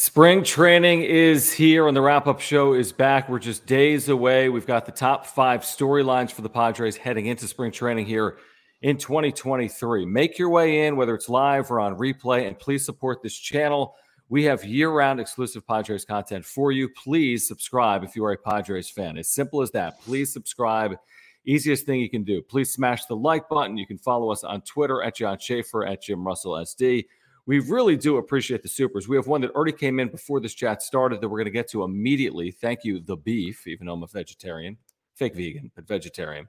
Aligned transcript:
Spring 0.00 0.44
training 0.44 1.02
is 1.02 1.52
here 1.52 1.88
and 1.88 1.96
the 1.96 2.00
wrap 2.00 2.28
up 2.28 2.38
show 2.38 2.72
is 2.72 2.92
back. 2.92 3.28
We're 3.28 3.40
just 3.40 3.66
days 3.66 4.08
away. 4.08 4.48
We've 4.48 4.64
got 4.64 4.86
the 4.86 4.92
top 4.92 5.26
five 5.26 5.62
storylines 5.62 6.30
for 6.30 6.42
the 6.42 6.48
Padres 6.48 6.96
heading 6.96 7.26
into 7.26 7.48
spring 7.48 7.72
training 7.72 8.06
here 8.06 8.38
in 8.82 8.96
2023. 8.96 10.06
Make 10.06 10.38
your 10.38 10.50
way 10.50 10.86
in, 10.86 10.94
whether 10.94 11.16
it's 11.16 11.28
live 11.28 11.68
or 11.72 11.80
on 11.80 11.96
replay, 11.96 12.46
and 12.46 12.56
please 12.56 12.84
support 12.84 13.24
this 13.24 13.36
channel. 13.36 13.96
We 14.28 14.44
have 14.44 14.64
year 14.64 14.92
round 14.92 15.18
exclusive 15.18 15.66
Padres 15.66 16.04
content 16.04 16.44
for 16.44 16.70
you. 16.70 16.88
Please 16.90 17.48
subscribe 17.48 18.04
if 18.04 18.14
you 18.14 18.24
are 18.24 18.30
a 18.30 18.38
Padres 18.38 18.88
fan. 18.88 19.18
As 19.18 19.28
simple 19.28 19.62
as 19.62 19.72
that. 19.72 20.00
Please 20.00 20.32
subscribe. 20.32 20.96
Easiest 21.44 21.86
thing 21.86 21.98
you 21.98 22.08
can 22.08 22.22
do. 22.22 22.40
Please 22.40 22.72
smash 22.72 23.06
the 23.06 23.16
like 23.16 23.48
button. 23.48 23.76
You 23.76 23.86
can 23.86 23.98
follow 23.98 24.30
us 24.30 24.44
on 24.44 24.60
Twitter 24.60 25.02
at 25.02 25.16
John 25.16 25.40
Schaefer, 25.40 25.84
at 25.84 26.02
Jim 26.02 26.24
Russell 26.24 26.52
SD. 26.52 27.06
We 27.48 27.60
really 27.60 27.96
do 27.96 28.18
appreciate 28.18 28.62
the 28.62 28.68
supers. 28.68 29.08
We 29.08 29.16
have 29.16 29.26
one 29.26 29.40
that 29.40 29.52
already 29.52 29.72
came 29.72 30.00
in 30.00 30.08
before 30.08 30.38
this 30.38 30.52
chat 30.52 30.82
started 30.82 31.22
that 31.22 31.30
we're 31.30 31.38
going 31.38 31.46
to 31.46 31.50
get 31.50 31.66
to 31.70 31.82
immediately. 31.82 32.50
Thank 32.50 32.84
you, 32.84 33.00
the 33.00 33.16
beef, 33.16 33.66
even 33.66 33.86
though 33.86 33.94
I'm 33.94 34.02
a 34.02 34.06
vegetarian, 34.06 34.76
fake 35.14 35.34
vegan, 35.34 35.70
but 35.74 35.88
vegetarian. 35.88 36.46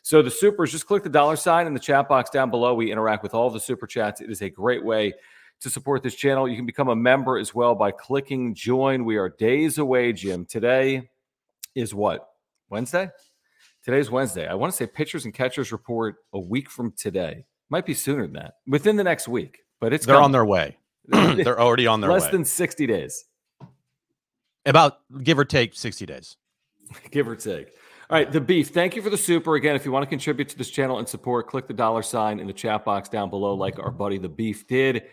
So 0.00 0.22
the 0.22 0.30
supers, 0.30 0.72
just 0.72 0.86
click 0.86 1.02
the 1.02 1.10
dollar 1.10 1.36
sign 1.36 1.66
in 1.66 1.74
the 1.74 1.78
chat 1.78 2.08
box 2.08 2.30
down 2.30 2.48
below. 2.48 2.72
We 2.72 2.90
interact 2.90 3.22
with 3.22 3.34
all 3.34 3.50
the 3.50 3.60
super 3.60 3.86
chats. 3.86 4.22
It 4.22 4.30
is 4.30 4.40
a 4.40 4.48
great 4.48 4.82
way 4.82 5.12
to 5.60 5.68
support 5.68 6.02
this 6.02 6.14
channel. 6.14 6.48
You 6.48 6.56
can 6.56 6.64
become 6.64 6.88
a 6.88 6.96
member 6.96 7.36
as 7.36 7.54
well 7.54 7.74
by 7.74 7.90
clicking 7.90 8.54
join. 8.54 9.04
We 9.04 9.18
are 9.18 9.28
days 9.28 9.76
away, 9.76 10.14
Jim. 10.14 10.46
Today 10.46 11.10
is 11.74 11.94
what? 11.94 12.26
Wednesday? 12.70 13.10
Today's 13.84 14.10
Wednesday. 14.10 14.46
I 14.46 14.54
want 14.54 14.72
to 14.72 14.76
say 14.78 14.86
pitchers 14.86 15.26
and 15.26 15.34
catchers 15.34 15.72
report 15.72 16.16
a 16.32 16.40
week 16.40 16.70
from 16.70 16.92
today. 16.92 17.44
Might 17.68 17.84
be 17.84 17.92
sooner 17.92 18.22
than 18.22 18.32
that. 18.36 18.54
Within 18.66 18.96
the 18.96 19.04
next 19.04 19.28
week 19.28 19.58
but 19.80 19.92
it's 19.92 20.06
they're 20.06 20.16
coming. 20.16 20.24
on 20.24 20.32
their 20.32 20.44
way. 20.44 20.76
they're 21.06 21.60
already 21.60 21.86
on 21.86 22.00
their 22.00 22.10
less 22.10 22.24
way. 22.24 22.32
than 22.32 22.44
60 22.44 22.86
days. 22.86 23.24
About 24.66 25.00
give 25.22 25.38
or 25.38 25.44
take 25.44 25.74
60 25.74 26.06
days. 26.06 26.36
give 27.10 27.28
or 27.28 27.36
take. 27.36 27.68
All 28.10 28.16
right, 28.16 28.30
the 28.30 28.40
beef. 28.40 28.68
Thank 28.68 28.96
you 28.96 29.02
for 29.02 29.10
the 29.10 29.18
super. 29.18 29.54
Again, 29.54 29.76
if 29.76 29.84
you 29.84 29.92
want 29.92 30.02
to 30.02 30.08
contribute 30.08 30.48
to 30.48 30.56
this 30.56 30.70
channel 30.70 30.98
and 30.98 31.06
support, 31.06 31.46
click 31.46 31.66
the 31.66 31.74
dollar 31.74 32.02
sign 32.02 32.40
in 32.40 32.46
the 32.46 32.52
chat 32.54 32.84
box 32.84 33.08
down 33.08 33.28
below, 33.28 33.54
like 33.54 33.78
our 33.78 33.90
buddy 33.90 34.16
the 34.16 34.28
beef 34.28 34.66
did. 34.66 35.04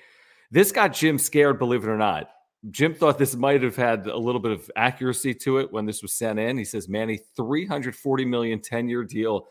This 0.50 0.72
got 0.72 0.94
Jim 0.94 1.18
scared, 1.18 1.60
believe 1.60 1.84
it 1.84 1.90
or 1.90 1.98
not. 1.98 2.30
Jim 2.72 2.94
thought 2.94 3.18
this 3.18 3.36
might 3.36 3.62
have 3.62 3.76
had 3.76 4.08
a 4.08 4.18
little 4.18 4.40
bit 4.40 4.52
of 4.52 4.72
accuracy 4.76 5.34
to 5.34 5.58
it 5.58 5.72
when 5.72 5.86
this 5.86 6.02
was 6.02 6.14
sent 6.14 6.40
in. 6.40 6.58
He 6.58 6.64
says, 6.64 6.88
Manny, 6.88 7.20
340 7.36 8.26
million 8.26 8.62
10 8.62 8.88
year 8.88 9.04
deal, 9.04 9.48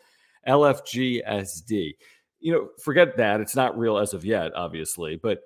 LFGSD 0.49 1.93
you 2.45 2.53
know, 2.53 2.69
forget 2.79 3.17
that. 3.17 3.41
It's 3.41 3.57
not 3.57 3.77
real 3.77 3.97
as 3.97 4.13
of 4.13 4.23
yet, 4.23 4.55
obviously. 4.55 5.17
But 5.17 5.41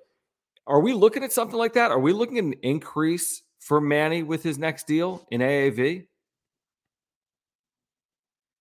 are 0.67 0.81
we 0.81 0.91
looking 0.91 1.23
at 1.23 1.31
something 1.31 1.57
like 1.57 1.71
that? 1.73 1.91
Are 1.91 1.99
we 1.99 2.11
looking 2.11 2.37
at 2.37 2.43
an 2.43 2.55
increase 2.61 3.41
for 3.59 3.79
Manny 3.79 4.21
with 4.21 4.43
his 4.43 4.57
next 4.59 4.85
deal 4.85 5.25
in 5.31 5.39
AAV? 5.39 6.05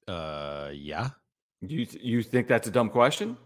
Uh, 0.07 0.71
yeah. 0.73 1.11
You 1.63 1.85
you 2.01 2.23
think 2.23 2.47
that's 2.47 2.69
a 2.69 2.71
dumb 2.71 2.91
question? 2.91 3.37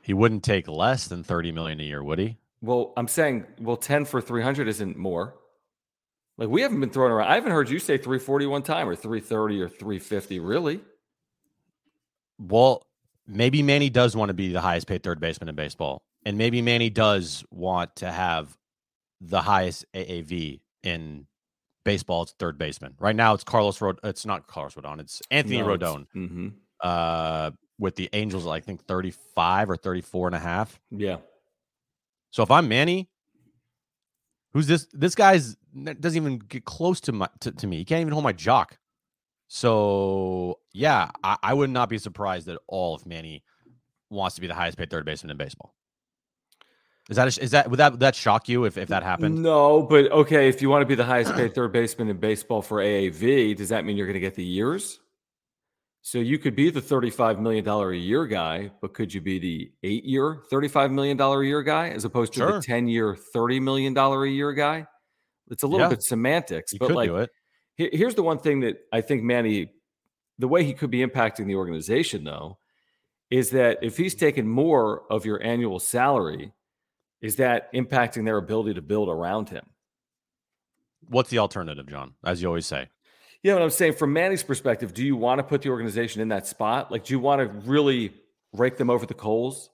He 0.00 0.14
wouldn't 0.14 0.42
take 0.42 0.68
less 0.68 1.06
than 1.06 1.22
30 1.22 1.52
million 1.52 1.78
a 1.78 1.84
year, 1.84 2.02
would 2.02 2.18
he? 2.18 2.38
Well, 2.62 2.94
I'm 2.96 3.08
saying, 3.08 3.44
well, 3.60 3.76
10 3.76 4.06
for 4.06 4.22
300 4.22 4.68
isn't 4.68 4.96
more. 4.96 5.34
Like 6.38 6.48
we 6.48 6.62
haven't 6.62 6.80
been 6.80 6.90
throwing 6.90 7.12
around. 7.12 7.28
I 7.28 7.34
haven't 7.34 7.52
heard 7.52 7.68
you 7.68 7.78
say 7.78 7.98
three 7.98 8.18
forty 8.18 8.46
one 8.46 8.62
time 8.62 8.88
or 8.88 8.96
330 8.96 9.60
or 9.60 9.68
350, 9.68 10.40
really. 10.40 10.80
Well, 12.38 12.85
maybe 13.26 13.62
Manny 13.62 13.90
does 13.90 14.16
want 14.16 14.28
to 14.28 14.34
be 14.34 14.52
the 14.52 14.60
highest 14.60 14.86
paid 14.86 15.02
third 15.02 15.20
baseman 15.20 15.48
in 15.48 15.54
baseball. 15.54 16.02
And 16.24 16.38
maybe 16.38 16.62
Manny 16.62 16.90
does 16.90 17.44
want 17.50 17.96
to 17.96 18.10
have 18.10 18.56
the 19.20 19.40
highest 19.40 19.84
AAV 19.94 20.60
in 20.82 21.26
baseball's 21.84 22.34
third 22.38 22.58
baseman. 22.58 22.94
Right 22.98 23.14
now 23.14 23.34
it's 23.34 23.44
Carlos 23.44 23.80
Rod 23.80 23.98
it's 24.02 24.26
not 24.26 24.46
Carlos 24.46 24.74
Rodon, 24.74 25.00
it's 25.00 25.22
Anthony 25.30 25.62
no, 25.62 25.68
Rodon. 25.68 26.06
Mm-hmm. 26.14 26.48
Uh 26.80 27.52
with 27.78 27.94
the 27.96 28.08
Angels 28.12 28.46
I 28.46 28.60
think 28.60 28.84
35 28.86 29.70
or 29.70 29.76
34 29.76 30.28
and 30.28 30.36
a 30.36 30.38
half. 30.40 30.80
Yeah. 30.90 31.18
So 32.30 32.42
if 32.42 32.50
I'm 32.50 32.68
Manny, 32.68 33.08
who's 34.52 34.66
this 34.66 34.88
this 34.92 35.14
guy's 35.14 35.56
doesn't 35.74 36.16
even 36.16 36.38
get 36.38 36.64
close 36.64 37.00
to 37.02 37.12
my 37.12 37.28
to, 37.40 37.52
to 37.52 37.66
me. 37.66 37.78
He 37.78 37.84
can't 37.84 38.00
even 38.00 38.12
hold 38.12 38.24
my 38.24 38.32
jock. 38.32 38.78
So 39.48 40.58
yeah, 40.72 41.10
I, 41.22 41.36
I, 41.42 41.54
would 41.54 41.70
not 41.70 41.88
be 41.88 41.98
surprised 41.98 42.48
at 42.48 42.58
all 42.66 42.96
if 42.96 43.06
Manny 43.06 43.44
wants 44.10 44.34
to 44.34 44.40
be 44.40 44.46
the 44.46 44.54
highest 44.54 44.76
paid 44.76 44.90
third 44.90 45.04
baseman 45.04 45.30
in 45.30 45.36
baseball. 45.36 45.74
Is 47.08 47.16
that 47.16 47.38
a, 47.38 47.42
is 47.42 47.52
that 47.52 47.70
would 47.70 47.78
that 47.78 47.92
would 47.92 48.00
that 48.00 48.16
shock 48.16 48.48
you 48.48 48.64
if, 48.64 48.76
if 48.76 48.88
that 48.88 49.04
happened? 49.04 49.40
No, 49.40 49.82
but 49.82 50.10
okay, 50.10 50.48
if 50.48 50.60
you 50.60 50.68
want 50.68 50.82
to 50.82 50.86
be 50.86 50.96
the 50.96 51.04
highest 51.04 51.34
paid 51.34 51.54
third 51.54 51.72
baseman 51.72 52.08
in 52.08 52.16
baseball 52.16 52.62
for 52.62 52.78
AAV, 52.78 53.56
does 53.56 53.68
that 53.68 53.84
mean 53.84 53.96
you're 53.96 54.06
going 54.06 54.14
to 54.14 54.20
get 54.20 54.34
the 54.34 54.44
years? 54.44 54.98
So 56.06 56.18
you 56.18 56.38
could 56.38 56.54
be 56.54 56.70
the 56.70 56.80
$35 56.80 57.40
million 57.40 57.66
a 57.68 57.90
year 57.92 58.28
guy, 58.28 58.70
but 58.80 58.94
could 58.94 59.12
you 59.12 59.20
be 59.20 59.40
the 59.40 59.72
eight 59.82 60.04
year, 60.04 60.40
$35 60.52 60.92
million 60.92 61.20
a 61.20 61.42
year 61.42 61.64
guy 61.64 61.88
as 61.88 62.04
opposed 62.04 62.32
to 62.34 62.38
sure. 62.38 62.52
the 62.52 62.62
10 62.62 62.86
year, 62.86 63.16
$30 63.34 63.60
million 63.60 63.96
a 63.98 64.24
year 64.26 64.52
guy? 64.52 64.86
It's 65.50 65.64
a 65.64 65.66
little 65.66 65.86
yeah. 65.86 65.88
bit 65.88 66.04
semantics, 66.04 66.72
you 66.72 66.78
but 66.78 66.92
like, 66.92 67.10
Here's 67.76 68.14
the 68.14 68.22
one 68.22 68.38
thing 68.38 68.60
that 68.60 68.78
I 68.90 69.02
think 69.02 69.22
Manny, 69.22 69.70
the 70.38 70.48
way 70.48 70.64
he 70.64 70.72
could 70.72 70.90
be 70.90 71.04
impacting 71.04 71.46
the 71.46 71.56
organization, 71.56 72.24
though, 72.24 72.58
is 73.30 73.50
that 73.50 73.78
if 73.82 73.96
he's 73.96 74.14
taking 74.14 74.48
more 74.48 75.02
of 75.10 75.26
your 75.26 75.42
annual 75.42 75.78
salary, 75.78 76.52
is 77.20 77.36
that 77.36 77.72
impacting 77.74 78.24
their 78.24 78.38
ability 78.38 78.74
to 78.74 78.82
build 78.82 79.08
around 79.08 79.50
him? 79.50 79.64
What's 81.08 81.30
the 81.30 81.38
alternative, 81.38 81.86
John? 81.88 82.14
As 82.24 82.40
you 82.40 82.48
always 82.48 82.66
say. 82.66 82.88
Yeah, 83.42 83.54
what 83.54 83.62
I'm 83.62 83.70
saying 83.70 83.92
from 83.94 84.12
Manny's 84.12 84.42
perspective, 84.42 84.94
do 84.94 85.04
you 85.04 85.16
want 85.16 85.38
to 85.38 85.42
put 85.42 85.62
the 85.62 85.68
organization 85.68 86.22
in 86.22 86.28
that 86.28 86.46
spot? 86.46 86.90
Like, 86.90 87.04
do 87.04 87.14
you 87.14 87.20
want 87.20 87.40
to 87.40 87.46
really 87.68 88.14
rake 88.52 88.76
them 88.76 88.90
over 88.90 89.06
the 89.06 89.14
coals? 89.14 89.70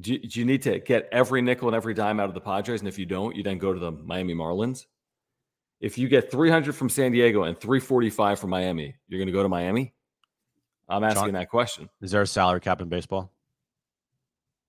Do 0.00 0.12
you, 0.12 0.18
do 0.20 0.40
you 0.40 0.46
need 0.46 0.62
to 0.62 0.78
get 0.78 1.08
every 1.10 1.42
nickel 1.42 1.68
and 1.68 1.74
every 1.74 1.94
dime 1.94 2.20
out 2.20 2.28
of 2.28 2.34
the 2.34 2.40
Padres? 2.40 2.80
And 2.80 2.88
if 2.88 2.98
you 2.98 3.06
don't, 3.06 3.34
you 3.34 3.42
then 3.42 3.58
go 3.58 3.72
to 3.72 3.78
the 3.78 3.90
Miami 3.90 4.34
Marlins? 4.34 4.86
If 5.80 5.98
you 5.98 6.08
get 6.08 6.30
300 6.30 6.74
from 6.74 6.88
San 6.88 7.12
Diego 7.12 7.44
and 7.44 7.58
345 7.58 8.38
from 8.38 8.50
Miami, 8.50 8.94
you're 9.08 9.18
going 9.18 9.26
to 9.26 9.32
go 9.32 9.42
to 9.42 9.48
Miami? 9.48 9.92
I'm 10.88 11.04
asking 11.04 11.24
John, 11.24 11.32
that 11.34 11.50
question. 11.50 11.88
Is 12.00 12.10
there 12.10 12.22
a 12.22 12.26
salary 12.26 12.60
cap 12.60 12.80
in 12.80 12.88
baseball? 12.88 13.30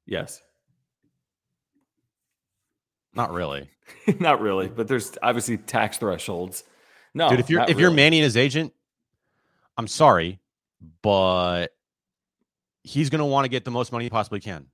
Yes. 0.06 0.42
Not 3.13 3.31
really. 3.31 3.69
not 4.19 4.42
really, 4.42 4.68
but 4.68 4.88
there's 4.88 5.18
obviously 5.21 5.57
tax 5.57 5.98
thresholds. 5.98 6.63
No, 7.13 7.30
dude. 7.30 7.39
If 7.39 7.50
you're 7.50 7.62
if 7.62 7.69
really. 7.69 7.81
you're 7.81 7.92
Manny 7.92 8.19
and 8.19 8.24
his 8.24 8.38
agent, 8.38 8.74
I'm 9.77 9.88
sorry, 9.88 10.39
but 11.01 11.68
he's 12.83 13.09
going 13.09 13.19
to 13.19 13.25
want 13.25 13.45
to 13.45 13.50
get 13.50 13.65
the 13.65 13.71
most 13.71 13.92
money 13.92 14.06
he 14.06 14.09
possibly 14.09 14.39
can. 14.39 14.68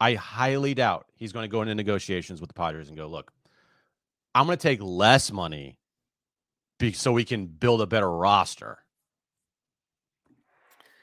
I 0.00 0.14
highly 0.14 0.74
doubt 0.74 1.06
he's 1.14 1.32
going 1.32 1.44
to 1.44 1.48
go 1.48 1.62
into 1.62 1.74
negotiations 1.74 2.40
with 2.40 2.48
the 2.48 2.54
Padres 2.54 2.88
and 2.88 2.96
go, 2.96 3.06
look, 3.06 3.32
I'm 4.34 4.46
going 4.46 4.58
to 4.58 4.62
take 4.62 4.82
less 4.82 5.30
money 5.30 5.78
be, 6.78 6.92
so 6.92 7.12
we 7.12 7.24
can 7.24 7.46
build 7.46 7.80
a 7.80 7.86
better 7.86 8.10
roster. 8.10 8.78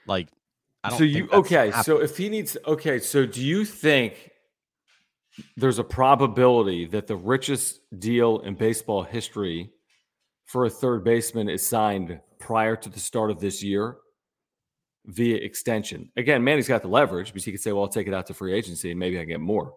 Like, 0.07 0.29
I 0.83 0.89
don't. 0.89 0.97
So 0.97 1.03
you 1.03 1.29
okay? 1.31 1.67
Happening. 1.71 1.83
So 1.83 2.01
if 2.01 2.17
he 2.17 2.29
needs, 2.29 2.57
okay. 2.65 2.99
So 2.99 3.25
do 3.25 3.41
you 3.41 3.65
think 3.65 4.31
there's 5.55 5.79
a 5.79 5.83
probability 5.83 6.85
that 6.87 7.07
the 7.07 7.15
richest 7.15 7.79
deal 7.97 8.39
in 8.39 8.55
baseball 8.55 9.03
history 9.03 9.71
for 10.45 10.65
a 10.65 10.69
third 10.69 11.03
baseman 11.03 11.49
is 11.49 11.67
signed 11.67 12.19
prior 12.39 12.75
to 12.75 12.89
the 12.89 12.99
start 12.99 13.29
of 13.29 13.39
this 13.39 13.61
year 13.63 13.97
via 15.05 15.37
extension? 15.37 16.11
Again, 16.17 16.43
Manny's 16.43 16.67
got 16.67 16.81
the 16.81 16.87
leverage 16.87 17.27
because 17.27 17.45
he 17.45 17.51
could 17.51 17.61
say, 17.61 17.71
"Well, 17.71 17.83
I'll 17.83 17.89
take 17.89 18.07
it 18.07 18.13
out 18.13 18.27
to 18.27 18.33
free 18.33 18.53
agency 18.53 18.91
and 18.91 18.99
maybe 18.99 19.19
I 19.19 19.25
get 19.25 19.39
more." 19.39 19.73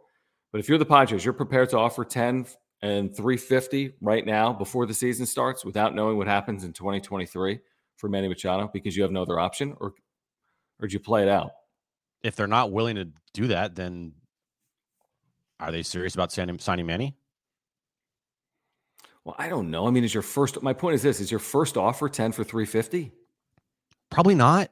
But 0.51 0.61
if 0.61 0.69
you're 0.69 0.79
the 0.79 0.87
Padres, 0.87 1.25
you're 1.25 1.35
prepared 1.35 1.71
to 1.71 1.79
offer 1.79 2.05
10 2.05 2.47
and 2.83 3.15
350 3.15 3.95
right 4.01 4.27
now 4.27 4.53
before 4.53 4.87
the 4.87 4.95
season 4.95 5.25
starts 5.25 5.65
without 5.65 5.95
knowing 5.95 6.17
what 6.17 6.27
happens 6.27 6.65
in 6.65 6.73
2023 6.73 7.61
for 7.97 8.09
Manny 8.09 8.29
Machado 8.29 8.69
because 8.73 8.97
you 8.97 9.03
have 9.03 9.13
no 9.13 9.23
other 9.23 9.39
option 9.39 9.75
or 9.81 9.95
or 10.81 10.89
do 10.89 10.93
you 10.93 11.01
play 11.01 11.23
it 11.23 11.29
out? 11.29 11.53
If 12.23 12.35
they're 12.35 12.49
not 12.49 12.73
willing 12.73 12.97
to 12.97 13.09
do 13.33 13.47
that, 13.49 13.77
then 13.77 14.13
are 15.61 15.71
they 15.71 15.85
serious 15.85 16.15
about 16.15 16.33
signing, 16.33 16.59
signing 16.59 16.87
Manny? 16.87 17.17
Well, 19.25 19.37
I 19.39 19.49
don't 19.49 19.71
know. 19.71 19.87
I 19.87 19.91
mean, 19.91 20.03
is 20.03 20.13
your 20.13 20.25
first 20.25 20.61
my 20.61 20.73
point 20.73 20.97
is 20.97 21.03
this 21.03 21.21
is 21.21 21.31
your 21.31 21.41
first 21.41 21.77
offer 21.77 22.09
10 22.09 22.33
for 22.33 22.43
350? 22.43 23.13
Probably 24.11 24.35
not. 24.35 24.71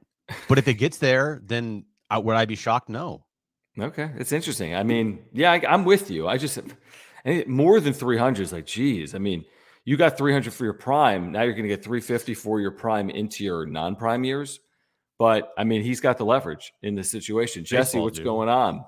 But 0.49 0.59
if 0.59 0.67
it 0.69 0.75
gets 0.75 0.99
there, 0.99 1.41
then 1.45 1.85
I, 2.11 2.19
would 2.19 2.37
I 2.37 2.45
be 2.45 2.57
shocked? 2.57 2.89
No. 2.89 3.25
Okay. 3.79 4.11
It's 4.17 4.33
interesting. 4.33 4.75
I 4.75 4.83
mean, 4.83 5.21
yeah, 5.33 5.53
I, 5.53 5.75
am 5.75 5.85
with 5.85 6.11
you. 6.11 6.27
I 6.29 6.37
just 6.37 6.59
more 7.47 7.81
than 7.81 7.93
300 7.93 8.43
is 8.43 8.53
like, 8.53 8.67
geez. 8.67 9.15
I 9.15 9.19
mean, 9.19 9.45
you 9.85 9.97
got 9.97 10.17
300 10.17 10.53
for 10.53 10.65
your 10.65 10.75
prime. 10.75 11.33
Now 11.33 11.43
you're 11.43 11.53
going 11.53 11.65
to 11.65 11.69
get 11.69 11.85
350 11.85 12.35
for 12.35 12.61
your 12.61 12.71
prime 12.71 13.11
into 13.11 13.45
your 13.45 13.67
non 13.67 13.97
prime 13.97 14.25
years. 14.25 14.61
But 15.19 15.53
I 15.59 15.65
mean, 15.65 15.83
he's 15.83 16.01
got 16.01 16.17
the 16.17 16.25
leverage 16.25 16.73
in 16.83 16.95
this 16.95 17.11
situation. 17.11 17.63
Baseball, 17.63 17.79
Jesse, 17.79 17.99
what's 17.99 18.17
dude. 18.17 18.25
going 18.25 18.49
on? 18.49 18.85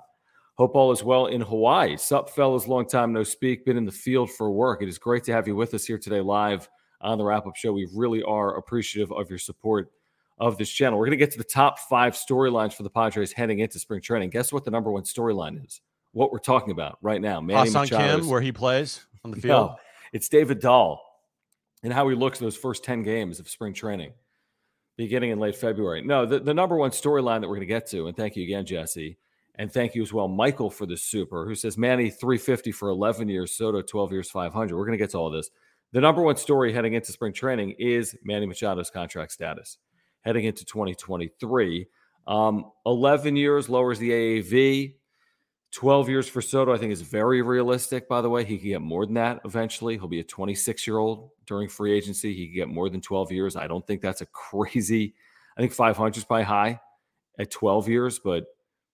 Hope 0.55 0.75
all 0.75 0.93
is 0.93 1.03
well 1.03 1.27
in 1.27 1.41
Hawaii. 1.41 1.97
Sup, 1.97 2.31
fellas, 2.31 2.67
long 2.67 2.87
time 2.87 3.13
no 3.13 3.23
speak. 3.23 3.65
Been 3.65 3.77
in 3.77 3.85
the 3.85 3.93
field 3.93 4.31
for 4.31 4.51
work. 4.51 4.83
It 4.83 4.89
is 4.89 4.99
great 4.99 5.25
to 5.25 5.33
have 5.33 5.47
you 5.47 5.57
with 5.57 5.75
us 5.75 5.85
here 5.85 5.99
today 5.99 6.21
live 6.21 6.69
on 7.01 7.19
the 7.19 7.25
wrap 7.25 7.47
up 7.47 7.57
show. 7.57 7.73
We 7.73 7.89
really 7.95 8.23
are 8.23 8.57
appreciative 8.57 9.13
of 9.13 9.29
your 9.29 9.39
support 9.39 9.91
of 10.39 10.59
this 10.59 10.71
channel. 10.71 10.99
We're 10.99 11.07
going 11.07 11.19
to 11.19 11.25
get 11.25 11.33
to 11.33 11.39
the 11.39 11.45
top 11.45 11.79
five 11.79 12.15
storylines 12.15 12.75
for 12.75 12.83
the 12.83 12.91
Padres 12.91 13.33
heading 13.33 13.61
into 13.61 13.79
spring 13.79 14.01
training. 14.01 14.31
Guess 14.31 14.53
what 14.53 14.65
the 14.65 14.71
number 14.71 14.91
one 14.91 15.03
storyline 15.05 15.65
is? 15.65 15.81
What 16.13 16.33
we're 16.33 16.39
talking 16.39 16.71
about 16.71 16.99
right 17.03 17.21
now. 17.21 17.41
Manny 17.41 17.71
Ha-Seong 17.71 17.89
Kim, 17.89 18.29
where 18.29 18.41
he 18.41 18.53
plays 18.53 19.05
on 19.25 19.31
the 19.31 19.41
field. 19.41 19.71
No, 19.71 19.77
it's 20.13 20.29
David 20.29 20.61
Dahl 20.61 21.03
and 21.83 21.93
how 21.93 22.09
he 22.09 22.15
looks 22.15 22.41
in 22.41 22.47
those 22.47 22.57
first 22.57 22.85
10 22.85 23.03
games 23.03 23.41
of 23.41 23.49
spring 23.49 23.73
training 23.73 24.13
beginning 24.97 25.31
in 25.31 25.39
late 25.39 25.57
February. 25.57 26.03
No, 26.03 26.27
the, 26.27 26.39
the 26.39 26.55
number 26.55 26.77
one 26.77 26.91
storyline 26.91 27.41
that 27.41 27.49
we're 27.49 27.57
going 27.57 27.61
to 27.61 27.67
get 27.67 27.87
to, 27.89 28.07
and 28.07 28.17
thank 28.17 28.37
you 28.37 28.45
again, 28.45 28.67
Jesse. 28.67 29.17
And 29.57 29.71
thank 29.71 29.95
you 29.95 30.03
as 30.03 30.13
well, 30.13 30.29
Michael, 30.29 30.71
for 30.71 30.87
the 30.87 30.97
super, 30.97 31.45
who 31.45 31.55
says 31.55 31.77
Manny 31.77 32.09
350 32.09 32.73
for 32.73 32.89
11 32.89 33.29
years, 33.29 33.55
Soto 33.55 33.83
12 33.83 34.13
years, 34.13 34.31
500. 34.31 34.77
We're 34.77 34.85
going 34.87 34.97
to 34.97 35.03
get 35.03 35.11
to 35.11 35.19
all 35.19 35.31
this. 35.31 35.51
The 35.93 36.01
number 36.01 36.23
one 36.23 36.37
story 36.37 36.73
heading 36.73 36.95
into 36.95 37.13
spring 37.13 37.35
training 37.35 37.73
is 37.79 38.17
Manny 38.25 38.47
Machado's 38.47 38.91
contract 38.91 39.33
status 39.33 39.79
heading 40.23 40.45
into 40.45 40.65
2023. 40.65 41.87
Um, 42.27 42.71
11 42.87 43.37
years 43.37 43.69
lowers 43.69 43.99
the 43.99 44.11
AAV. 44.11 44.95
12 45.73 46.11
years 46.11 46.29
for 46.29 46.43
Soto, 46.43 46.73
I 46.75 46.79
think, 46.79 46.93
is 46.93 47.01
very 47.01 47.41
realistic, 47.41 48.07
by 48.07 48.21
the 48.21 48.29
way. 48.29 48.45
He 48.45 48.59
can 48.59 48.69
get 48.69 48.83
more 48.83 49.07
than 49.07 49.15
that 49.15 49.41
eventually. 49.47 49.97
He'll 49.97 50.07
be 50.07 50.21
a 50.21 50.25
26 50.25 50.87
year 50.87 50.99
old 50.99 51.31
during 51.47 51.69
free 51.69 51.93
agency. 51.93 52.35
He 52.35 52.47
can 52.47 52.55
get 52.55 52.69
more 52.69 52.91
than 52.91 53.01
12 53.01 53.33
years. 53.33 53.57
I 53.57 53.67
don't 53.67 53.87
think 53.87 54.03
that's 54.03 54.21
a 54.21 54.27
crazy, 54.33 55.15
I 55.57 55.61
think 55.61 55.73
500 55.73 56.17
is 56.17 56.25
probably 56.25 56.45
high 56.45 56.79
at 57.39 57.51
12 57.51 57.89
years, 57.89 58.19
but 58.19 58.45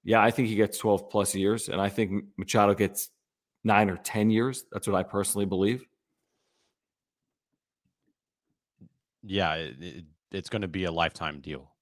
yeah, 0.05 0.23
I 0.23 0.31
think 0.31 0.49
he 0.49 0.55
gets 0.55 0.79
12 0.79 1.11
plus 1.11 1.35
years. 1.35 1.69
And 1.69 1.81
I 1.81 1.89
think 1.89 2.25
Machado 2.37 2.75
gets 2.75 3.11
nine 3.65 3.91
or 3.91 3.97
10 3.97 4.31
years. 4.31 4.65
That's 4.71 4.87
what 4.87 4.97
I 4.97 5.03
personally 5.03 5.47
believe. 5.47 5.85
Yeah, 9.25 9.55
it, 9.55 9.77
it, 9.81 10.05
it's 10.31 10.49
going 10.49 10.63
to 10.63 10.69
be 10.69 10.85
a 10.85 10.93
lifetime 10.93 11.41
deal. 11.41 11.73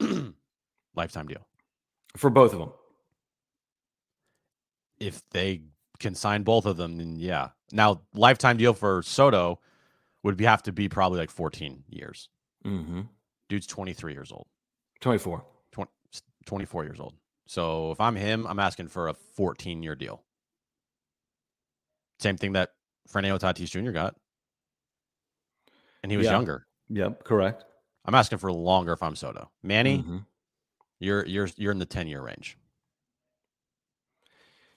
lifetime 0.94 1.26
deal 1.26 1.46
for 2.16 2.30
both 2.30 2.52
of 2.52 2.58
them. 2.58 2.72
If 4.98 5.22
they 5.30 5.62
can 5.98 6.14
sign 6.14 6.42
both 6.42 6.66
of 6.66 6.76
them, 6.76 6.98
then 6.98 7.16
yeah. 7.16 7.50
Now, 7.72 8.02
lifetime 8.14 8.56
deal 8.56 8.72
for 8.72 9.02
Soto 9.02 9.60
would 10.22 10.36
be, 10.36 10.44
have 10.44 10.62
to 10.64 10.72
be 10.72 10.88
probably 10.88 11.18
like 11.18 11.30
14 11.30 11.84
years. 11.88 12.28
Mm-hmm. 12.64 13.02
Dude's 13.48 13.66
23 13.66 14.12
years 14.12 14.32
old. 14.32 14.46
24. 15.00 15.44
20, 15.72 15.90
24 16.46 16.84
years 16.84 17.00
old. 17.00 17.14
So 17.46 17.92
if 17.92 18.00
I'm 18.00 18.16
him, 18.16 18.46
I'm 18.46 18.58
asking 18.58 18.88
for 18.88 19.08
a 19.08 19.14
14 19.14 19.82
year 19.82 19.94
deal. 19.94 20.22
Same 22.18 22.36
thing 22.36 22.52
that 22.54 22.70
Fernando 23.06 23.38
Tatis 23.38 23.70
Jr. 23.70 23.90
got. 23.90 24.16
And 26.02 26.10
he 26.10 26.16
was 26.16 26.26
yeah. 26.26 26.32
younger. 26.32 26.66
Yep, 26.88 27.24
correct. 27.24 27.64
I'm 28.04 28.14
asking 28.14 28.38
for 28.38 28.52
longer 28.52 28.92
if 28.92 29.02
I'm 29.02 29.16
Soto. 29.16 29.50
Manny, 29.62 29.98
mm-hmm. 29.98 30.18
You're 30.98 31.26
you're 31.26 31.48
you're 31.56 31.72
in 31.72 31.78
the 31.78 31.86
10 31.86 32.08
year 32.08 32.22
range. 32.22 32.56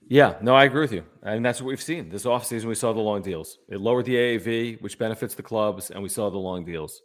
Yeah, 0.08 0.36
no, 0.42 0.56
I 0.56 0.64
agree 0.64 0.82
with 0.82 0.92
you. 0.92 1.04
And 1.22 1.46
that's 1.46 1.62
what 1.62 1.68
we've 1.68 1.82
seen. 1.82 2.10
This 2.10 2.26
offseason, 2.26 2.66
we 2.66 2.74
saw 2.74 2.94
the 2.94 3.00
long 3.00 3.22
deals. 3.22 3.60
It 3.70 3.80
lowered 3.80 4.06
the 4.06 4.16
AAV, 4.16 4.82
which 4.82 4.98
benefits 4.98 5.36
the 5.36 5.44
clubs, 5.44 5.92
and 5.92 6.02
we 6.02 6.10
saw 6.10 6.32
the 6.32 6.38
long 6.38 6.66
deals. 6.66 7.04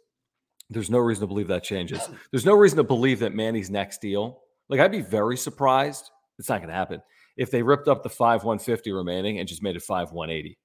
There's 0.71 0.89
no 0.89 0.97
reason 0.97 1.21
to 1.21 1.27
believe 1.27 1.47
that 1.49 1.63
changes. 1.63 2.09
There's 2.31 2.45
no 2.45 2.55
reason 2.55 2.77
to 2.77 2.83
believe 2.83 3.19
that 3.19 3.35
Manny's 3.35 3.69
next 3.69 4.01
deal, 4.01 4.41
like 4.69 4.79
I'd 4.79 4.91
be 4.91 5.01
very 5.01 5.37
surprised. 5.37 6.09
It's 6.39 6.49
not 6.49 6.57
going 6.57 6.69
to 6.69 6.75
happen 6.75 7.01
if 7.37 7.51
they 7.51 7.61
ripped 7.61 7.87
up 7.87 8.01
the 8.01 8.09
5 8.09 8.43
150 8.43 8.91
remaining 8.91 9.39
and 9.39 9.47
just 9.47 9.61
made 9.61 9.75
it 9.75 9.83
5 9.83 10.11
180. 10.11 10.57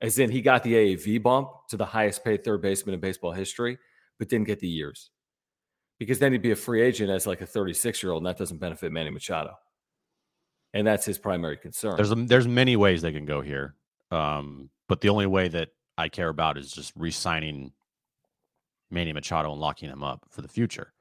As 0.00 0.18
in, 0.18 0.30
he 0.30 0.40
got 0.40 0.62
the 0.62 0.72
AAV 0.72 1.22
bump 1.22 1.50
to 1.68 1.76
the 1.76 1.84
highest 1.84 2.24
paid 2.24 2.44
third 2.44 2.62
baseman 2.62 2.94
in 2.94 3.00
baseball 3.00 3.32
history, 3.32 3.78
but 4.18 4.28
didn't 4.28 4.46
get 4.46 4.60
the 4.60 4.68
years 4.68 5.10
because 5.98 6.18
then 6.18 6.32
he'd 6.32 6.42
be 6.42 6.50
a 6.50 6.56
free 6.56 6.82
agent 6.82 7.10
as 7.10 7.26
like 7.26 7.40
a 7.40 7.46
36 7.46 8.02
year 8.02 8.12
old, 8.12 8.22
and 8.22 8.26
that 8.26 8.38
doesn't 8.38 8.58
benefit 8.58 8.92
Manny 8.92 9.10
Machado. 9.10 9.54
And 10.72 10.86
that's 10.86 11.06
his 11.06 11.18
primary 11.18 11.56
concern. 11.56 11.96
There's 11.96 12.10
a, 12.10 12.16
there's 12.16 12.48
many 12.48 12.76
ways 12.76 13.02
they 13.02 13.12
can 13.12 13.26
go 13.26 13.40
here, 13.40 13.74
um, 14.10 14.70
but 14.88 15.00
the 15.00 15.08
only 15.08 15.26
way 15.26 15.48
that 15.48 15.68
I 15.96 16.08
care 16.08 16.28
about 16.28 16.58
is 16.58 16.72
just 16.72 16.92
re-signing 16.96 17.72
Manny 18.90 19.12
Machado 19.12 19.52
and 19.52 19.60
locking 19.60 19.88
him 19.88 20.02
up 20.02 20.24
for 20.30 20.42
the 20.42 20.48
future. 20.48 20.92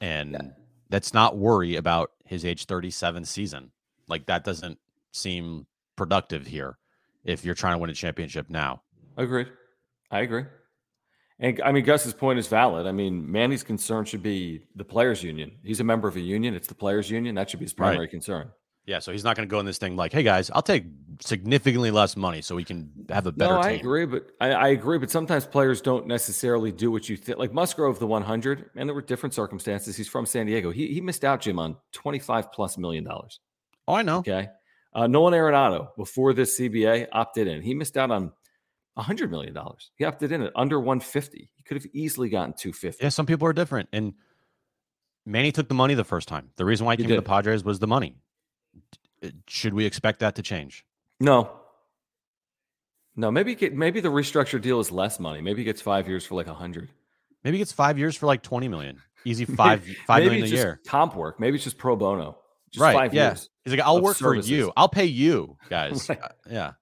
And 0.00 0.32
yeah. 0.32 0.48
that's 0.88 1.12
not 1.12 1.36
worry 1.36 1.76
about 1.76 2.12
his 2.24 2.44
age 2.44 2.66
37 2.66 3.24
season. 3.24 3.72
Like 4.08 4.26
that 4.26 4.44
doesn't 4.44 4.78
seem 5.12 5.66
productive 5.96 6.46
here 6.46 6.78
if 7.24 7.44
you're 7.44 7.54
trying 7.54 7.74
to 7.74 7.78
win 7.78 7.90
a 7.90 7.94
championship 7.94 8.48
now. 8.50 8.82
Agreed. 9.16 9.48
I 10.10 10.20
agree. 10.20 10.44
And 11.38 11.60
I 11.62 11.72
mean, 11.72 11.84
Gus's 11.84 12.14
point 12.14 12.38
is 12.38 12.48
valid. 12.48 12.86
I 12.86 12.92
mean, 12.92 13.30
Manny's 13.30 13.62
concern 13.62 14.04
should 14.06 14.22
be 14.22 14.62
the 14.74 14.84
players' 14.84 15.22
union. 15.22 15.52
He's 15.62 15.80
a 15.80 15.84
member 15.84 16.08
of 16.08 16.16
a 16.16 16.20
union. 16.20 16.54
It's 16.54 16.68
the 16.68 16.74
players' 16.74 17.10
union. 17.10 17.34
That 17.34 17.50
should 17.50 17.60
be 17.60 17.66
his 17.66 17.74
primary 17.74 18.06
right. 18.06 18.10
concern. 18.10 18.50
Yeah, 18.86 19.00
so 19.00 19.10
he's 19.10 19.24
not 19.24 19.36
going 19.36 19.48
to 19.48 19.50
go 19.50 19.58
in 19.58 19.66
this 19.66 19.78
thing 19.78 19.96
like, 19.96 20.12
"Hey 20.12 20.22
guys, 20.22 20.48
I'll 20.48 20.62
take 20.62 20.84
significantly 21.20 21.90
less 21.90 22.16
money 22.16 22.40
so 22.40 22.54
we 22.54 22.62
can 22.62 22.88
have 23.10 23.26
a 23.26 23.32
better." 23.32 23.54
No, 23.54 23.60
I 23.60 23.70
agree, 23.70 24.06
but 24.06 24.30
I, 24.40 24.52
I, 24.52 24.68
agree, 24.68 24.96
but 24.98 25.10
sometimes 25.10 25.44
players 25.44 25.80
don't 25.80 26.06
necessarily 26.06 26.70
do 26.70 26.92
what 26.92 27.08
you 27.08 27.16
think. 27.16 27.36
Like 27.36 27.52
Musgrove, 27.52 27.98
the 27.98 28.06
100, 28.06 28.70
and 28.76 28.88
there 28.88 28.94
were 28.94 29.02
different 29.02 29.34
circumstances. 29.34 29.96
He's 29.96 30.08
from 30.08 30.24
San 30.24 30.46
Diego. 30.46 30.70
He 30.70 30.86
he 30.94 31.00
missed 31.00 31.24
out, 31.24 31.40
Jim, 31.40 31.58
on 31.58 31.76
25 31.92 32.52
plus 32.52 32.78
million 32.78 33.02
dollars. 33.02 33.40
Oh, 33.88 33.94
I 33.94 34.02
know. 34.02 34.18
Okay, 34.18 34.48
uh, 34.94 35.08
Nolan 35.08 35.34
Arenado 35.34 35.88
before 35.96 36.32
this 36.32 36.58
CBA 36.58 37.08
opted 37.10 37.48
in. 37.48 37.62
He 37.62 37.74
missed 37.74 37.96
out 37.96 38.12
on 38.12 38.30
$100 38.96 39.30
million. 39.30 39.56
He 39.96 40.04
opted 40.04 40.32
in 40.32 40.42
at 40.42 40.52
under 40.54 40.78
150. 40.78 41.50
He 41.54 41.62
could 41.62 41.76
have 41.76 41.86
easily 41.92 42.28
gotten 42.28 42.54
250. 42.54 43.04
Yeah, 43.04 43.10
some 43.10 43.26
people 43.26 43.46
are 43.46 43.52
different. 43.52 43.88
And 43.92 44.14
Manny 45.24 45.52
took 45.52 45.68
the 45.68 45.74
money 45.74 45.94
the 45.94 46.04
first 46.04 46.28
time. 46.28 46.50
The 46.56 46.64
reason 46.64 46.86
why 46.86 46.94
he, 46.94 46.98
he 46.98 47.02
came 47.04 47.08
did. 47.10 47.14
to 47.16 47.20
the 47.20 47.28
Padres 47.28 47.64
was 47.64 47.78
the 47.78 47.86
money. 47.86 48.16
Should 49.48 49.74
we 49.74 49.84
expect 49.84 50.20
that 50.20 50.36
to 50.36 50.42
change? 50.42 50.84
No. 51.20 51.50
No, 53.16 53.30
maybe 53.30 53.54
get, 53.54 53.74
maybe 53.74 54.00
the 54.00 54.10
restructured 54.10 54.62
deal 54.62 54.78
is 54.78 54.90
less 54.90 55.18
money. 55.18 55.40
Maybe 55.40 55.60
he 55.60 55.64
gets 55.64 55.80
five 55.80 56.06
years 56.06 56.24
for 56.24 56.34
like 56.34 56.46
a 56.46 56.54
hundred. 56.54 56.90
Maybe 57.44 57.56
he 57.56 57.60
gets 57.60 57.72
five 57.72 57.98
years 57.98 58.16
for 58.16 58.26
like 58.26 58.42
20 58.42 58.68
million. 58.68 59.00
Easy 59.24 59.44
five 59.56 59.84
five 60.06 60.24
million 60.24 60.44
a 60.44 60.48
year. 60.48 60.80
Comp 60.86 61.16
work. 61.16 61.40
Maybe 61.40 61.56
it's 61.56 61.64
just 61.64 61.78
pro 61.78 61.96
bono. 61.96 62.38
Just 62.70 62.82
right. 62.82 63.12
yeah. 63.12 63.34
He's 63.64 63.72
like, 63.72 63.80
I'll 63.80 64.00
work 64.02 64.16
services. 64.16 64.50
for 64.50 64.54
you. 64.54 64.72
I'll 64.76 64.88
pay 64.88 65.06
you 65.06 65.56
guys. 65.70 66.08
right. 66.08 66.22
uh, 66.22 66.28
yeah. 66.50 66.72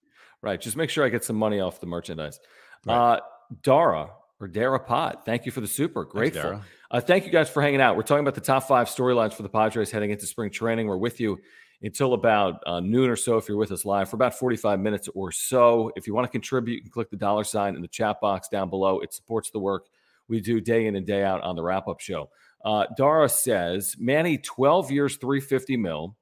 Right. 0.44 0.60
Just 0.60 0.76
make 0.76 0.90
sure 0.90 1.04
I 1.04 1.08
get 1.08 1.24
some 1.24 1.36
money 1.36 1.60
off 1.60 1.80
the 1.80 1.86
merchandise. 1.86 2.38
Right. 2.86 3.14
Uh, 3.14 3.20
Dara 3.62 4.10
or 4.40 4.48
Dara 4.48 4.78
Pot, 4.78 5.24
thank 5.24 5.46
you 5.46 5.52
for 5.52 5.60
the 5.60 5.66
super. 5.66 6.04
Grateful. 6.04 6.42
Thanks, 6.42 6.66
uh, 6.90 7.00
thank 7.00 7.24
you 7.24 7.32
guys 7.32 7.48
for 7.48 7.62
hanging 7.62 7.80
out. 7.80 7.96
We're 7.96 8.02
talking 8.02 8.24
about 8.24 8.34
the 8.34 8.40
top 8.40 8.64
five 8.64 8.88
storylines 8.88 9.32
for 9.32 9.42
the 9.42 9.48
Padres 9.48 9.90
heading 9.90 10.10
into 10.10 10.26
spring 10.26 10.50
training. 10.50 10.86
We're 10.86 10.98
with 10.98 11.18
you 11.18 11.38
until 11.82 12.14
about 12.14 12.62
uh, 12.66 12.80
noon 12.80 13.08
or 13.10 13.16
so 13.16 13.36
if 13.36 13.48
you're 13.48 13.56
with 13.56 13.72
us 13.72 13.84
live 13.84 14.08
for 14.08 14.16
about 14.16 14.34
45 14.34 14.80
minutes 14.80 15.08
or 15.14 15.32
so. 15.32 15.90
If 15.96 16.06
you 16.06 16.14
want 16.14 16.26
to 16.26 16.30
contribute, 16.30 16.76
you 16.76 16.82
can 16.82 16.90
click 16.90 17.10
the 17.10 17.16
dollar 17.16 17.44
sign 17.44 17.74
in 17.74 17.82
the 17.82 17.88
chat 17.88 18.20
box 18.20 18.48
down 18.48 18.70
below. 18.70 19.00
It 19.00 19.14
supports 19.14 19.50
the 19.50 19.60
work 19.60 19.86
we 20.28 20.40
do 20.40 20.60
day 20.60 20.86
in 20.86 20.96
and 20.96 21.06
day 21.06 21.22
out 21.22 21.42
on 21.42 21.56
the 21.56 21.62
wrap 21.62 21.88
up 21.88 22.00
show. 22.00 22.30
Uh, 22.64 22.86
Dara 22.96 23.28
says 23.28 23.96
Manny, 23.98 24.38
12 24.38 24.90
years, 24.90 25.16
350 25.16 25.76
mil. 25.76 26.16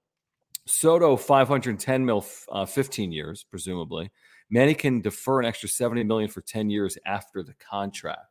Soto, 0.66 1.16
510 1.16 2.04
mil, 2.04 2.24
uh, 2.50 2.64
15 2.64 3.12
years, 3.12 3.44
presumably. 3.48 4.10
Manny 4.50 4.74
can 4.74 5.00
defer 5.00 5.40
an 5.40 5.46
extra 5.46 5.68
70 5.68 6.04
million 6.04 6.28
for 6.28 6.40
10 6.40 6.70
years 6.70 6.98
after 7.06 7.42
the 7.42 7.54
contract. 7.54 8.26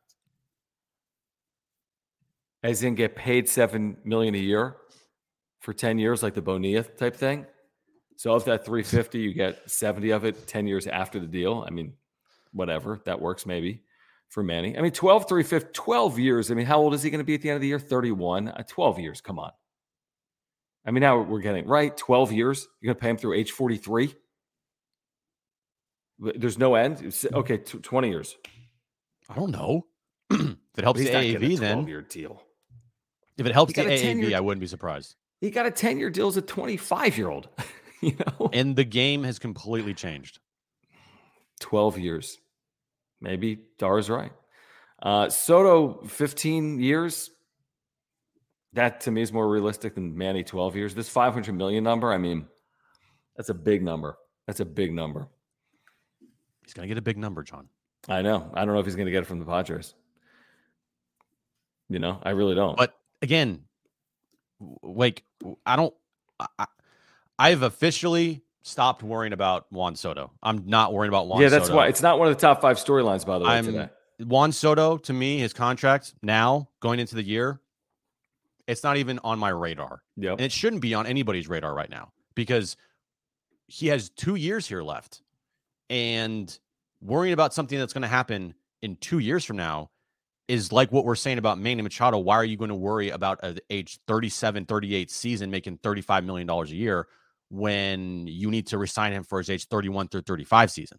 As 2.62 2.82
in 2.84 2.94
get 2.94 3.16
paid 3.16 3.48
7 3.48 3.96
million 4.04 4.34
a 4.34 4.38
year 4.38 4.76
for 5.60 5.72
10 5.72 5.98
years, 5.98 6.22
like 6.22 6.34
the 6.34 6.42
Bonilla 6.42 6.84
type 6.84 7.16
thing. 7.16 7.44
So 8.16 8.32
of 8.34 8.44
that 8.44 8.64
350, 8.64 9.18
you 9.18 9.34
get 9.34 9.68
70 9.68 10.10
of 10.10 10.24
it 10.24 10.46
10 10.46 10.66
years 10.68 10.86
after 10.86 11.18
the 11.18 11.26
deal. 11.26 11.64
I 11.66 11.70
mean, 11.70 11.94
whatever. 12.52 13.00
That 13.04 13.20
works 13.20 13.46
maybe 13.46 13.82
for 14.28 14.42
Manny. 14.42 14.78
I 14.78 14.80
mean, 14.80 14.92
12, 14.92 15.28
350, 15.28 15.70
12 15.72 16.18
years. 16.18 16.50
I 16.50 16.54
mean, 16.54 16.66
how 16.66 16.78
old 16.78 16.94
is 16.94 17.02
he 17.02 17.10
going 17.10 17.18
to 17.18 17.24
be 17.24 17.34
at 17.34 17.42
the 17.42 17.50
end 17.50 17.56
of 17.56 17.62
the 17.62 17.68
year? 17.68 17.80
31. 17.80 18.48
Uh, 18.48 18.62
12 18.68 19.00
years. 19.00 19.20
Come 19.20 19.38
on. 19.38 19.50
I 20.84 20.90
mean, 20.90 21.00
now 21.02 21.20
we're 21.20 21.40
getting 21.40 21.66
right. 21.66 21.96
12 21.96 22.32
years. 22.32 22.68
You're 22.80 22.92
going 22.92 22.98
to 22.98 23.00
pay 23.00 23.10
him 23.10 23.16
through 23.16 23.34
age 23.34 23.52
43. 23.52 24.14
There's 26.18 26.58
no 26.58 26.74
end. 26.74 27.14
Okay, 27.32 27.58
t- 27.58 27.78
20 27.78 28.08
years. 28.08 28.36
I 29.28 29.34
don't 29.34 29.50
know. 29.50 29.86
if 30.30 30.56
it 30.76 30.84
helps 30.84 31.00
the 31.00 31.08
AAV, 31.08 31.58
then 31.58 31.86
year 31.86 32.02
deal. 32.02 32.42
If 33.36 33.46
it 33.46 33.52
helps 33.52 33.72
the 33.72 33.82
AAV, 33.82 34.34
I 34.34 34.40
wouldn't 34.40 34.60
be 34.60 34.66
surprised. 34.66 35.16
He 35.40 35.50
got 35.50 35.66
a 35.66 35.70
10 35.70 35.98
year 35.98 36.10
deal 36.10 36.28
as 36.28 36.36
a 36.36 36.42
25 36.42 37.18
year 37.18 37.28
old. 37.28 37.48
you 38.00 38.16
know, 38.18 38.50
and 38.52 38.76
the 38.76 38.84
game 38.84 39.24
has 39.24 39.38
completely 39.38 39.94
changed. 39.94 40.38
12 41.60 41.98
years. 41.98 42.38
Maybe 43.20 43.60
Dar's 43.78 44.10
right. 44.10 44.32
Uh, 45.00 45.28
Soto, 45.28 46.04
15 46.06 46.80
years. 46.80 47.30
That 48.74 49.02
to 49.02 49.10
me 49.10 49.22
is 49.22 49.32
more 49.32 49.48
realistic 49.48 49.94
than 49.94 50.16
Manny, 50.16 50.44
12 50.44 50.76
years. 50.76 50.94
This 50.94 51.08
500 51.08 51.52
million 51.54 51.84
number, 51.84 52.12
I 52.12 52.18
mean, 52.18 52.46
that's 53.36 53.50
a 53.50 53.54
big 53.54 53.82
number. 53.82 54.16
That's 54.46 54.60
a 54.60 54.64
big 54.64 54.92
number. 54.92 55.28
He's 56.64 56.74
going 56.74 56.88
to 56.88 56.88
get 56.88 56.98
a 56.98 57.02
big 57.02 57.18
number, 57.18 57.42
John. 57.42 57.68
I 58.08 58.22
know. 58.22 58.50
I 58.54 58.64
don't 58.64 58.74
know 58.74 58.80
if 58.80 58.86
he's 58.86 58.96
going 58.96 59.06
to 59.06 59.12
get 59.12 59.22
it 59.22 59.26
from 59.26 59.38
the 59.38 59.44
Padres. 59.44 59.94
You 61.88 61.98
know, 61.98 62.18
I 62.22 62.30
really 62.30 62.54
don't. 62.54 62.76
But 62.76 62.94
again, 63.20 63.62
like, 64.82 65.24
I 65.66 65.76
don't, 65.76 65.94
I, 66.58 66.66
I've 67.38 67.62
officially 67.62 68.42
stopped 68.62 69.02
worrying 69.02 69.32
about 69.32 69.66
Juan 69.70 69.94
Soto. 69.96 70.30
I'm 70.42 70.64
not 70.66 70.92
worrying 70.92 71.10
about 71.10 71.26
Juan 71.26 71.36
Soto. 71.36 71.42
Yeah, 71.42 71.48
that's 71.50 71.66
Soto. 71.66 71.76
why 71.76 71.88
it's 71.88 72.02
not 72.02 72.18
one 72.18 72.28
of 72.28 72.34
the 72.34 72.40
top 72.40 72.60
five 72.62 72.78
storylines, 72.78 73.26
by 73.26 73.38
the 73.38 73.44
way, 73.44 73.50
I'm, 73.50 73.66
today. 73.66 73.88
Juan 74.20 74.52
Soto, 74.52 74.96
to 74.98 75.12
me, 75.12 75.38
his 75.38 75.52
contract 75.52 76.14
now 76.22 76.68
going 76.80 77.00
into 77.00 77.14
the 77.14 77.22
year, 77.22 77.60
it's 78.72 78.82
not 78.82 78.96
even 78.96 79.20
on 79.22 79.38
my 79.38 79.50
radar. 79.50 80.02
Yep. 80.16 80.32
And 80.32 80.40
it 80.40 80.52
shouldn't 80.52 80.82
be 80.82 80.94
on 80.94 81.06
anybody's 81.06 81.48
radar 81.48 81.74
right 81.74 81.90
now 81.90 82.12
because 82.34 82.76
he 83.66 83.88
has 83.88 84.10
two 84.10 84.34
years 84.34 84.66
here 84.66 84.82
left. 84.82 85.22
And 85.88 86.56
worrying 87.00 87.34
about 87.34 87.54
something 87.54 87.78
that's 87.78 87.92
going 87.92 88.02
to 88.02 88.08
happen 88.08 88.54
in 88.80 88.96
two 88.96 89.18
years 89.18 89.44
from 89.44 89.56
now 89.56 89.90
is 90.48 90.72
like 90.72 90.90
what 90.90 91.04
we're 91.04 91.14
saying 91.14 91.38
about 91.38 91.58
Manny 91.58 91.82
Machado. 91.82 92.18
Why 92.18 92.36
are 92.36 92.44
you 92.44 92.56
going 92.56 92.70
to 92.70 92.74
worry 92.74 93.10
about 93.10 93.40
an 93.42 93.58
age 93.70 93.98
37, 94.06 94.66
38 94.66 95.10
season 95.10 95.50
making 95.50 95.78
$35 95.78 96.24
million 96.24 96.48
a 96.48 96.64
year 96.66 97.06
when 97.50 98.26
you 98.26 98.50
need 98.50 98.66
to 98.68 98.78
resign 98.78 99.12
him 99.12 99.22
for 99.22 99.38
his 99.38 99.50
age 99.50 99.68
31 99.68 100.08
through 100.08 100.22
35 100.22 100.70
season? 100.70 100.98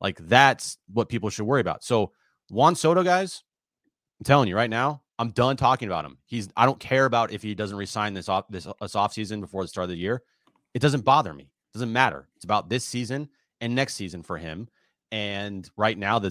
Like 0.00 0.18
that's 0.18 0.78
what 0.92 1.08
people 1.08 1.30
should 1.30 1.46
worry 1.46 1.60
about. 1.60 1.84
So 1.84 2.12
Juan 2.50 2.74
Soto, 2.74 3.02
guys, 3.02 3.44
I'm 4.20 4.24
telling 4.24 4.48
you 4.48 4.56
right 4.56 4.70
now, 4.70 5.01
I'm 5.18 5.30
done 5.30 5.56
talking 5.56 5.88
about 5.88 6.04
him. 6.04 6.18
He's 6.26 6.48
I 6.56 6.66
don't 6.66 6.80
care 6.80 7.04
about 7.04 7.32
if 7.32 7.42
he 7.42 7.54
doesn't 7.54 7.76
resign 7.76 8.14
this 8.14 8.28
off 8.28 8.46
this, 8.48 8.66
this 8.80 8.94
off 8.94 9.12
season 9.12 9.40
before 9.40 9.62
the 9.62 9.68
start 9.68 9.84
of 9.84 9.90
the 9.90 9.96
year. 9.96 10.22
It 10.74 10.80
doesn't 10.80 11.04
bother 11.04 11.32
me. 11.34 11.44
It 11.44 11.72
doesn't 11.74 11.92
matter. 11.92 12.28
It's 12.36 12.44
about 12.44 12.68
this 12.68 12.84
season 12.84 13.28
and 13.60 13.74
next 13.74 13.94
season 13.94 14.22
for 14.22 14.38
him. 14.38 14.68
And 15.10 15.68
right 15.76 15.96
now, 15.96 16.18
the 16.18 16.30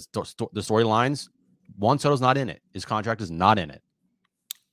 the 0.54 0.62
storylines, 0.62 1.30
Juan 1.78 2.00
Soto's 2.00 2.22
not 2.22 2.38
in 2.38 2.50
it. 2.50 2.62
His 2.74 2.86
contract 2.86 3.22
is 3.22 3.32
not 3.32 3.60
in 3.60 3.70
it. 3.70 3.82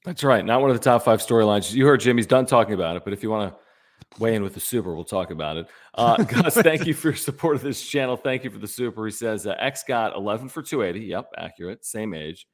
That's 0.04 0.24
right. 0.24 0.44
Not 0.44 0.60
one 0.60 0.70
of 0.70 0.76
the 0.76 0.82
top 0.82 1.04
five 1.04 1.20
storylines. 1.20 1.72
You 1.72 1.86
heard 1.86 2.00
Jimmy's 2.00 2.26
done 2.26 2.46
talking 2.46 2.74
about 2.74 2.96
it, 2.96 3.04
but 3.04 3.12
if 3.12 3.22
you 3.22 3.30
want 3.30 3.52
to 3.52 3.58
weigh 4.18 4.34
in 4.34 4.42
with 4.42 4.54
the 4.54 4.60
super. 4.60 4.94
We'll 4.94 5.04
talk 5.04 5.30
about 5.30 5.56
it. 5.56 5.68
Uh, 5.94 6.16
Gus, 6.24 6.54
thank 6.54 6.86
you 6.86 6.94
for 6.94 7.08
your 7.08 7.16
support 7.16 7.56
of 7.56 7.62
this 7.62 7.86
channel. 7.86 8.16
Thank 8.16 8.44
you 8.44 8.50
for 8.50 8.58
the 8.58 8.68
super. 8.68 9.04
He 9.04 9.12
says 9.12 9.46
uh, 9.46 9.54
X 9.58 9.84
got 9.86 10.16
11 10.16 10.48
for 10.48 10.62
280. 10.62 11.06
Yep, 11.06 11.30
accurate. 11.36 11.84
Same 11.84 12.14
age. 12.14 12.46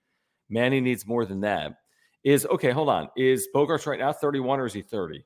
Manny 0.49 0.81
needs 0.81 1.07
more 1.07 1.25
than 1.25 1.41
that. 1.41 1.79
Is 2.23 2.47
okay. 2.47 2.71
Hold 2.71 2.89
on. 2.89 3.09
Is 3.17 3.49
Bogaerts 3.55 3.87
right 3.87 3.99
now 3.99 4.13
31 4.13 4.61
or 4.61 4.67
is 4.67 4.73
he 4.73 4.83
30? 4.83 5.25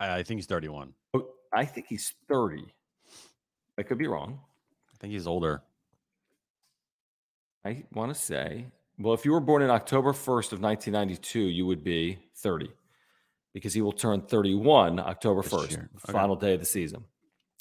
I, 0.00 0.22
think 0.24 0.38
he's 0.38 0.46
31. 0.46 0.92
Oh, 1.14 1.28
I 1.52 1.64
think 1.64 1.86
he's 1.88 2.12
30. 2.28 2.64
I 3.78 3.82
could 3.82 3.98
be 3.98 4.08
wrong. 4.08 4.40
I 4.92 4.96
think 4.98 5.12
he's 5.12 5.28
older. 5.28 5.62
I 7.64 7.84
want 7.92 8.12
to 8.12 8.20
say, 8.20 8.66
well, 8.98 9.14
if 9.14 9.24
you 9.24 9.30
were 9.30 9.40
born 9.40 9.62
in 9.62 9.70
October 9.70 10.12
1st 10.12 10.52
of 10.52 10.60
1992, 10.60 11.40
you 11.40 11.66
would 11.66 11.84
be 11.84 12.18
30 12.36 12.68
because 13.54 13.72
he 13.72 13.80
will 13.80 13.92
turn 13.92 14.22
31 14.22 14.98
October 14.98 15.42
1st, 15.42 15.74
okay. 15.74 16.12
final 16.12 16.34
day 16.34 16.54
of 16.54 16.60
the 16.60 16.66
season. 16.66 17.04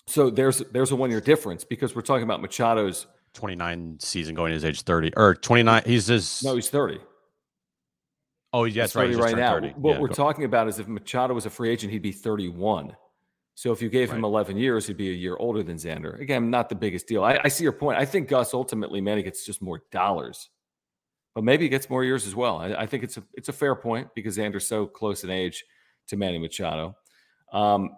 So 0.07 0.29
there's 0.29 0.59
there's 0.71 0.91
a 0.91 0.95
one 0.95 1.11
year 1.11 1.21
difference 1.21 1.63
because 1.63 1.95
we're 1.95 2.01
talking 2.01 2.23
about 2.23 2.41
Machado's 2.41 3.05
29 3.33 3.97
season 3.99 4.35
going 4.35 4.49
to 4.49 4.53
his 4.55 4.65
age 4.65 4.81
30 4.81 5.13
or 5.15 5.35
29. 5.35 5.83
He's 5.85 6.07
his 6.07 6.43
no, 6.43 6.55
he's 6.55 6.69
30. 6.69 6.99
Oh, 8.53 8.65
yeah, 8.65 8.83
that's 8.83 8.95
right. 8.95 9.07
He's 9.07 9.17
right 9.17 9.35
now. 9.35 9.53
30. 9.53 9.69
What 9.77 9.93
yeah, 9.93 9.99
we're 9.99 10.07
talking 10.09 10.43
about 10.43 10.67
is 10.67 10.77
if 10.77 10.87
Machado 10.87 11.33
was 11.33 11.45
a 11.45 11.49
free 11.49 11.69
agent, 11.69 11.91
he'd 11.91 12.01
be 12.01 12.11
31. 12.11 12.95
So 13.55 13.71
if 13.71 13.81
you 13.81 13.89
gave 13.89 14.09
right. 14.09 14.17
him 14.17 14.25
11 14.25 14.57
years, 14.57 14.87
he'd 14.87 14.97
be 14.97 15.09
a 15.09 15.13
year 15.13 15.37
older 15.37 15.63
than 15.63 15.77
Xander. 15.77 16.19
Again, 16.19 16.49
not 16.49 16.67
the 16.67 16.75
biggest 16.75 17.07
deal. 17.07 17.23
I, 17.23 17.39
I 17.43 17.47
see 17.47 17.63
your 17.63 17.73
point. 17.73 17.97
I 17.97 18.05
think 18.05 18.27
Gus 18.27 18.53
ultimately, 18.53 19.01
man, 19.01 19.17
he 19.17 19.23
gets 19.23 19.45
just 19.45 19.61
more 19.61 19.83
dollars, 19.91 20.49
but 21.33 21.43
maybe 21.43 21.65
he 21.65 21.69
gets 21.69 21.89
more 21.89 22.03
years 22.03 22.27
as 22.27 22.35
well. 22.35 22.57
I, 22.57 22.73
I 22.73 22.85
think 22.85 23.03
it's 23.03 23.17
a 23.17 23.23
it's 23.33 23.49
a 23.49 23.53
fair 23.53 23.75
point 23.75 24.09
because 24.15 24.37
Xander's 24.37 24.67
so 24.67 24.85
close 24.85 25.23
in 25.23 25.29
age 25.29 25.63
to 26.07 26.17
Manny 26.17 26.39
Machado. 26.39 26.95
Um, 27.53 27.91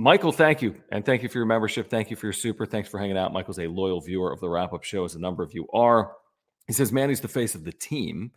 Michael, 0.00 0.32
thank 0.32 0.62
you. 0.62 0.76
And 0.90 1.04
thank 1.04 1.22
you 1.22 1.28
for 1.28 1.36
your 1.36 1.46
membership. 1.46 1.90
Thank 1.90 2.08
you 2.08 2.16
for 2.16 2.24
your 2.24 2.32
super. 2.32 2.64
Thanks 2.64 2.88
for 2.88 2.98
hanging 2.98 3.18
out. 3.18 3.34
Michael's 3.34 3.58
a 3.58 3.66
loyal 3.66 4.00
viewer 4.00 4.32
of 4.32 4.40
the 4.40 4.48
wrap 4.48 4.72
up 4.72 4.82
show, 4.82 5.04
as 5.04 5.14
a 5.14 5.18
number 5.18 5.42
of 5.42 5.52
you 5.52 5.68
are. 5.74 6.12
He 6.66 6.72
says 6.72 6.90
Manny's 6.90 7.20
the 7.20 7.28
face 7.28 7.54
of 7.54 7.64
the 7.64 7.72
team. 7.72 8.32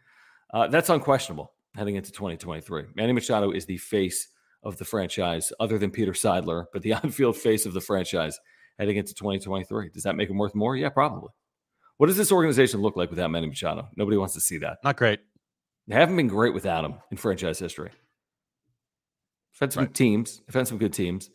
Uh, 0.53 0.67
that's 0.67 0.89
unquestionable 0.89 1.53
heading 1.77 1.95
into 1.95 2.11
2023. 2.11 2.87
Manny 2.95 3.13
Machado 3.13 3.51
is 3.51 3.65
the 3.65 3.77
face 3.77 4.27
of 4.63 4.77
the 4.77 4.83
franchise, 4.83 5.53
other 5.61 5.77
than 5.77 5.89
Peter 5.89 6.11
Seidler, 6.11 6.65
but 6.73 6.81
the 6.81 6.93
on 7.01 7.11
field 7.11 7.37
face 7.37 7.65
of 7.65 7.73
the 7.73 7.79
franchise 7.79 8.37
heading 8.77 8.97
into 8.97 9.13
2023. 9.13 9.89
Does 9.93 10.03
that 10.03 10.17
make 10.17 10.29
him 10.29 10.37
worth 10.37 10.55
more? 10.55 10.75
Yeah, 10.75 10.89
probably. 10.89 11.29
What 11.95 12.07
does 12.07 12.17
this 12.17 12.33
organization 12.33 12.81
look 12.81 12.97
like 12.97 13.09
without 13.09 13.31
Manny 13.31 13.47
Machado? 13.47 13.87
Nobody 13.95 14.17
wants 14.17 14.33
to 14.33 14.41
see 14.41 14.57
that. 14.57 14.79
Not 14.83 14.97
great. 14.97 15.21
They 15.87 15.95
haven't 15.95 16.17
been 16.17 16.27
great 16.27 16.53
without 16.53 16.83
him 16.83 16.95
in 17.09 17.15
franchise 17.15 17.57
history. 17.57 17.89
They've 17.89 19.59
had 19.61 19.71
some 19.71 19.85
right. 19.85 19.93
teams. 19.93 20.41
They've 20.45 20.55
had 20.55 20.67
some 20.67 20.77
good 20.77 20.91
teams, 20.91 21.29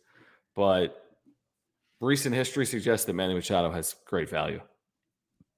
but 0.55 1.03
recent 2.01 2.35
history 2.35 2.65
suggests 2.65 3.05
that 3.05 3.13
Manny 3.13 3.33
Machado 3.33 3.71
has 3.71 3.95
great 4.05 4.29
value. 4.29 4.61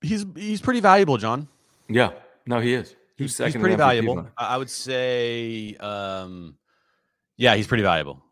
He's 0.01 0.25
he's 0.35 0.61
pretty 0.61 0.79
valuable, 0.79 1.17
John. 1.17 1.47
Yeah, 1.87 2.11
no, 2.45 2.59
he 2.59 2.73
is. 2.73 2.95
He's, 3.17 3.37
he's 3.37 3.55
pretty 3.55 3.75
valuable. 3.75 4.27
I 4.35 4.57
would 4.57 4.69
say, 4.69 5.75
um, 5.75 6.55
yeah, 7.37 7.55
he's 7.55 7.67
pretty 7.67 7.83
valuable. 7.83 8.23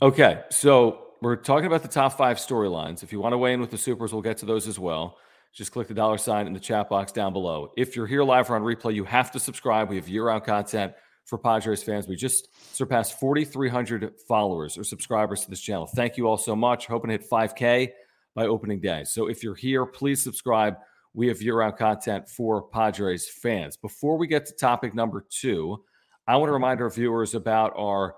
Okay, 0.00 0.42
so 0.48 1.08
we're 1.20 1.36
talking 1.36 1.66
about 1.66 1.82
the 1.82 1.88
top 1.88 2.16
five 2.16 2.38
storylines. 2.38 3.02
If 3.02 3.12
you 3.12 3.20
want 3.20 3.34
to 3.34 3.38
weigh 3.38 3.52
in 3.52 3.60
with 3.60 3.70
the 3.70 3.76
supers, 3.76 4.12
we'll 4.14 4.22
get 4.22 4.38
to 4.38 4.46
those 4.46 4.66
as 4.66 4.78
well. 4.78 5.18
Just 5.52 5.72
click 5.72 5.88
the 5.88 5.94
dollar 5.94 6.16
sign 6.16 6.46
in 6.46 6.52
the 6.54 6.60
chat 6.60 6.88
box 6.88 7.12
down 7.12 7.34
below. 7.34 7.72
If 7.76 7.96
you're 7.96 8.06
here 8.06 8.22
live 8.22 8.50
or 8.50 8.56
on 8.56 8.62
replay, 8.62 8.94
you 8.94 9.04
have 9.04 9.30
to 9.32 9.40
subscribe. 9.40 9.90
We 9.90 9.96
have 9.96 10.08
year-round 10.08 10.44
content 10.44 10.94
for 11.26 11.36
Padres 11.36 11.82
fans. 11.82 12.08
We 12.08 12.16
just 12.16 12.48
surpassed 12.74 13.20
4,300 13.20 14.20
followers 14.26 14.78
or 14.78 14.84
subscribers 14.84 15.42
to 15.42 15.50
this 15.50 15.60
channel. 15.60 15.86
Thank 15.86 16.16
you 16.16 16.26
all 16.26 16.38
so 16.38 16.56
much. 16.56 16.86
Hoping 16.86 17.10
to 17.10 17.18
hit 17.18 17.28
5K 17.28 17.90
by 18.34 18.46
opening 18.46 18.80
day. 18.80 19.04
So 19.04 19.28
if 19.28 19.42
you're 19.42 19.54
here, 19.54 19.84
please 19.84 20.22
subscribe. 20.22 20.76
We 21.14 21.28
have 21.28 21.42
year 21.42 21.56
round 21.56 21.76
content 21.76 22.28
for 22.28 22.62
Padres 22.62 23.28
fans. 23.28 23.76
Before 23.76 24.16
we 24.16 24.26
get 24.26 24.46
to 24.46 24.52
topic 24.52 24.94
number 24.94 25.26
two, 25.28 25.82
I 26.28 26.36
want 26.36 26.48
to 26.48 26.52
remind 26.52 26.80
our 26.80 26.90
viewers 26.90 27.34
about 27.34 27.72
our 27.76 28.14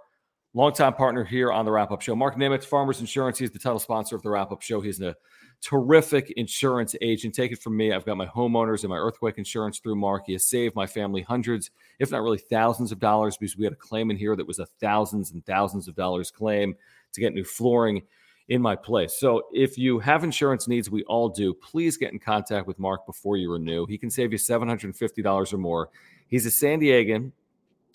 longtime 0.55 0.95
partner 0.95 1.25
here 1.25 1.53
on 1.53 1.65
the 1.65 1.71
Wrap 1.71 1.91
Up 1.91 2.01
Show. 2.01 2.17
Mark 2.17 2.37
Nimitz, 2.37 2.65
Farmers 2.65 3.01
Insurance. 3.01 3.39
He's 3.39 3.51
the 3.51 3.59
title 3.59 3.79
sponsor 3.79 4.17
of 4.17 4.23
the 4.23 4.31
Wrap 4.31 4.51
Up 4.53 4.63
Show. 4.63 4.81
He's 4.81 5.01
a 5.01 5.15
terrific 5.61 6.31
insurance 6.33 6.95
agent. 7.01 7.35
Take 7.35 7.53
it 7.53 7.61
from 7.61 7.77
me. 7.77 7.93
I've 7.93 8.05
got 8.05 8.17
my 8.17 8.27
homeowners 8.27 8.83
and 8.83 8.91
my 8.91 8.97
earthquake 8.97 9.39
insurance 9.39 9.79
through 9.79 9.97
Mark. 9.97 10.25
He 10.27 10.33
has 10.33 10.45
saved 10.45 10.75
my 10.75 10.87
family 10.87 11.23
hundreds, 11.23 11.71
if 11.99 12.11
not 12.11 12.23
really 12.23 12.39
thousands 12.39 12.93
of 12.93 12.99
dollars, 12.99 13.37
because 13.37 13.57
we 13.57 13.65
had 13.65 13.73
a 13.73 13.77
claim 13.77 14.11
in 14.11 14.17
here 14.17 14.37
that 14.37 14.47
was 14.47 14.59
a 14.59 14.67
thousands 14.67 15.33
and 15.33 15.45
thousands 15.45 15.89
of 15.89 15.95
dollars 15.95 16.31
claim 16.31 16.75
to 17.13 17.21
get 17.21 17.35
new 17.35 17.45
flooring 17.45 18.03
in 18.49 18.63
my 18.63 18.75
place. 18.75 19.19
So 19.19 19.43
if 19.53 19.77
you 19.77 19.99
have 19.99 20.25
insurance 20.25 20.69
needs, 20.69 20.91
we 20.91 21.05
all 21.05 21.29
do, 21.29 21.53
please 21.53 21.97
get 21.97 22.13
in 22.13 22.19
contact 22.19 22.67
with 22.67 22.79
Mark 22.79 23.05
before 23.05 23.37
you 23.37 23.53
renew. 23.53 23.87
He 23.87 23.99
can 23.99 24.11
save 24.11 24.33
you 24.33 24.39
$750 24.39 25.53
or 25.53 25.59
more. 25.59 25.91
He's 26.29 26.47
a 26.47 26.51
San 26.51 26.81
Diegan. 26.81 27.33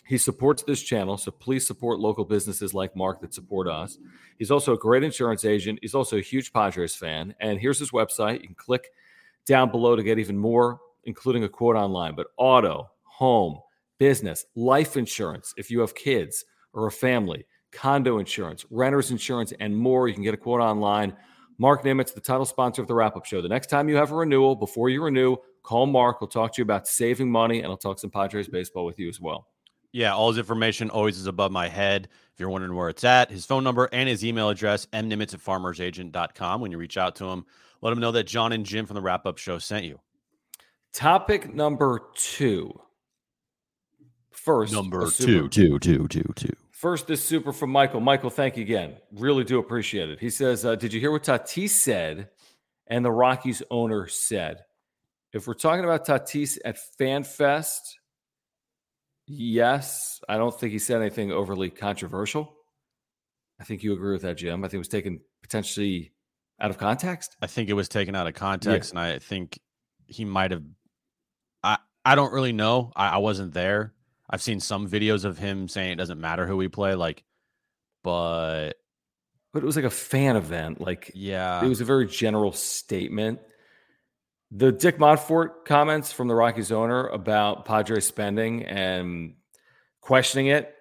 He 0.06 0.18
supports 0.18 0.64
this 0.64 0.82
channel, 0.82 1.18
so 1.18 1.32
please 1.32 1.66
support 1.66 2.00
local 2.00 2.26
businesses 2.26 2.74
like 2.74 2.96
Mark 2.96 3.22
that 3.22 3.34
support 3.34 3.68
us. 3.68 3.98
He's 4.38 4.52
also 4.52 4.74
a 4.74 4.78
great 4.78 5.04
insurance 5.04 5.46
agent. 5.46 5.80
He's 5.82 5.96
also 5.96 6.18
a 6.18 6.22
huge 6.22 6.52
Padres 6.52 6.96
fan. 6.96 7.34
And 7.40 7.60
here's 7.60 7.80
his 7.80 7.92
website. 7.92 8.42
You 8.42 8.48
can 8.48 8.56
click 8.56 8.90
down 9.46 9.72
below 9.72 9.96
to 9.96 10.04
get 10.04 10.20
even 10.20 10.38
more, 10.38 10.80
including 11.06 11.46
a 11.46 11.50
quote 11.50 11.78
online. 11.78 12.16
But 12.16 12.28
auto, 12.38 12.90
home, 13.04 13.60
business, 13.98 14.46
life 14.56 14.98
insurance, 14.98 15.54
if 15.56 15.72
you 15.72 15.80
have 15.80 15.96
kids 15.96 16.44
or 16.74 16.88
a 16.88 16.92
family, 16.92 17.46
condo 17.72 18.20
insurance, 18.20 18.66
renter's 18.70 19.10
insurance, 19.10 19.54
and 19.60 19.76
more, 19.76 20.10
you 20.10 20.14
can 20.14 20.24
get 20.24 20.34
a 20.34 20.38
quote 20.38 20.62
online. 20.62 21.16
Mark 21.58 21.84
Nimitz, 21.84 22.14
the 22.14 22.20
title 22.20 22.46
sponsor 22.46 22.82
of 22.82 22.88
the 22.90 22.96
wrap 22.96 23.16
up 23.16 23.26
show. 23.26 23.42
The 23.42 23.48
next 23.48 23.68
time 23.68 23.88
you 23.88 23.96
have 23.96 24.12
a 24.12 24.16
renewal, 24.16 24.56
before 24.56 24.90
you 24.90 25.02
renew, 25.02 25.38
call 25.62 25.86
Mark. 25.86 26.20
We'll 26.20 26.28
talk 26.28 26.52
to 26.54 26.60
you 26.60 26.64
about 26.64 26.88
saving 26.88 27.32
money 27.32 27.60
and 27.60 27.68
I'll 27.68 27.78
talk 27.78 28.00
some 28.00 28.10
Padres 28.10 28.50
baseball 28.50 28.86
with 28.86 29.00
you 29.00 29.08
as 29.08 29.22
well. 29.22 29.48
Yeah, 29.94 30.14
all 30.14 30.30
his 30.30 30.40
information 30.40 30.90
always 30.90 31.18
is 31.18 31.28
above 31.28 31.52
my 31.52 31.70
head. 31.70 32.10
If 32.34 32.40
you're 32.40 32.50
wondering 32.50 32.76
where 32.76 32.90
it's 32.90 33.04
at, 33.04 33.30
his 33.30 33.46
phone 33.46 33.64
number 33.64 33.88
and 33.94 34.10
his 34.10 34.26
email 34.26 34.50
address, 34.50 34.88
mnimitz 34.88 35.36
at 35.36 35.40
farmersagent.com. 35.40 36.62
When 36.62 36.72
you 36.72 36.80
reach 36.80 36.98
out 36.98 37.16
to 37.18 37.26
him, 37.26 37.46
let 37.82 37.94
him 37.94 38.00
know 38.00 38.12
that 38.12 38.24
John 38.24 38.52
and 38.52 38.66
Jim 38.66 38.88
from 38.88 38.96
the 38.96 39.02
wrap 39.02 39.28
up 39.28 39.38
show 39.38 39.60
sent 39.60 39.86
you. 39.86 40.00
Topic 40.94 41.54
number 41.54 42.02
two. 42.16 42.80
First, 44.32 44.74
number 44.74 45.10
two, 45.10 45.48
two, 45.48 45.80
two, 45.80 46.08
two, 46.08 46.34
two. 46.36 46.54
First, 46.72 47.08
this 47.08 47.24
super 47.24 47.54
from 47.54 47.70
Michael. 47.70 48.02
Michael, 48.02 48.30
thank 48.30 48.58
you 48.58 48.64
again. 48.64 48.96
Really 49.14 49.44
do 49.44 49.60
appreciate 49.60 50.10
it. 50.10 50.20
He 50.20 50.30
says, 50.30 50.66
uh, 50.66 50.76
Did 50.76 50.92
you 50.92 51.00
hear 51.00 51.12
what 51.12 51.24
Tatis 51.24 51.70
said 51.70 52.30
and 52.88 53.06
the 53.06 53.12
Rockies 53.12 53.62
owner 53.70 54.08
said? 54.08 54.66
If 55.32 55.48
we're 55.48 55.54
talking 55.54 55.84
about 55.84 56.06
Tatis 56.06 56.58
at 56.66 56.78
FanFest, 57.00 57.96
Yes, 59.26 60.22
I 60.28 60.38
don't 60.38 60.58
think 60.58 60.74
he 60.74 60.80
said 60.80 61.02
anything 61.02 61.32
overly 61.32 61.70
controversial. 61.70 62.54
I 63.60 63.64
think 63.64 63.84
you 63.84 63.94
agree 63.94 64.14
with 64.14 64.24
that, 64.24 64.38
Jim. 64.38 64.64
I 64.64 64.68
think 64.68 64.76
it 64.76 64.80
was 64.80 64.88
taken 64.90 65.22
potentially 65.42 66.12
out 66.60 66.72
of 66.72 66.78
context. 66.78 67.36
I 67.42 67.48
think 67.48 67.70
it 67.70 67.74
was 67.74 67.88
taken 67.88 68.16
out 68.16 68.28
of 68.28 68.34
context, 68.34 68.94
yeah. 68.94 69.00
and 69.00 69.14
I 69.16 69.20
think 69.20 69.60
he 70.08 70.26
might 70.26 70.52
have. 70.52 70.64
I 71.64 71.78
I 72.04 72.16
don't 72.16 72.34
really 72.34 72.52
know. 72.52 72.92
I, 72.96 73.10
I 73.10 73.18
wasn't 73.18 73.54
there. 73.54 73.94
I've 74.30 74.42
seen 74.42 74.60
some 74.60 74.90
videos 74.90 75.26
of 75.26 75.38
him 75.38 75.68
saying 75.68 75.92
it 75.92 75.96
doesn't 75.96 76.20
matter 76.20 76.48
who 76.48 76.58
we 76.58 76.68
play, 76.68 76.96
like, 76.96 77.24
but 78.04 78.74
but 79.54 79.62
it 79.62 79.66
was 79.66 79.76
like 79.76 79.86
a 79.86 79.90
fan 79.90 80.36
event. 80.36 80.82
Like, 80.82 81.12
yeah, 81.14 81.64
it 81.64 81.68
was 81.68 81.82
a 81.82 81.86
very 81.86 82.08
general 82.08 82.52
statement. 82.52 83.40
The 84.56 84.72
Dick 84.72 85.00
Monfort 85.00 85.66
comments 85.66 86.12
from 86.12 86.28
the 86.28 86.36
Rockies 86.36 86.72
owner 86.72 87.08
about 87.08 87.66
Padres 87.66 88.06
spending 88.06 88.64
and 88.64 89.34
questioning 90.00 90.48
it 90.48 90.76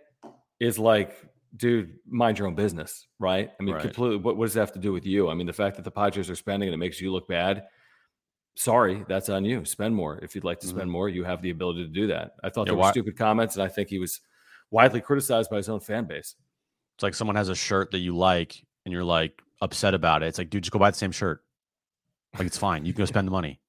is 0.60 0.78
like, 0.78 1.16
dude, 1.56 1.94
mind 2.06 2.38
your 2.38 2.48
own 2.48 2.54
business, 2.54 3.06
right? 3.18 3.50
I 3.58 3.62
mean, 3.62 3.74
right. 3.74 3.82
completely. 3.82 4.18
What, 4.18 4.36
what 4.36 4.44
does 4.44 4.54
that 4.54 4.60
have 4.60 4.72
to 4.72 4.78
do 4.78 4.92
with 4.92 5.06
you? 5.06 5.30
I 5.30 5.34
mean, 5.34 5.46
the 5.46 5.54
fact 5.54 5.76
that 5.76 5.84
the 5.84 5.90
Padres 5.90 6.28
are 6.28 6.36
spending 6.36 6.68
and 6.68 6.74
it 6.74 6.78
makes 6.78 7.00
you 7.00 7.10
look 7.10 7.26
bad. 7.28 7.64
Sorry, 8.56 9.06
that's 9.08 9.30
on 9.30 9.46
you. 9.46 9.64
Spend 9.64 9.94
more. 9.94 10.18
If 10.18 10.34
you'd 10.34 10.44
like 10.44 10.60
to 10.60 10.66
spend 10.66 10.82
mm-hmm. 10.82 10.90
more, 10.90 11.08
you 11.08 11.24
have 11.24 11.40
the 11.40 11.48
ability 11.48 11.84
to 11.84 11.90
do 11.90 12.08
that. 12.08 12.32
I 12.44 12.50
thought 12.50 12.66
yeah, 12.66 12.72
they 12.72 12.76
were 12.76 12.82
why- 12.82 12.90
stupid 12.90 13.16
comments, 13.16 13.54
and 13.56 13.62
I 13.62 13.68
think 13.68 13.88
he 13.88 13.98
was 13.98 14.20
widely 14.70 15.00
criticized 15.00 15.48
by 15.48 15.56
his 15.56 15.70
own 15.70 15.80
fan 15.80 16.04
base. 16.04 16.34
It's 16.96 17.02
like 17.02 17.14
someone 17.14 17.36
has 17.36 17.48
a 17.48 17.54
shirt 17.54 17.92
that 17.92 18.00
you 18.00 18.14
like, 18.14 18.62
and 18.84 18.92
you're 18.92 19.02
like 19.02 19.40
upset 19.62 19.94
about 19.94 20.22
it. 20.22 20.26
It's 20.26 20.36
like, 20.36 20.50
dude, 20.50 20.64
just 20.64 20.72
go 20.72 20.78
buy 20.78 20.90
the 20.90 20.98
same 20.98 21.12
shirt. 21.12 21.40
Like 22.34 22.46
it's 22.46 22.58
fine. 22.58 22.84
You 22.84 22.92
can 22.92 23.02
go 23.02 23.06
spend 23.06 23.26
the 23.26 23.32
money. 23.32 23.60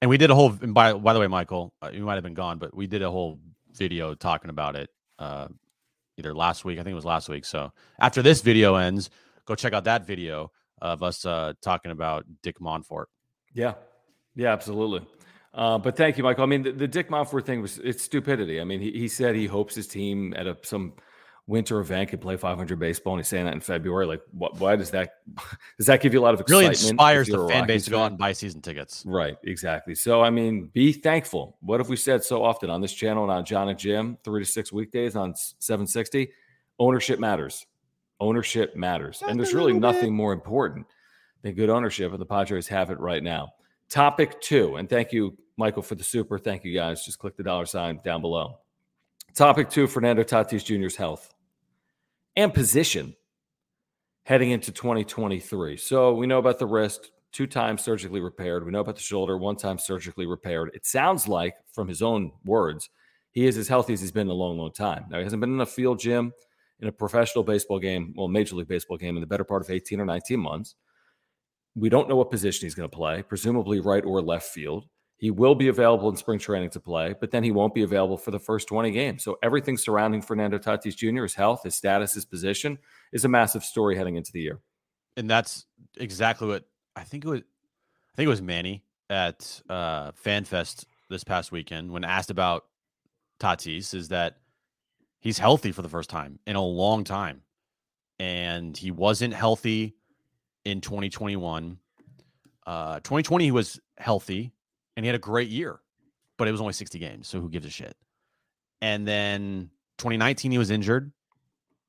And 0.00 0.08
we 0.08 0.16
did 0.16 0.30
a 0.30 0.34
whole. 0.34 0.50
by 0.50 0.92
by 0.92 1.12
the 1.12 1.20
way, 1.20 1.26
Michael, 1.26 1.72
uh, 1.82 1.90
you 1.92 2.04
might 2.04 2.14
have 2.14 2.22
been 2.22 2.34
gone, 2.34 2.58
but 2.58 2.74
we 2.74 2.86
did 2.86 3.02
a 3.02 3.10
whole 3.10 3.38
video 3.74 4.14
talking 4.14 4.50
about 4.50 4.76
it. 4.76 4.90
Uh, 5.18 5.48
either 6.16 6.34
last 6.34 6.64
week, 6.64 6.78
I 6.78 6.82
think 6.82 6.92
it 6.92 6.96
was 6.96 7.04
last 7.04 7.28
week. 7.28 7.44
So 7.44 7.72
after 7.98 8.22
this 8.22 8.40
video 8.40 8.76
ends, 8.76 9.10
go 9.44 9.54
check 9.54 9.72
out 9.72 9.84
that 9.84 10.06
video 10.06 10.52
of 10.80 11.02
us 11.02 11.24
uh, 11.24 11.54
talking 11.62 11.90
about 11.90 12.24
Dick 12.42 12.60
Monfort. 12.60 13.06
Yeah, 13.54 13.74
yeah, 14.36 14.52
absolutely. 14.52 15.06
Uh, 15.52 15.78
but 15.78 15.96
thank 15.96 16.16
you, 16.18 16.22
Michael. 16.22 16.44
I 16.44 16.46
mean, 16.46 16.62
the, 16.62 16.72
the 16.72 16.86
Dick 16.86 17.08
Monfort 17.08 17.44
thing 17.44 17.62
was 17.62 17.78
it's 17.78 18.04
stupidity. 18.04 18.60
I 18.60 18.64
mean, 18.64 18.80
he, 18.80 18.92
he 18.92 19.08
said 19.08 19.34
he 19.34 19.46
hopes 19.46 19.74
his 19.74 19.88
team 19.88 20.34
at 20.36 20.46
a, 20.46 20.56
some 20.62 20.92
winter 21.48 21.80
event 21.80 22.10
could 22.10 22.20
play 22.20 22.36
500 22.36 22.78
baseball, 22.78 23.14
and 23.14 23.20
he's 23.20 23.28
saying 23.28 23.46
that 23.46 23.54
in 23.54 23.60
February. 23.60 24.06
Like, 24.06 24.20
what, 24.32 24.60
why 24.60 24.76
does 24.76 24.90
that 24.90 25.14
does 25.78 25.86
that 25.86 26.00
give 26.00 26.12
you 26.12 26.20
a 26.20 26.22
lot 26.22 26.34
of 26.34 26.40
excitement? 26.40 26.78
Really 26.78 26.90
inspires 26.90 27.26
the 27.26 27.48
fan 27.48 27.66
base 27.66 27.86
to 27.86 27.90
go 27.90 28.02
out 28.02 28.12
and 28.12 28.18
buy 28.18 28.32
season 28.32 28.60
tickets. 28.60 29.02
Right, 29.04 29.36
exactly. 29.42 29.96
So, 29.96 30.22
I 30.22 30.30
mean, 30.30 30.70
be 30.72 30.92
thankful. 30.92 31.56
What 31.60 31.80
have 31.80 31.88
we 31.88 31.96
said 31.96 32.22
so 32.22 32.44
often 32.44 32.70
on 32.70 32.80
this 32.80 32.92
channel 32.92 33.24
and 33.24 33.32
on 33.32 33.44
John 33.44 33.70
and 33.70 33.78
Jim, 33.78 34.18
three 34.22 34.44
to 34.44 34.48
six 34.48 34.72
weekdays 34.72 35.16
on 35.16 35.34
760? 35.34 36.30
Ownership 36.78 37.18
matters. 37.18 37.66
Ownership 38.20 38.76
matters, 38.76 39.22
and 39.26 39.38
there's 39.38 39.54
really 39.54 39.72
nothing 39.72 40.12
more 40.12 40.32
important 40.32 40.86
than 41.42 41.54
good 41.54 41.70
ownership, 41.70 42.10
and 42.12 42.20
the 42.20 42.26
Padres 42.26 42.66
have 42.66 42.90
it 42.90 42.98
right 42.98 43.22
now. 43.22 43.52
Topic 43.88 44.40
two, 44.40 44.76
and 44.76 44.88
thank 44.88 45.12
you, 45.12 45.38
Michael, 45.56 45.82
for 45.82 45.94
the 45.94 46.04
super. 46.04 46.36
Thank 46.36 46.64
you, 46.64 46.74
guys. 46.74 47.04
Just 47.04 47.20
click 47.20 47.36
the 47.36 47.44
dollar 47.44 47.64
sign 47.64 48.00
down 48.04 48.20
below. 48.20 48.58
Topic 49.34 49.70
two 49.70 49.86
Fernando 49.86 50.24
Tatis 50.24 50.64
Jr.'s 50.64 50.96
health 50.96 51.32
and 52.38 52.54
position 52.54 53.16
heading 54.22 54.52
into 54.52 54.70
2023. 54.70 55.76
So 55.76 56.14
we 56.14 56.28
know 56.28 56.38
about 56.38 56.60
the 56.60 56.66
wrist, 56.66 57.10
two 57.32 57.48
times 57.48 57.82
surgically 57.82 58.20
repaired. 58.20 58.64
We 58.64 58.70
know 58.70 58.78
about 58.78 58.94
the 58.94 59.02
shoulder, 59.02 59.36
one 59.36 59.56
time 59.56 59.76
surgically 59.76 60.24
repaired. 60.24 60.70
It 60.72 60.86
sounds 60.86 61.26
like, 61.26 61.54
from 61.72 61.88
his 61.88 62.00
own 62.00 62.30
words, 62.44 62.88
he 63.32 63.44
is 63.44 63.58
as 63.58 63.66
healthy 63.66 63.92
as 63.92 64.00
he's 64.00 64.12
been 64.12 64.28
in 64.28 64.30
a 64.30 64.34
long, 64.34 64.56
long 64.56 64.72
time. 64.72 65.06
Now, 65.10 65.18
he 65.18 65.24
hasn't 65.24 65.40
been 65.40 65.52
in 65.52 65.60
a 65.60 65.66
field 65.66 65.98
gym 65.98 66.32
in 66.78 66.86
a 66.86 66.92
professional 66.92 67.42
baseball 67.42 67.80
game, 67.80 68.14
well, 68.16 68.28
Major 68.28 68.54
League 68.54 68.68
Baseball 68.68 68.98
game 68.98 69.16
in 69.16 69.20
the 69.20 69.26
better 69.26 69.42
part 69.42 69.62
of 69.62 69.70
18 69.70 70.00
or 70.00 70.04
19 70.04 70.38
months. 70.38 70.76
We 71.74 71.88
don't 71.88 72.08
know 72.08 72.14
what 72.14 72.30
position 72.30 72.66
he's 72.66 72.76
going 72.76 72.88
to 72.88 72.96
play, 72.96 73.24
presumably 73.24 73.80
right 73.80 74.04
or 74.04 74.22
left 74.22 74.48
field. 74.48 74.84
He 75.18 75.32
will 75.32 75.56
be 75.56 75.66
available 75.66 76.08
in 76.08 76.16
spring 76.16 76.38
training 76.38 76.70
to 76.70 76.80
play, 76.80 77.12
but 77.18 77.32
then 77.32 77.42
he 77.42 77.50
won't 77.50 77.74
be 77.74 77.82
available 77.82 78.16
for 78.16 78.30
the 78.30 78.38
first 78.38 78.68
20 78.68 78.92
games. 78.92 79.24
So 79.24 79.36
everything 79.42 79.76
surrounding 79.76 80.22
Fernando 80.22 80.58
Tatis 80.58 80.96
Jr., 80.96 81.22
his 81.22 81.34
health, 81.34 81.64
his 81.64 81.74
status, 81.74 82.14
his 82.14 82.24
position, 82.24 82.78
is 83.12 83.24
a 83.24 83.28
massive 83.28 83.64
story 83.64 83.96
heading 83.96 84.14
into 84.14 84.30
the 84.32 84.40
year. 84.40 84.60
And 85.16 85.28
that's 85.28 85.66
exactly 85.96 86.46
what 86.46 86.68
I 86.94 87.02
think 87.02 87.24
it 87.24 87.28
was. 87.28 87.40
I 87.40 88.16
think 88.16 88.26
it 88.26 88.30
was 88.30 88.42
Manny 88.42 88.84
at 89.10 89.60
uh, 89.68 90.12
FanFest 90.12 90.84
this 91.10 91.24
past 91.24 91.50
weekend 91.50 91.90
when 91.90 92.04
asked 92.04 92.30
about 92.30 92.66
Tatis 93.40 93.94
is 93.94 94.08
that 94.08 94.36
he's 95.18 95.38
healthy 95.38 95.72
for 95.72 95.82
the 95.82 95.88
first 95.88 96.10
time 96.10 96.38
in 96.46 96.54
a 96.54 96.62
long 96.62 97.02
time, 97.02 97.42
and 98.20 98.76
he 98.76 98.92
wasn't 98.92 99.34
healthy 99.34 99.96
in 100.64 100.80
2021. 100.80 101.76
Uh, 102.66 102.96
2020 102.96 103.44
he 103.44 103.50
was 103.50 103.80
healthy 103.96 104.52
and 104.98 105.04
he 105.04 105.06
had 105.06 105.14
a 105.14 105.20
great 105.20 105.48
year, 105.48 105.78
but 106.38 106.48
it 106.48 106.50
was 106.50 106.60
only 106.60 106.72
60 106.72 106.98
games. 106.98 107.28
So 107.28 107.40
who 107.40 107.48
gives 107.48 107.64
a 107.64 107.70
shit? 107.70 107.96
And 108.82 109.06
then 109.06 109.70
2019, 109.98 110.50
he 110.50 110.58
was 110.58 110.72
injured. 110.72 111.12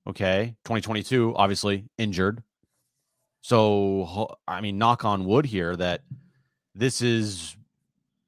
Okay. 0.06 0.56
2022, 0.64 1.34
obviously 1.36 1.86
injured. 1.98 2.44
So, 3.42 4.38
I 4.48 4.62
mean, 4.62 4.78
knock 4.78 5.06
on 5.06 5.26
wood 5.26 5.48
here 5.48 5.76
that 5.76 6.02
this 6.76 7.02
is 7.02 7.58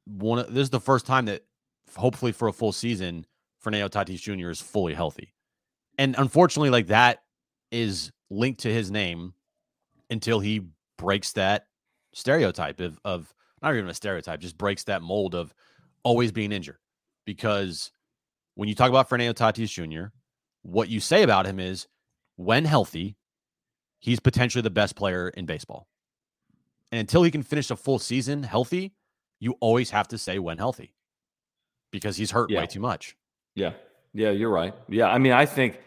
one 0.06 0.40
of, 0.40 0.52
this 0.52 0.64
is 0.64 0.70
the 0.72 0.80
first 0.80 1.06
time 1.06 1.26
that 1.26 1.44
hopefully 1.96 2.32
for 2.32 2.48
a 2.48 2.54
full 2.54 2.72
season, 2.72 3.28
Fernando 3.60 3.88
Tatis 3.88 4.20
Jr. 4.20 4.50
is 4.50 4.62
fully 4.62 4.96
healthy. 4.96 5.36
And 6.00 6.16
unfortunately, 6.18 6.72
like 6.72 6.88
that 6.88 7.22
is 7.70 8.12
linked 8.32 8.62
to 8.62 8.74
his 8.74 8.90
name 8.90 9.36
until 10.10 10.40
he 10.40 10.66
breaks 10.98 11.34
that 11.34 11.68
stereotype 12.14 12.80
of, 12.80 13.00
of 13.06 13.32
not 13.62 13.76
even 13.76 13.90
a 13.90 13.94
stereotype, 13.94 14.40
just 14.40 14.58
breaks 14.58 14.84
that 14.86 15.02
mold 15.02 15.36
of 15.36 15.54
always 16.04 16.32
being 16.32 16.52
injured. 16.52 16.78
Because 17.26 17.92
when 18.56 18.68
you 18.68 18.76
talk 18.76 18.90
about 18.90 19.10
Fernando 19.10 19.34
Tatis 19.34 19.70
Jr., 19.70 20.08
what 20.64 20.90
you 20.90 21.00
say 21.00 21.24
about 21.24 21.46
him 21.46 21.60
is 21.60 21.88
when 22.36 22.66
healthy, 22.66 23.16
he's 24.00 24.20
potentially 24.20 24.62
the 24.62 24.70
best 24.70 24.96
player 24.96 25.30
in 25.30 25.46
baseball. 25.46 25.88
And 26.92 27.00
until 27.00 27.24
he 27.24 27.32
can 27.32 27.44
finish 27.44 27.72
a 27.72 27.76
full 27.76 28.00
season 28.00 28.44
healthy, 28.44 28.94
you 29.40 29.56
always 29.60 29.92
have 29.92 30.08
to 30.10 30.18
say 30.18 30.40
when 30.40 30.58
healthy 30.58 30.94
because 31.92 32.18
he's 32.18 32.32
hurt 32.32 32.50
yeah. 32.50 32.60
way 32.60 32.68
too 32.68 32.80
much. 32.80 33.16
Yeah. 33.56 33.74
Yeah, 34.14 34.32
you're 34.32 34.50
right. 34.50 34.74
Yeah. 34.90 35.08
I 35.08 35.18
mean, 35.18 35.32
I 35.32 35.46
think 35.46 35.80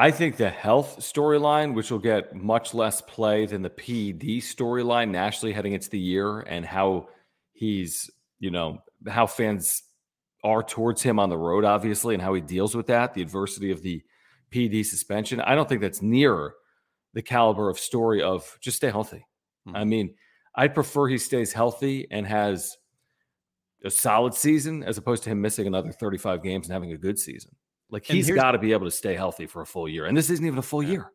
I 0.00 0.12
think 0.12 0.36
the 0.36 0.48
health 0.48 1.00
storyline, 1.00 1.74
which 1.74 1.90
will 1.90 1.98
get 1.98 2.32
much 2.32 2.72
less 2.72 3.00
play 3.00 3.46
than 3.46 3.62
the 3.62 3.70
PED 3.70 4.40
storyline 4.40 5.10
nationally 5.10 5.52
heading 5.52 5.72
into 5.72 5.90
the 5.90 5.98
year, 5.98 6.40
and 6.40 6.64
how 6.64 7.08
he's, 7.52 8.08
you 8.38 8.52
know, 8.52 8.78
how 9.08 9.26
fans 9.26 9.82
are 10.44 10.62
towards 10.62 11.02
him 11.02 11.18
on 11.18 11.30
the 11.30 11.36
road, 11.36 11.64
obviously, 11.64 12.14
and 12.14 12.22
how 12.22 12.32
he 12.32 12.40
deals 12.40 12.76
with 12.76 12.86
that, 12.86 13.12
the 13.12 13.22
adversity 13.22 13.72
of 13.72 13.82
the 13.82 14.00
PED 14.52 14.86
suspension. 14.86 15.40
I 15.40 15.56
don't 15.56 15.68
think 15.68 15.80
that's 15.80 16.00
near 16.00 16.54
the 17.14 17.22
caliber 17.22 17.68
of 17.68 17.76
story 17.76 18.22
of 18.22 18.56
just 18.60 18.76
stay 18.76 18.90
healthy. 18.90 19.26
Mm-hmm. 19.66 19.76
I 19.76 19.84
mean, 19.84 20.14
I'd 20.54 20.74
prefer 20.74 21.08
he 21.08 21.18
stays 21.18 21.52
healthy 21.52 22.06
and 22.12 22.24
has 22.24 22.76
a 23.84 23.90
solid 23.90 24.34
season 24.34 24.84
as 24.84 24.96
opposed 24.96 25.24
to 25.24 25.30
him 25.30 25.40
missing 25.40 25.66
another 25.66 25.90
35 25.90 26.40
games 26.42 26.66
and 26.66 26.72
having 26.72 26.92
a 26.92 26.96
good 26.96 27.18
season. 27.18 27.50
Like 27.90 28.04
he's 28.04 28.30
got 28.30 28.52
to 28.52 28.58
be 28.58 28.72
able 28.72 28.86
to 28.86 28.90
stay 28.90 29.14
healthy 29.14 29.46
for 29.46 29.62
a 29.62 29.66
full 29.66 29.88
year. 29.88 30.06
And 30.06 30.16
this 30.16 30.30
isn't 30.30 30.44
even 30.44 30.58
a 30.58 30.62
full 30.62 30.82
yeah. 30.82 30.90
year. 30.90 31.12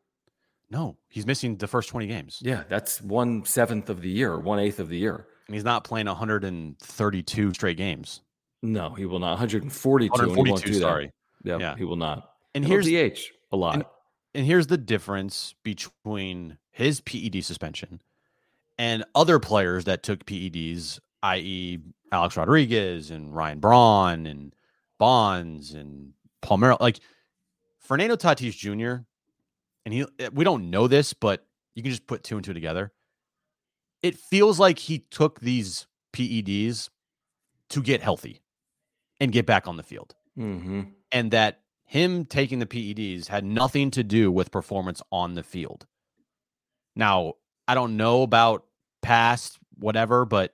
No, 0.70 0.98
he's 1.08 1.28
missing 1.28 1.58
the 1.58 1.68
first 1.68 1.90
20 1.90 2.08
games. 2.08 2.40
Yeah, 2.42 2.64
that's 2.68 3.00
one 3.02 3.46
seventh 3.46 3.90
of 3.90 4.02
the 4.02 4.10
year, 4.10 4.40
one 4.40 4.58
eighth 4.58 4.80
of 4.80 4.90
the 4.90 4.98
year. 4.98 5.28
And 5.48 5.54
he's 5.54 5.64
not 5.64 5.84
playing 5.84 6.08
132 6.08 7.54
straight 7.54 7.78
games. 7.78 8.22
No, 8.64 8.90
he 8.90 9.06
will 9.06 9.20
not. 9.20 9.32
142. 9.32 10.10
142 10.10 10.74
sorry. 10.80 11.12
Yeah, 11.44 11.58
yeah, 11.60 11.76
he 11.76 11.84
will 11.84 11.98
not. 11.98 12.32
And 12.56 12.66
He'll 12.66 12.82
here's 12.82 13.14
DH 13.14 13.20
a 13.52 13.58
lot. 13.58 13.76
And, 13.76 13.86
and 14.34 14.46
here's 14.46 14.68
the 14.68 14.78
difference 14.78 15.54
between 15.64 16.58
his 16.72 17.02
PED 17.02 17.44
suspension 17.44 18.02
and 18.78 19.04
other 19.14 19.40
players 19.40 19.84
that 19.86 20.02
took 20.02 20.26
PEDs, 20.26 21.00
i.e., 21.24 21.80
Alex 22.12 22.38
Rodriguez 22.38 23.12
and 23.12 23.36
Ryan 23.36 23.60
Braun 23.60 24.26
and 24.26 24.56
Bonds 24.98 25.74
and 25.74 26.14
Palmeiro. 26.44 26.80
Like 26.80 27.00
Fernando 27.80 28.16
Tatis 28.16 28.56
Jr. 28.56 29.04
And 29.86 29.94
he, 29.94 30.06
eh, 30.20 30.30
we 30.32 30.44
don't 30.44 30.70
know 30.70 30.88
this, 30.88 31.14
but 31.14 31.46
you 31.76 31.82
can 31.82 31.92
just 31.92 32.08
put 32.08 32.24
two 32.24 32.36
and 32.36 32.46
two 32.46 32.54
together. 32.54 32.92
It 34.02 34.18
feels 34.18 34.60
like 34.60 34.80
he 34.80 35.00
took 35.00 35.40
these 35.40 35.88
PEDs 36.14 36.90
to 37.70 37.82
get 37.82 38.02
healthy 38.02 38.42
and 39.20 39.32
get 39.32 39.46
back 39.46 39.68
on 39.68 39.78
the 39.78 39.84
field. 39.84 40.16
Mm-hmm. 40.38 40.82
And 41.12 41.32
that 41.32 41.62
him 41.86 42.26
taking 42.26 42.60
the 42.60 42.66
PEDs 42.66 43.28
had 43.28 43.46
nothing 43.46 43.92
to 43.92 44.04
do 44.04 44.32
with 44.32 44.52
performance 44.52 45.02
on 45.12 45.36
the 45.36 45.44
field. 45.44 45.86
Now, 46.96 47.34
I 47.68 47.76
don't 47.76 47.98
know 47.98 48.24
about 48.24 48.66
past 49.02 49.58
whatever, 49.78 50.26
but 50.26 50.54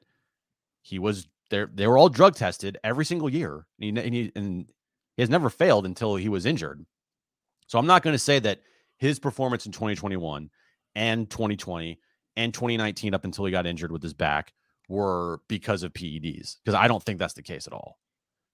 he 0.82 1.00
was 1.00 1.28
there. 1.50 1.70
They 1.74 1.88
were 1.88 1.98
all 1.98 2.10
drug 2.10 2.36
tested 2.36 2.78
every 2.84 3.06
single 3.06 3.30
year, 3.30 3.66
and 3.80 3.98
he, 3.98 4.04
and 4.04 4.14
he, 4.14 4.32
and 4.36 4.72
he 5.20 5.22
has 5.22 5.30
never 5.30 5.50
failed 5.50 5.86
until 5.86 6.16
he 6.16 6.30
was 6.30 6.46
injured. 6.46 6.86
So 7.68 7.78
I'm 7.78 7.86
not 7.86 8.04
going 8.04 8.14
to 8.14 8.18
say 8.18 8.40
that 8.40 8.62
his 8.96 9.20
performance 9.20 9.66
in 9.66 9.74
2021 9.74 10.50
and 10.96 11.30
2020 11.30 12.00
and 12.38 12.54
2019 12.54 13.14
up 13.14 13.26
until 13.26 13.44
he 13.44 13.52
got 13.52 13.68
injured 13.68 13.92
with 13.92 14.02
his 14.02 14.14
back 14.14 14.54
were 14.88 15.42
because 15.50 15.84
of 15.84 15.92
PEDs 15.92 16.56
because 16.64 16.74
I 16.74 16.88
don't 16.88 17.04
think 17.04 17.20
that's 17.20 17.34
the 17.34 17.44
case 17.44 17.68
at 17.68 17.74
all. 17.74 18.00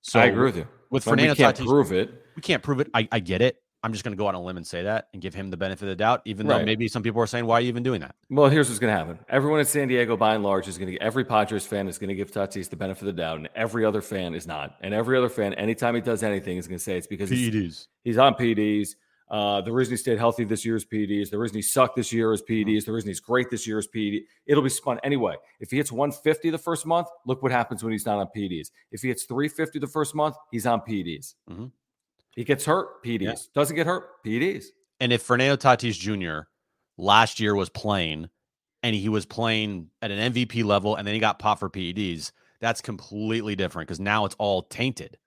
So 0.02 0.20
I 0.20 0.26
agree 0.26 0.46
with 0.46 0.58
you. 0.58 0.68
With 0.90 1.04
Fernando 1.04 1.34
we 1.34 1.38
can't 1.38 1.56
Tatis, 1.56 1.68
prove 1.68 1.92
it. 1.92 2.26
We 2.36 2.42
can't 2.42 2.64
prove 2.64 2.80
it. 2.80 2.90
I, 2.96 3.08
I 3.12 3.20
get 3.20 3.44
it. 3.44 3.58
I'm 3.86 3.94
just 3.94 4.04
going 4.04 4.14
to 4.14 4.18
go 4.18 4.26
on 4.26 4.34
a 4.34 4.42
limb 4.42 4.58
and 4.58 4.66
say 4.66 4.82
that 4.82 5.10
and 5.14 5.22
give 5.22 5.36
him 5.36 5.52
the 5.52 5.58
benefit 5.58 5.84
of 5.84 5.90
the 5.90 5.96
doubt, 5.96 6.24
even 6.26 6.48
right. 6.48 6.58
though 6.58 6.66
maybe 6.66 6.88
some 6.88 7.04
people 7.04 7.22
are 7.22 7.28
saying, 7.28 7.46
"Why 7.46 7.60
are 7.60 7.62
you 7.62 7.68
even 7.68 7.84
doing 7.84 8.02
that?" 8.02 8.16
Well, 8.32 8.50
here's 8.50 8.68
what's 8.68 8.80
going 8.80 8.92
to 8.92 8.98
happen. 8.98 9.20
Everyone 9.30 9.60
in 9.60 9.68
San 9.68 9.88
Diego, 9.88 10.18
by 10.18 10.34
and 10.34 10.44
large, 10.44 10.68
is 10.68 10.80
going 10.80 10.88
to 10.88 10.94
get 10.94 11.04
every 11.04 11.24
Padres 11.24 11.68
fan 11.68 11.88
is 11.88 12.00
going 12.00 12.08
to 12.08 12.16
give 12.16 12.32
Tatis 12.32 12.68
the 12.68 12.76
benefit 12.76 13.04
of 13.04 13.16
the 13.16 13.22
doubt, 13.22 13.38
and 13.38 13.48
every 13.56 13.86
other 13.86 14.02
fan 14.02 14.34
is 14.34 14.48
not. 14.48 14.76
And 14.82 14.92
every 14.92 15.16
other 15.16 15.30
fan, 15.30 15.54
anytime 15.54 15.94
he 15.94 16.02
does 16.02 16.24
anything, 16.24 16.58
is 16.58 16.68
going 16.68 16.80
to 16.80 16.84
say 16.84 16.98
it's 16.98 17.06
because 17.06 17.30
PEDs. 17.30 17.54
He's, 17.54 17.88
he's 18.04 18.18
on 18.18 18.34
PEDs. 18.34 18.96
Uh, 19.30 19.62
the 19.62 19.72
reason 19.72 19.92
he 19.92 19.98
stayed 19.98 20.18
healthy 20.18 20.46
this 20.46 20.66
year 20.66 20.76
is 20.76 20.84
PEDs. 20.84 21.30
The 21.30 21.38
reason 21.38 21.56
he 21.56 21.62
sucked 21.62 21.96
this 21.96 22.12
year 22.12 22.34
is 22.34 22.42
PEDs. 22.42 22.66
Mm-hmm. 22.66 22.86
The 22.86 22.92
reason 22.92 23.08
he's 23.10 23.20
great 23.20 23.52
this 23.52 23.68
year 23.68 23.78
is 23.78 23.86
PED. 23.86 24.22
It'll 24.48 24.64
be 24.64 24.70
spun 24.70 25.00
anyway. 25.04 25.36
If 25.60 25.70
he 25.70 25.78
hits 25.78 25.92
150 25.92 26.50
the 26.50 26.58
first 26.58 26.88
month, 26.88 27.08
look 27.28 27.44
what 27.44 27.52
happens 27.52 27.84
when 27.84 27.92
he's 27.92 28.06
not 28.08 28.18
on 28.18 28.30
PEDs. 28.36 28.72
If 28.92 29.04
he 29.04 29.10
hits 29.10 29.26
350 29.26 29.78
the 29.78 29.88
first 29.88 30.16
month, 30.16 30.38
he's 30.52 30.66
on 30.66 30.82
PEDs. 30.82 31.36
Mm-hmm. 31.50 31.66
He 32.36 32.44
gets 32.44 32.66
hurt, 32.66 33.04
PEDs. 33.04 33.22
Yeah. 33.22 33.36
Doesn't 33.54 33.76
get 33.76 33.88
hurt, 33.88 34.24
PEDs. 34.26 34.66
And 35.00 35.12
if 35.12 35.22
Fernando 35.22 35.56
Tatis 35.56 35.98
Jr. 35.98 36.48
last 36.98 37.40
year 37.40 37.56
was 37.56 37.70
playing 37.70 38.30
and 38.84 38.96
he 38.96 39.10
was 39.10 39.26
playing 39.26 39.90
at 40.02 40.12
an 40.12 40.34
MVP 40.34 40.64
level 40.64 40.96
and 40.96 41.08
then 41.08 41.14
he 41.14 41.20
got 41.20 41.40
popped 41.40 41.60
for 41.60 41.70
PEDs, 41.70 42.32
that's 42.62 42.82
completely 42.82 43.56
different 43.56 43.88
because 43.88 44.00
now 44.00 44.26
it's 44.26 44.36
all 44.38 44.64
tainted. 44.64 45.18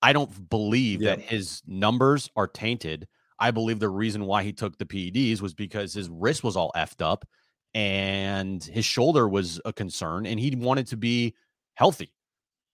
I 0.00 0.12
don't 0.12 0.48
believe 0.50 1.02
yeah. 1.02 1.10
that 1.10 1.20
his 1.20 1.62
numbers 1.66 2.30
are 2.36 2.48
tainted 2.48 3.06
I 3.42 3.50
believe 3.50 3.80
the 3.80 3.88
reason 3.88 4.24
why 4.26 4.44
he 4.44 4.52
took 4.52 4.78
the 4.78 4.84
PEDs 4.84 5.40
was 5.42 5.52
because 5.52 5.92
his 5.92 6.08
wrist 6.08 6.44
was 6.44 6.56
all 6.56 6.70
effed 6.76 7.04
up 7.04 7.26
and 7.74 8.62
his 8.62 8.84
shoulder 8.84 9.28
was 9.28 9.60
a 9.64 9.72
concern 9.72 10.26
and 10.26 10.38
he 10.38 10.54
wanted 10.54 10.86
to 10.86 10.96
be 10.96 11.34
healthy 11.74 12.12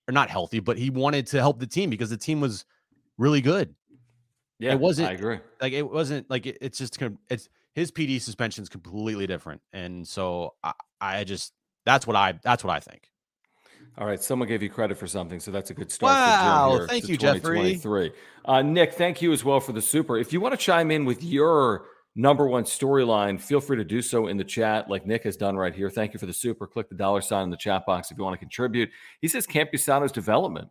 or 0.06 0.12
not 0.12 0.28
healthy, 0.28 0.60
but 0.60 0.76
he 0.76 0.90
wanted 0.90 1.26
to 1.28 1.38
help 1.38 1.58
the 1.58 1.66
team 1.66 1.88
because 1.88 2.10
the 2.10 2.18
team 2.18 2.42
was 2.42 2.66
really 3.16 3.40
good. 3.40 3.74
Yeah, 4.58 4.72
it 4.72 4.80
wasn't. 4.80 5.08
I 5.08 5.12
agree. 5.12 5.38
Like 5.60 5.72
it 5.72 5.88
wasn't 5.88 6.28
like 6.28 6.46
it, 6.46 6.58
it's 6.60 6.78
just 6.78 6.98
it's 7.28 7.48
his 7.74 7.90
PD 7.92 8.20
suspension 8.20 8.62
is 8.62 8.68
completely 8.68 9.26
different, 9.26 9.60
and 9.72 10.06
so 10.06 10.54
I, 10.62 10.72
I 11.00 11.24
just 11.24 11.52
that's 11.84 12.06
what 12.06 12.16
I 12.16 12.38
that's 12.42 12.64
what 12.64 12.74
I 12.74 12.80
think. 12.80 13.08
All 13.96 14.06
right, 14.06 14.22
someone 14.22 14.46
gave 14.46 14.62
you 14.62 14.68
credit 14.68 14.96
for 14.96 15.06
something, 15.06 15.40
so 15.40 15.50
that's 15.50 15.70
a 15.70 15.74
good 15.74 15.90
start. 15.90 16.12
Wow, 16.12 16.86
thank 16.86 17.08
you, 17.08 17.16
Jeffrey. 17.16 18.12
Uh, 18.44 18.62
Nick, 18.62 18.94
thank 18.94 19.20
you 19.20 19.32
as 19.32 19.44
well 19.44 19.58
for 19.58 19.72
the 19.72 19.82
super. 19.82 20.18
If 20.18 20.32
you 20.32 20.40
want 20.40 20.52
to 20.52 20.58
chime 20.58 20.90
in 20.90 21.04
with 21.04 21.22
your 21.24 21.86
number 22.14 22.46
one 22.46 22.64
storyline, 22.64 23.40
feel 23.40 23.60
free 23.60 23.76
to 23.76 23.84
do 23.84 24.00
so 24.02 24.28
in 24.28 24.36
the 24.36 24.44
chat, 24.44 24.88
like 24.88 25.06
Nick 25.06 25.24
has 25.24 25.36
done 25.36 25.56
right 25.56 25.74
here. 25.74 25.90
Thank 25.90 26.12
you 26.14 26.20
for 26.20 26.26
the 26.26 26.32
super. 26.32 26.66
Click 26.66 26.88
the 26.88 26.94
dollar 26.94 27.20
sign 27.20 27.44
in 27.44 27.50
the 27.50 27.56
chat 27.56 27.86
box 27.86 28.10
if 28.10 28.18
you 28.18 28.24
want 28.24 28.34
to 28.34 28.38
contribute. 28.38 28.90
He 29.20 29.28
says 29.28 29.46
Campusano's 29.46 30.12
development 30.12 30.68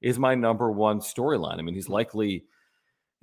is 0.00 0.18
my 0.18 0.34
number 0.34 0.70
one 0.70 1.00
storyline. 1.00 1.58
I 1.58 1.62
mean, 1.62 1.74
he's 1.74 1.88
likely. 1.88 2.44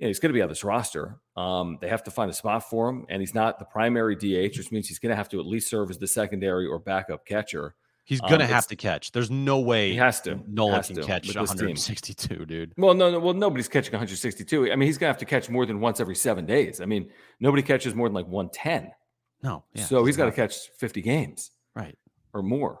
You 0.00 0.06
know, 0.06 0.08
he's 0.08 0.18
going 0.18 0.30
to 0.30 0.34
be 0.34 0.40
on 0.40 0.48
this 0.48 0.64
roster. 0.64 1.20
Um, 1.36 1.76
they 1.80 1.88
have 1.88 2.02
to 2.04 2.10
find 2.10 2.30
a 2.30 2.34
spot 2.34 2.68
for 2.68 2.88
him, 2.88 3.04
and 3.10 3.20
he's 3.20 3.34
not 3.34 3.58
the 3.58 3.66
primary 3.66 4.16
DH, 4.16 4.56
which 4.56 4.72
means 4.72 4.88
he's 4.88 4.98
going 4.98 5.10
to 5.10 5.16
have 5.16 5.28
to 5.28 5.38
at 5.38 5.46
least 5.46 5.68
serve 5.68 5.90
as 5.90 5.98
the 5.98 6.06
secondary 6.06 6.66
or 6.66 6.78
backup 6.78 7.26
catcher. 7.26 7.74
He's 8.04 8.20
gonna 8.20 8.42
um, 8.42 8.50
have 8.50 8.66
to 8.68 8.76
catch. 8.76 9.12
There's 9.12 9.30
no 9.30 9.60
way 9.60 9.90
he 9.90 9.96
has 9.96 10.20
to. 10.22 10.40
Nola 10.48 10.76
has 10.76 10.88
can 10.88 10.96
to 10.96 11.02
catch 11.02 11.28
162, 11.28 12.44
dude. 12.44 12.72
Well, 12.76 12.94
no, 12.94 13.08
no, 13.08 13.20
well, 13.20 13.34
nobody's 13.34 13.68
catching 13.68 13.92
162. 13.92 14.72
I 14.72 14.74
mean, 14.74 14.88
he's 14.88 14.98
gonna 14.98 15.12
have 15.12 15.18
to 15.18 15.24
catch 15.24 15.48
more 15.48 15.64
than 15.64 15.78
once 15.78 16.00
every 16.00 16.16
seven 16.16 16.44
days. 16.44 16.80
I 16.80 16.86
mean, 16.86 17.10
nobody 17.38 17.62
catches 17.62 17.94
more 17.94 18.08
than 18.08 18.14
like 18.14 18.26
110. 18.26 18.90
No, 19.44 19.62
yeah, 19.74 19.84
so 19.84 20.04
he's 20.04 20.16
got 20.16 20.24
to 20.24 20.32
catch 20.32 20.70
50 20.78 21.02
games, 21.02 21.52
right, 21.76 21.96
or 22.34 22.42
more. 22.42 22.80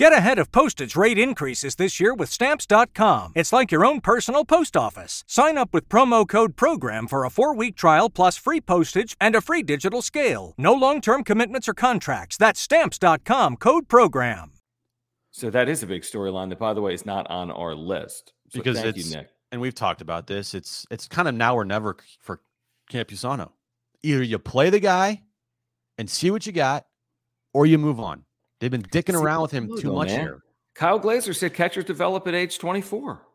Get 0.00 0.14
ahead 0.14 0.38
of 0.38 0.50
postage 0.50 0.96
rate 0.96 1.18
increases 1.18 1.74
this 1.74 2.00
year 2.00 2.14
with 2.14 2.30
Stamps.com. 2.30 3.32
It's 3.34 3.52
like 3.52 3.70
your 3.70 3.84
own 3.84 4.00
personal 4.00 4.46
post 4.46 4.74
office. 4.74 5.24
Sign 5.26 5.58
up 5.58 5.74
with 5.74 5.90
promo 5.90 6.26
code 6.26 6.56
PROGRAM 6.56 7.06
for 7.06 7.26
a 7.26 7.28
four 7.28 7.54
week 7.54 7.76
trial 7.76 8.08
plus 8.08 8.38
free 8.38 8.62
postage 8.62 9.14
and 9.20 9.36
a 9.36 9.42
free 9.42 9.62
digital 9.62 10.00
scale. 10.00 10.54
No 10.56 10.72
long 10.72 11.02
term 11.02 11.22
commitments 11.22 11.68
or 11.68 11.74
contracts. 11.74 12.38
That's 12.38 12.58
Stamps.com 12.58 13.58
code 13.58 13.88
PROGRAM. 13.88 14.52
So 15.32 15.50
that 15.50 15.68
is 15.68 15.82
a 15.82 15.86
big 15.86 16.00
storyline 16.00 16.48
that, 16.48 16.58
by 16.58 16.72
the 16.72 16.80
way, 16.80 16.94
is 16.94 17.04
not 17.04 17.30
on 17.30 17.50
our 17.50 17.74
list. 17.74 18.32
So 18.48 18.60
because 18.60 18.82
it's, 18.82 19.10
you, 19.10 19.14
Nick. 19.18 19.28
And 19.52 19.60
we've 19.60 19.74
talked 19.74 20.00
about 20.00 20.28
this. 20.28 20.54
It's 20.54 20.86
it's 20.90 21.08
kind 21.08 21.28
of 21.28 21.34
now 21.34 21.54
or 21.54 21.66
never 21.66 21.98
for 22.20 22.40
Campusano. 22.90 23.50
Either 24.02 24.22
you 24.22 24.38
play 24.38 24.70
the 24.70 24.80
guy 24.80 25.24
and 25.98 26.08
see 26.08 26.30
what 26.30 26.46
you 26.46 26.52
got, 26.52 26.86
or 27.52 27.66
you 27.66 27.76
move 27.76 28.00
on. 28.00 28.24
They've 28.60 28.70
been 28.70 28.82
dicking 28.82 29.12
See, 29.16 29.22
around 29.22 29.42
with 29.42 29.50
him 29.50 29.68
too 29.68 29.88
though, 29.88 29.94
much 29.96 30.08
man. 30.08 30.20
here. 30.20 30.38
Kyle 30.74 30.98
Glaser 30.98 31.34
said 31.34 31.54
catchers 31.54 31.84
develop 31.84 32.28
at 32.28 32.34
age 32.34 32.58
24. 32.58 33.26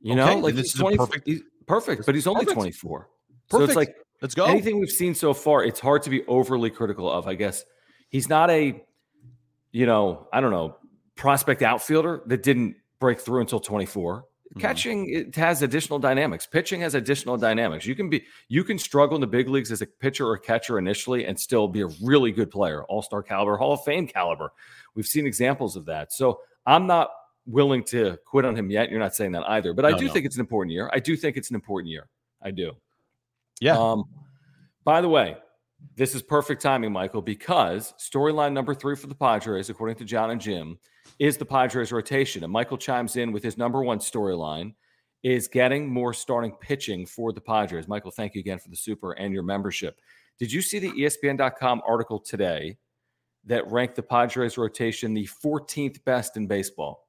You 0.00 0.14
know, 0.14 0.38
like 0.38 0.54
this 0.54 0.66
he's 0.66 0.74
is 0.74 0.80
20 0.80 0.96
perfect- 0.96 1.26
he's 1.26 1.40
perfect, 1.66 2.06
but 2.06 2.14
he's 2.14 2.26
only 2.26 2.44
Perfect. 2.44 2.60
24. 2.60 3.08
So 3.50 3.62
it's 3.62 3.74
like 3.74 3.94
Let's 4.22 4.34
go. 4.34 4.44
anything 4.46 4.78
we've 4.78 4.90
seen 4.90 5.14
so 5.14 5.34
far, 5.34 5.64
it's 5.64 5.80
hard 5.80 6.02
to 6.04 6.10
be 6.10 6.24
overly 6.26 6.70
critical 6.70 7.10
of. 7.10 7.26
I 7.26 7.34
guess 7.34 7.64
he's 8.10 8.28
not 8.28 8.48
a, 8.50 8.80
you 9.72 9.86
know, 9.86 10.28
I 10.32 10.40
don't 10.40 10.50
know, 10.52 10.76
prospect 11.16 11.62
outfielder 11.62 12.22
that 12.26 12.42
didn't 12.42 12.76
break 13.00 13.20
through 13.20 13.40
until 13.40 13.60
24. 13.60 14.24
Mhm. 14.58 14.60
Catching 14.60 15.08
it 15.08 15.34
has 15.36 15.62
additional 15.62 15.98
dynamics. 15.98 16.46
Pitching 16.46 16.80
has 16.82 16.94
additional 16.94 17.36
dynamics. 17.36 17.86
You 17.86 17.94
can 17.94 18.10
be 18.10 18.24
you 18.48 18.64
can 18.64 18.78
struggle 18.78 19.14
in 19.16 19.20
the 19.20 19.26
big 19.26 19.48
leagues 19.48 19.72
as 19.72 19.80
a 19.82 19.86
pitcher 19.86 20.26
or 20.26 20.36
catcher 20.36 20.78
initially 20.78 21.24
and 21.26 21.38
still 21.38 21.68
be 21.68 21.80
a 21.82 21.86
really 22.02 22.32
good 22.32 22.50
player, 22.50 22.84
all-star 22.84 23.22
caliber, 23.22 23.56
Hall 23.56 23.72
of 23.72 23.82
Fame 23.84 24.06
caliber. 24.06 24.52
We've 24.94 25.06
seen 25.06 25.26
examples 25.26 25.76
of 25.76 25.86
that. 25.86 26.12
So 26.12 26.40
I'm 26.66 26.86
not 26.86 27.10
willing 27.46 27.82
to 27.84 28.18
quit 28.26 28.44
on 28.44 28.54
him 28.54 28.70
yet. 28.70 28.90
You're 28.90 29.00
not 29.00 29.14
saying 29.14 29.32
that 29.32 29.48
either, 29.48 29.72
but 29.72 29.86
I 29.86 29.90
No, 29.92 29.98
do 29.98 30.06
no. 30.08 30.12
think 30.12 30.26
it's 30.26 30.36
an 30.36 30.40
important 30.40 30.72
year. 30.72 30.90
I 30.92 30.98
do 30.98 31.16
think 31.16 31.36
it's 31.36 31.48
an 31.48 31.54
important 31.54 31.90
year. 31.90 32.08
I 32.42 32.50
do. 32.50 32.72
Yeah. 33.60 33.78
Um, 33.78 34.04
by 34.84 35.00
the 35.00 35.08
way, 35.08 35.36
this 35.96 36.14
is 36.14 36.22
perfect 36.22 36.60
timing, 36.60 36.92
Michael, 36.92 37.22
because 37.22 37.94
storyline 37.98 38.52
number 38.52 38.74
three 38.74 38.96
for 38.96 39.06
the 39.06 39.14
Padres, 39.14 39.70
according 39.70 39.96
to 39.96 40.04
John 40.04 40.30
and 40.30 40.40
Jim, 40.40 40.78
is 41.18 41.36
the 41.36 41.44
Padres 41.44 41.92
rotation. 41.92 42.44
And 42.44 42.52
Michael 42.52 42.78
chimes 42.78 43.16
in 43.16 43.32
with 43.32 43.42
his 43.42 43.58
number 43.58 43.82
one 43.82 43.98
storyline 43.98 44.74
is 45.22 45.48
getting 45.48 45.92
more 45.92 46.14
starting 46.14 46.52
pitching 46.60 47.04
for 47.06 47.32
the 47.32 47.40
Padres. 47.40 47.88
Michael, 47.88 48.10
thank 48.10 48.34
you 48.34 48.40
again 48.40 48.58
for 48.58 48.68
the 48.68 48.76
super 48.76 49.12
and 49.12 49.34
your 49.34 49.42
membership. 49.42 50.00
Did 50.38 50.52
you 50.52 50.62
see 50.62 50.78
the 50.78 50.92
ESPN.com 50.92 51.82
article 51.86 52.20
today 52.20 52.78
that 53.44 53.68
ranked 53.70 53.96
the 53.96 54.02
Padres 54.02 54.56
rotation 54.56 55.14
the 55.14 55.28
14th 55.44 56.04
best 56.04 56.36
in 56.36 56.46
baseball? 56.46 57.08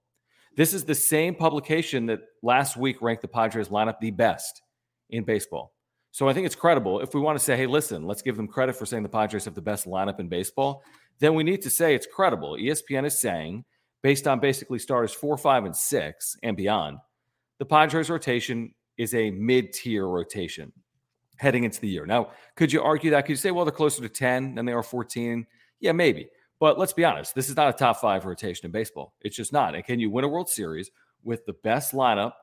This 0.55 0.73
is 0.73 0.83
the 0.83 0.95
same 0.95 1.35
publication 1.35 2.07
that 2.07 2.21
last 2.41 2.75
week 2.75 3.01
ranked 3.01 3.21
the 3.21 3.27
Padres 3.27 3.69
lineup 3.69 3.99
the 3.99 4.11
best 4.11 4.63
in 5.11 5.23
baseball. 5.23 5.73
So 6.11 6.27
I 6.27 6.33
think 6.33 6.47
it's 6.47 6.55
credible. 6.55 7.01
If 7.01 7.13
we 7.13 7.21
want 7.21 7.37
to 7.37 7.43
say, 7.43 7.55
hey, 7.55 7.67
listen, 7.67 8.07
let's 8.07 8.23
give 8.23 8.35
them 8.35 8.47
credit 8.47 8.75
for 8.75 8.87
saying 8.87 9.03
the 9.03 9.09
Padres 9.09 9.45
have 9.45 9.53
the 9.53 9.61
best 9.61 9.85
lineup 9.85 10.19
in 10.19 10.27
baseball, 10.27 10.83
then 11.19 11.35
we 11.35 11.43
need 11.43 11.61
to 11.61 11.69
say 11.69 11.93
it's 11.93 12.07
credible. 12.07 12.53
ESPN 12.53 13.05
is 13.05 13.19
saying, 13.19 13.63
based 14.01 14.27
on 14.27 14.39
basically 14.39 14.79
starters 14.79 15.13
four, 15.13 15.37
five, 15.37 15.65
and 15.65 15.75
six 15.75 16.37
and 16.43 16.55
beyond, 16.55 16.97
the 17.57 17.65
Padres 17.65 18.09
rotation 18.09 18.73
is 18.97 19.13
a 19.13 19.31
mid 19.31 19.73
tier 19.73 20.07
rotation 20.07 20.71
heading 21.37 21.63
into 21.63 21.79
the 21.79 21.87
year. 21.87 22.05
Now, 22.05 22.31
could 22.55 22.71
you 22.71 22.81
argue 22.81 23.11
that? 23.11 23.21
Could 23.21 23.31
you 23.31 23.37
say, 23.37 23.51
well, 23.51 23.65
they're 23.65 23.71
closer 23.71 24.01
to 24.01 24.09
10 24.09 24.55
than 24.55 24.65
they 24.65 24.73
are 24.73 24.83
14? 24.83 25.47
Yeah, 25.79 25.93
maybe. 25.93 26.27
But 26.59 26.77
let's 26.77 26.91
be 26.91 27.05
honest, 27.05 27.33
this 27.33 27.49
is 27.49 27.55
not 27.55 27.69
a 27.69 27.77
top 27.77 27.97
five 28.01 28.25
rotation 28.25 28.65
in 28.65 28.71
baseball. 28.71 29.13
It's 29.21 29.35
just 29.35 29.53
not. 29.53 29.75
And 29.75 29.83
can 29.83 29.99
you 29.99 30.09
win 30.09 30.25
a 30.25 30.27
World 30.27 30.49
Series 30.49 30.91
with 31.23 31.45
the 31.45 31.53
best 31.53 31.93
lineup 31.93 32.33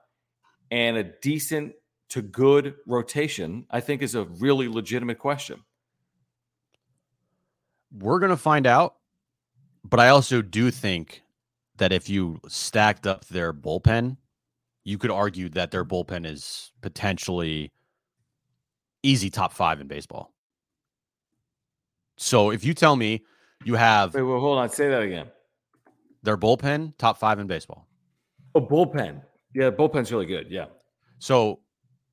and 0.70 0.96
a 0.96 1.04
decent 1.20 1.74
to 2.08 2.22
good 2.22 2.74
rotation? 2.86 3.66
I 3.70 3.80
think 3.80 4.00
is 4.00 4.14
a 4.14 4.24
really 4.24 4.68
legitimate 4.68 5.18
question. 5.18 5.62
We're 7.92 8.18
gonna 8.18 8.36
find 8.38 8.66
out, 8.66 8.96
but 9.84 10.00
I 10.00 10.08
also 10.08 10.40
do 10.40 10.70
think 10.70 11.22
that 11.78 11.92
if 11.92 12.08
you 12.08 12.40
stacked 12.48 13.06
up 13.06 13.24
their 13.26 13.52
bullpen, 13.52 14.16
you 14.84 14.98
could 14.98 15.10
argue 15.10 15.48
that 15.50 15.70
their 15.70 15.84
bullpen 15.84 16.24
is 16.26 16.72
potentially 16.80 17.72
easy 19.02 19.30
top 19.30 19.52
five 19.52 19.80
in 19.80 19.86
baseball. 19.86 20.32
So 22.16 22.50
if 22.50 22.64
you 22.64 22.74
tell 22.74 22.96
me 22.96 23.24
you 23.64 23.74
have 23.74 24.14
Wait, 24.14 24.20
hold 24.22 24.58
on. 24.58 24.68
Say 24.70 24.88
that 24.88 25.02
again. 25.02 25.26
their 26.22 26.36
bullpen 26.36 26.94
top 26.98 27.18
five 27.18 27.38
in 27.38 27.46
baseball, 27.46 27.86
A 28.54 28.60
bullpen. 28.60 29.22
Yeah, 29.54 29.70
bullpen's 29.70 30.12
really 30.12 30.26
good. 30.26 30.46
Yeah. 30.50 30.66
so 31.18 31.60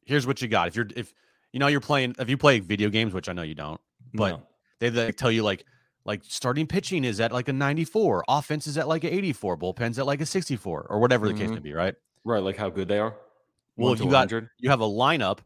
here's 0.06 0.26
what 0.28 0.42
you 0.42 0.48
got. 0.48 0.68
If 0.68 0.76
you're 0.76 0.88
if 0.96 1.14
you 1.52 1.60
know 1.60 1.68
you're 1.68 1.80
playing 1.82 2.16
if 2.20 2.30
you 2.30 2.38
play 2.38 2.60
video 2.60 2.90
games, 2.90 3.14
which 3.14 3.30
I 3.30 3.34
know 3.34 3.42
you 3.44 3.56
don't, 3.56 3.80
but 4.14 4.30
No. 4.32 4.44
they 4.80 4.90
like 4.90 5.16
tell 5.16 5.32
you 5.32 5.44
like 5.44 5.66
like 6.06 6.22
starting 6.26 6.68
pitching 6.68 7.04
is 7.04 7.20
at 7.20 7.32
like 7.32 7.48
a 7.48 7.54
94, 7.54 8.26
offense 8.28 8.68
is 8.68 8.78
at 8.78 8.88
like 8.88 9.04
an 9.04 9.12
84, 9.12 9.58
bullpen's 9.58 9.98
at 10.00 10.06
like 10.06 10.22
a 10.22 10.26
64, 10.26 10.88
or 10.90 11.00
whatever 11.00 11.28
the 11.28 11.34
case 11.34 11.50
Mhm. 11.50 11.54
may 11.56 11.60
be, 11.60 11.74
right? 11.74 11.96
right, 12.26 12.42
like 12.44 12.58
how 12.58 12.70
good 12.70 12.88
they 12.88 13.00
are. 13.00 13.16
Well, 13.76 13.94
if 13.94 14.00
you 14.00 14.10
got 14.10 14.32
you 14.32 14.70
have 14.70 14.82
a 14.82 14.86
lineup 14.86 15.40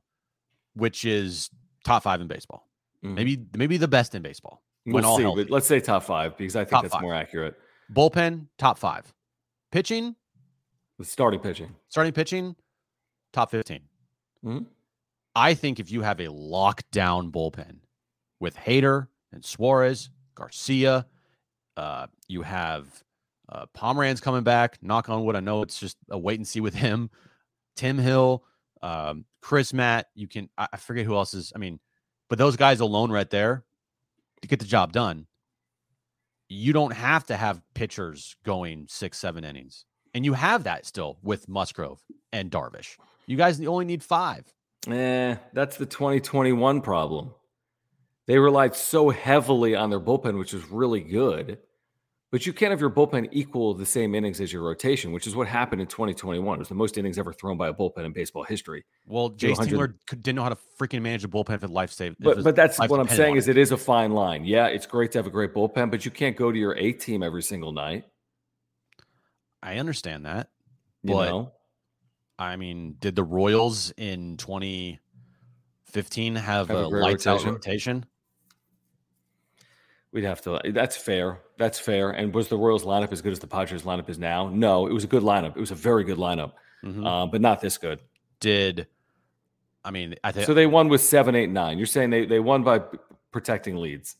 which 0.73 1.05
is 1.05 1.49
top 1.83 2.03
five 2.03 2.21
in 2.21 2.27
baseball, 2.27 2.67
Mhm. 3.03 3.13
maybe 3.15 3.45
maybe 3.55 3.77
the 3.77 3.87
best 3.87 4.13
in 4.15 4.21
baseball. 4.21 4.63
we'll 4.85 4.95
when 4.95 5.05
all 5.05 5.17
see, 5.17 5.23
healthy. 5.23 5.43
but 5.43 5.51
let's 5.51 5.67
say 5.67 5.79
top 5.81 6.01
five 6.03 6.37
because 6.37 6.55
I 6.55 6.61
think 6.63 6.69
Top 6.71 6.83
that's 6.83 6.93
five. 6.93 7.01
more 7.01 7.13
accurate. 7.13 7.55
Bullpen 7.91 8.47
top 8.57 8.77
five, 8.77 9.13
pitching 9.71 10.15
With 10.97 11.07
starting 11.09 11.39
pitching. 11.41 11.75
starting 11.89 12.13
pitching 12.13 12.55
top 13.33 13.51
15. 13.51 13.81
Mhm. 14.45 14.65
I 15.35 15.53
think 15.55 15.79
if 15.79 15.91
you 15.91 16.01
have 16.03 16.19
a 16.19 16.27
lockdown 16.27 17.31
bullpen 17.31 17.79
with 18.39 18.55
Hader 18.55 19.07
and 19.31 19.43
Suarez, 19.43 20.09
Garcia, 20.37 21.05
uh, 21.75 22.07
you 22.27 22.43
have 22.43 22.85
uh, 23.49 23.65
Pomeranz 23.75 24.21
coming 24.21 24.43
back. 24.43 24.77
Knock 24.81 25.09
on 25.09 25.23
wood. 25.25 25.35
I 25.35 25.39
know 25.39 25.61
it's 25.61 25.79
just 25.79 25.97
a 26.09 26.17
wait 26.17 26.39
and 26.39 26.47
see 26.47 26.61
with 26.61 26.75
him. 26.75 27.09
Tim 27.75 27.97
Hill, 27.97 28.43
um, 28.81 29.25
Crismatt. 29.43 30.03
You 30.15 30.27
can 30.27 30.49
I, 30.57 30.67
I 30.73 30.77
forget 30.77 31.05
who 31.05 31.15
else 31.15 31.33
is. 31.33 31.51
I 31.55 31.59
mean, 31.59 31.79
but 32.29 32.37
those 32.37 32.55
guys 32.55 32.79
alone 32.79 33.11
right 33.11 33.29
there 33.29 33.63
to 34.41 34.47
get 34.47 34.59
the 34.59 34.65
job 34.65 34.91
done. 34.91 35.27
You 36.49 36.71
don't 36.71 36.93
have 36.93 37.25
to 37.25 37.35
have 37.35 37.61
pitchers 37.73 38.35
going 38.45 38.85
six, 38.89 39.17
seven 39.17 39.43
innings, 39.43 39.85
and 40.13 40.23
you 40.23 40.33
have 40.33 40.63
that 40.63 40.85
still 40.85 41.17
with 41.21 41.49
Musgrove 41.49 42.01
and 42.31 42.49
Darvish. 42.49 42.97
You 43.25 43.35
guys 43.35 43.59
only 43.65 43.85
need 43.85 44.03
five. 44.03 44.45
Eh, 44.89 45.35
that's 45.51 45.75
the 45.75 45.85
2021 45.85 46.79
problem. 46.81 47.31
They 48.27 48.37
relied 48.37 48.75
so 48.75 49.09
heavily 49.09 49.75
on 49.75 49.89
their 49.89 49.99
bullpen, 49.99 50.37
which 50.37 50.53
was 50.53 50.69
really 50.69 51.01
good. 51.01 51.59
But 52.29 52.45
you 52.45 52.51
can't 52.51 52.71
have 52.71 52.81
your 52.81 52.89
bullpen 52.89 53.29
equal 53.31 53.73
the 53.73 53.85
same 53.85 54.13
innings 54.13 54.41
as 54.41 54.51
your 54.51 54.61
rotation, 54.61 55.13
which 55.13 55.27
is 55.27 55.33
what 55.35 55.47
happened 55.47 55.79
in 55.81 55.87
2021. 55.87 56.55
It 56.55 56.59
was 56.59 56.67
the 56.67 56.75
most 56.75 56.97
innings 56.97 57.17
ever 57.17 57.31
thrown 57.31 57.57
by 57.57 57.69
a 57.69 57.73
bullpen 57.73 58.03
in 58.03 58.11
baseball 58.11 58.43
history. 58.43 58.83
Well, 59.07 59.29
Do 59.29 59.47
Jayce 59.47 59.57
100 59.57 59.95
Tingler 60.07 60.21
didn't 60.21 60.35
know 60.35 60.43
how 60.43 60.49
to 60.49 60.57
freaking 60.77 61.01
manage 61.03 61.23
a 61.23 61.29
bullpen 61.29 61.51
if 61.55 61.63
it 61.63 61.69
life 61.69 61.89
saved. 61.89 62.17
if 62.19 62.25
But 62.25 62.43
but 62.43 62.53
that's 62.57 62.77
what 62.79 62.99
I'm 62.99 63.07
saying 63.07 63.37
is 63.37 63.47
it 63.47 63.57
is 63.57 63.71
a 63.71 63.77
fine 63.77 64.11
line. 64.11 64.43
Yeah, 64.43 64.67
it's 64.67 64.85
great 64.85 65.13
to 65.13 65.19
have 65.19 65.25
a 65.25 65.29
great 65.29 65.53
bullpen, 65.53 65.89
but 65.89 66.03
you 66.03 66.11
can't 66.11 66.35
go 66.35 66.51
to 66.51 66.59
your 66.59 66.75
A 66.75 66.91
team 66.91 67.23
every 67.23 67.41
single 67.41 67.71
night. 67.71 68.03
I 69.63 69.77
understand 69.77 70.25
that. 70.25 70.49
You 71.03 71.13
But- 71.13 71.29
know, 71.29 71.53
I 72.37 72.57
mean, 72.57 72.97
did 72.99 73.15
the 73.15 73.23
Royals 73.23 73.91
in 73.91 74.35
2015 74.35 76.35
have, 76.35 76.67
Have 76.67 76.77
a 76.77 76.81
a, 76.81 76.87
lights 76.87 77.25
rotation? 77.25 77.47
out 77.49 77.53
rotation? 77.53 78.05
We'd 80.11 80.23
have 80.23 80.41
to. 80.41 80.59
That's 80.73 80.95
fair. 80.97 81.41
That's 81.57 81.79
fair. 81.79 82.11
And 82.11 82.33
was 82.33 82.47
the 82.47 82.57
Royals 82.57 82.83
lineup 82.85 83.11
as 83.11 83.21
good 83.21 83.31
as 83.31 83.39
the 83.39 83.47
Padres 83.47 83.83
lineup 83.83 84.09
is 84.09 84.17
now? 84.19 84.49
No, 84.49 84.87
it 84.87 84.93
was 84.93 85.03
a 85.03 85.07
good 85.07 85.23
lineup. 85.23 85.55
It 85.55 85.59
was 85.59 85.71
a 85.71 85.75
very 85.75 86.03
good 86.03 86.17
lineup, 86.17 86.53
Mhm. 86.83 87.05
uh, 87.05 87.27
but 87.27 87.41
not 87.41 87.61
this 87.61 87.77
good. 87.77 87.99
Did 88.39 88.87
I 89.83 89.91
mean? 89.91 90.15
I 90.23 90.31
think 90.31 90.45
So 90.45 90.53
they 90.53 90.67
won 90.67 90.89
with 90.89 91.01
seven, 91.01 91.35
eight, 91.35 91.49
nine. 91.49 91.77
You're 91.77 91.87
saying 91.87 92.09
they 92.09 92.25
they 92.25 92.39
won 92.39 92.63
by 92.63 92.81
protecting 93.31 93.77
leads 93.77 94.15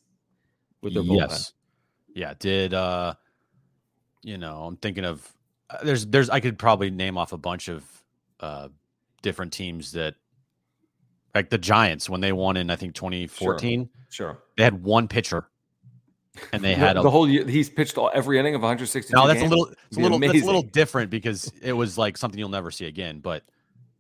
with 0.82 0.94
their 0.94 1.04
bullpen. 1.04 1.18
yes, 1.30 1.54
yeah. 2.14 2.34
Did 2.40 2.74
uh, 2.74 3.14
you 4.24 4.38
know? 4.38 4.64
I'm 4.64 4.78
thinking 4.78 5.06
of 5.06 5.28
uh, 5.70 5.78
there's 5.84 6.06
there's 6.08 6.30
I 6.30 6.40
could 6.40 6.58
probably 6.58 6.90
name 6.90 7.18
off 7.18 7.32
a 7.34 7.38
bunch 7.38 7.68
of 7.68 7.84
uh 8.40 8.70
different 9.22 9.52
teams 9.54 9.92
that 9.94 10.16
like 11.36 11.50
the 11.50 11.58
Giants 11.58 12.10
when 12.10 12.22
they 12.22 12.32
won 12.32 12.56
in 12.58 12.70
I 12.70 12.76
think 12.76 12.96
2014. 12.96 13.90
Sure. 14.10 14.38
They 14.56 14.64
had 14.64 14.82
one 14.84 15.08
pitcher, 15.08 15.50
and 16.54 16.64
they 16.64 16.74
The- 16.74 16.80
had 16.80 16.98
a 16.98 17.02
the 17.02 17.10
whole 17.10 17.28
year. 17.30 17.46
He's 17.48 17.70
pitched 17.70 17.98
all, 17.98 18.10
every 18.14 18.40
inning 18.40 18.56
of 18.56 18.62
160 18.62 19.14
No, 19.14 19.28
that's 19.28 19.42
a 19.42 19.46
little 19.46 19.66
it's 19.68 19.98
a 19.98 20.00
little 20.00 20.20
that's 20.20 20.34
a 20.42 20.46
little 20.46 20.62
different 20.62 21.10
because 21.10 21.52
it 21.62 21.74
was 21.74 21.98
like 21.98 22.18
something 22.18 22.40
you'll 22.40 22.50
never 22.50 22.72
see 22.72 22.86
again. 22.86 23.20
But 23.20 23.44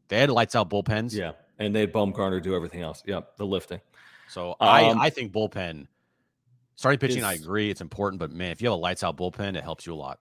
they 0.07 0.19
had 0.19 0.29
lights 0.29 0.55
out 0.55 0.69
bullpens. 0.69 1.13
Yeah, 1.13 1.33
and 1.59 1.75
they 1.75 1.81
had 1.81 1.93
Bumgarner 1.93 2.41
do 2.41 2.55
everything 2.55 2.81
else. 2.81 3.03
yeah 3.05 3.21
the 3.37 3.45
lifting. 3.45 3.81
So 4.29 4.55
I 4.59 4.85
Um, 4.89 4.99
I 4.99 5.09
think 5.09 5.31
bullpen 5.31 5.87
starting 6.75 6.99
pitching, 6.99 7.23
I 7.23 7.33
agree, 7.33 7.69
it's 7.71 7.81
important, 7.81 8.19
but 8.19 8.31
man, 8.31 8.51
if 8.51 8.61
you 8.61 8.67
have 8.69 8.77
a 8.77 8.81
lights 8.81 9.03
out 9.03 9.17
bullpen, 9.17 9.55
it 9.57 9.63
helps 9.63 9.85
you 9.87 9.93
a 9.93 9.95
lot. 9.95 10.19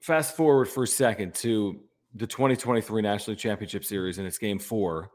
Fast 0.00 0.36
forward 0.36 0.66
for 0.68 0.84
a 0.84 0.86
second 0.86 1.34
to 1.36 1.80
the 2.14 2.26
2023 2.26 3.02
National 3.02 3.32
League 3.32 3.38
Championship 3.40 3.84
Series, 3.84 4.18
and 4.18 4.26
it's 4.26 4.38
Game 4.38 4.58
Four, 4.58 5.10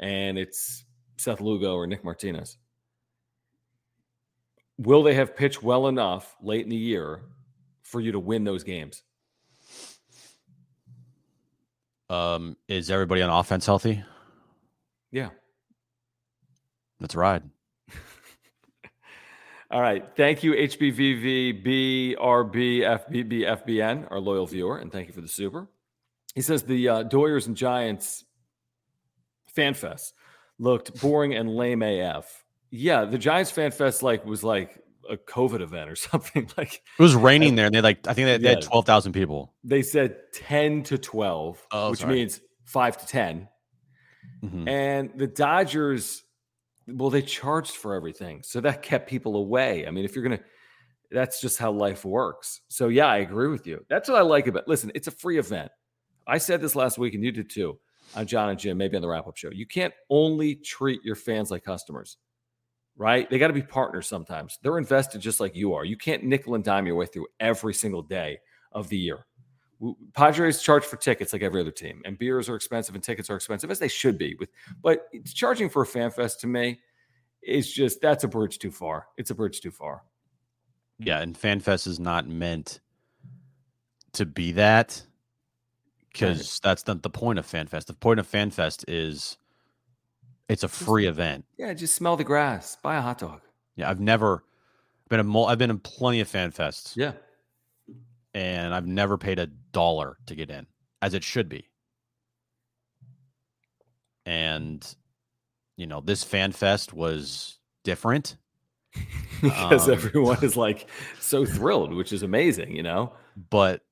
and 0.00 0.38
it's 0.38 0.84
Seth 1.16 1.40
Lugo 1.40 1.74
or 1.74 1.86
Nick 1.86 2.02
Martinez. 2.04 2.56
Will 4.78 5.02
they 5.02 5.14
have 5.14 5.36
pitched 5.36 5.62
well 5.62 5.88
enough 5.88 6.36
late 6.42 6.64
in 6.64 6.68
the 6.68 6.76
year 6.76 7.22
for 7.82 8.00
you 8.00 8.12
to 8.12 8.18
win 8.18 8.44
those 8.44 8.62
games? 8.62 9.02
Um, 12.08 12.56
is 12.68 12.90
everybody 12.90 13.22
on 13.22 13.30
offense 13.30 13.66
healthy? 13.66 14.04
Yeah. 15.10 15.30
Let's 17.00 17.14
ride. 17.14 17.42
All 19.70 19.80
right. 19.80 20.04
Thank 20.16 20.42
you, 20.42 20.52
HBVV, 20.52 21.64
BRB, 21.64 22.80
FBB, 22.80 23.64
FBN, 23.66 24.10
our 24.10 24.20
loyal 24.20 24.46
viewer, 24.46 24.78
and 24.78 24.92
thank 24.92 25.08
you 25.08 25.14
for 25.14 25.20
the 25.20 25.28
super. 25.28 25.68
He 26.34 26.42
says 26.42 26.62
the 26.62 26.88
uh, 26.88 27.04
Doyers 27.04 27.46
and 27.46 27.56
Giants 27.56 28.24
fan 29.48 29.74
fest 29.74 30.14
looked 30.58 31.00
boring 31.00 31.34
and 31.34 31.54
lame 31.54 31.82
AF. 31.82 32.44
Yeah, 32.70 33.04
the 33.04 33.18
Giants 33.18 33.50
fan 33.50 33.70
fest 33.70 34.02
like 34.02 34.24
was 34.24 34.42
like 34.44 34.80
a 35.08 35.16
COVID 35.16 35.60
event 35.60 35.88
or 35.90 35.96
something. 36.10 36.48
Like 36.56 36.82
it 36.98 37.02
was 37.02 37.14
raining 37.14 37.54
there, 37.54 37.66
and 37.66 37.74
they 37.74 37.80
like 37.80 38.06
I 38.08 38.14
think 38.14 38.26
they, 38.26 38.38
they 38.38 38.48
had 38.48 38.62
Yeah. 38.62 38.68
twelve 38.68 38.86
thousand 38.86 39.12
people. 39.12 39.54
they 39.64 39.82
said 39.82 40.16
ten 40.34 40.82
to 40.84 40.98
twelve, 40.98 41.64
Oh, 41.70 41.90
which 41.90 42.00
sorry. 42.00 42.14
means 42.14 42.40
five 42.64 42.96
to 42.98 43.06
ten. 43.06 43.48
Mhm. 44.44 44.68
And 44.68 45.10
the 45.16 45.26
Dodgers, 45.26 46.22
well, 46.88 47.10
they 47.10 47.22
charged 47.22 47.72
for 47.76 47.94
everything. 47.94 48.42
So 48.42 48.60
that 48.60 48.82
kept 48.82 49.08
people 49.08 49.36
away. 49.36 49.86
I 49.86 49.90
mean, 49.90 50.04
if 50.04 50.14
you're 50.14 50.24
going 50.24 50.38
to, 50.38 50.44
that's 51.10 51.40
just 51.40 51.58
how 51.58 51.70
life 51.72 52.04
works. 52.04 52.60
So, 52.68 52.88
yeah, 52.88 53.06
I 53.06 53.18
agree 53.18 53.48
with 53.48 53.66
you. 53.66 53.84
That's 53.88 54.08
what 54.08 54.18
I 54.18 54.22
like 54.22 54.46
about 54.48 54.66
Listen, 54.68 54.90
it's 54.94 55.06
a 55.06 55.12
free 55.12 55.38
event. 55.38 55.70
I 56.26 56.38
said 56.38 56.60
this 56.60 56.74
last 56.76 56.98
week, 56.98 57.14
and 57.14 57.24
you 57.24 57.30
did 57.32 57.48
too, 57.48 57.78
on 58.14 58.26
John 58.26 58.50
and 58.50 58.58
Jim, 58.58 58.76
maybe 58.76 58.96
on 58.96 59.02
the 59.02 59.08
wrap 59.08 59.26
up 59.28 59.36
show. 59.36 59.50
You 59.50 59.66
can't 59.66 59.94
only 60.10 60.56
treat 60.56 61.02
your 61.04 61.14
fans 61.14 61.50
like 61.50 61.62
customers, 61.64 62.16
right? 62.96 63.28
They 63.28 63.38
got 63.38 63.48
to 63.48 63.52
be 63.52 63.62
partners 63.62 64.06
sometimes. 64.06 64.58
They're 64.62 64.78
invested 64.78 65.20
just 65.20 65.40
like 65.40 65.54
you 65.54 65.74
are. 65.74 65.84
You 65.84 65.96
can't 65.96 66.24
nickel 66.24 66.54
and 66.54 66.64
dime 66.64 66.86
your 66.86 66.96
way 66.96 67.06
through 67.06 67.26
every 67.40 67.74
single 67.74 68.02
day 68.02 68.38
of 68.72 68.88
the 68.88 68.98
year. 68.98 69.26
Padres 70.14 70.62
charge 70.62 70.84
for 70.84 70.96
tickets 70.96 71.32
like 71.32 71.42
every 71.42 71.60
other 71.60 71.70
team, 71.70 72.00
and 72.06 72.18
beers 72.18 72.48
are 72.48 72.56
expensive 72.56 72.94
and 72.94 73.04
tickets 73.04 73.28
are 73.28 73.36
expensive 73.36 73.70
as 73.70 73.78
they 73.78 73.88
should 73.88 74.16
be. 74.16 74.34
With 74.38 74.48
but 74.82 75.06
charging 75.26 75.68
for 75.68 75.82
a 75.82 75.86
fan 75.86 76.10
fest 76.10 76.40
to 76.40 76.46
me 76.46 76.80
is 77.42 77.70
just 77.70 78.00
that's 78.00 78.24
a 78.24 78.28
bridge 78.28 78.58
too 78.58 78.70
far. 78.70 79.06
It's 79.18 79.30
a 79.30 79.34
bridge 79.34 79.60
too 79.60 79.70
far. 79.70 80.02
Yeah, 80.98 81.20
and 81.20 81.38
FanFest 81.38 81.86
is 81.86 82.00
not 82.00 82.26
meant 82.26 82.80
to 84.14 84.24
be 84.24 84.52
that 84.52 85.02
because 86.10 86.58
that's 86.60 86.86
not 86.86 87.02
the 87.02 87.10
point 87.10 87.38
of 87.38 87.46
FanFest. 87.46 87.84
The 87.84 87.92
point 87.92 88.18
of 88.18 88.30
FanFest 88.30 88.86
is 88.88 89.36
it's 90.48 90.62
a 90.62 90.68
free 90.68 91.06
event. 91.06 91.44
Yeah, 91.58 91.72
just 91.74 91.94
smell 91.94 92.16
the 92.16 92.24
grass, 92.24 92.76
buy 92.82 92.96
a 92.96 93.00
hot 93.00 93.18
dog. 93.18 93.40
Yeah, 93.76 93.90
I've 93.90 94.00
never 94.00 94.44
been 95.08 95.20
a 95.20 95.24
mul- 95.24 95.46
I've 95.46 95.58
been 95.58 95.70
in 95.70 95.78
plenty 95.78 96.20
of 96.20 96.28
fan 96.28 96.52
fests. 96.52 96.96
Yeah, 96.96 97.12
and 98.34 98.74
I've 98.74 98.86
never 98.86 99.18
paid 99.18 99.38
a 99.38 99.46
dollar 99.46 100.16
to 100.26 100.34
get 100.34 100.50
in, 100.50 100.66
as 101.02 101.14
it 101.14 101.24
should 101.24 101.48
be. 101.48 101.68
And 104.24 104.86
you 105.76 105.86
know, 105.86 106.00
this 106.00 106.24
fan 106.24 106.52
fest 106.52 106.92
was 106.92 107.58
different. 107.84 108.36
because 109.42 109.88
Um, 109.88 109.92
everyone 109.92 110.42
is 110.42 110.56
like 110.56 110.88
so 111.20 111.44
thrilled, 111.44 111.92
which 111.92 112.12
is 112.12 112.22
amazing. 112.22 112.74
You 112.74 112.82
know, 112.82 113.12
but 113.50 113.82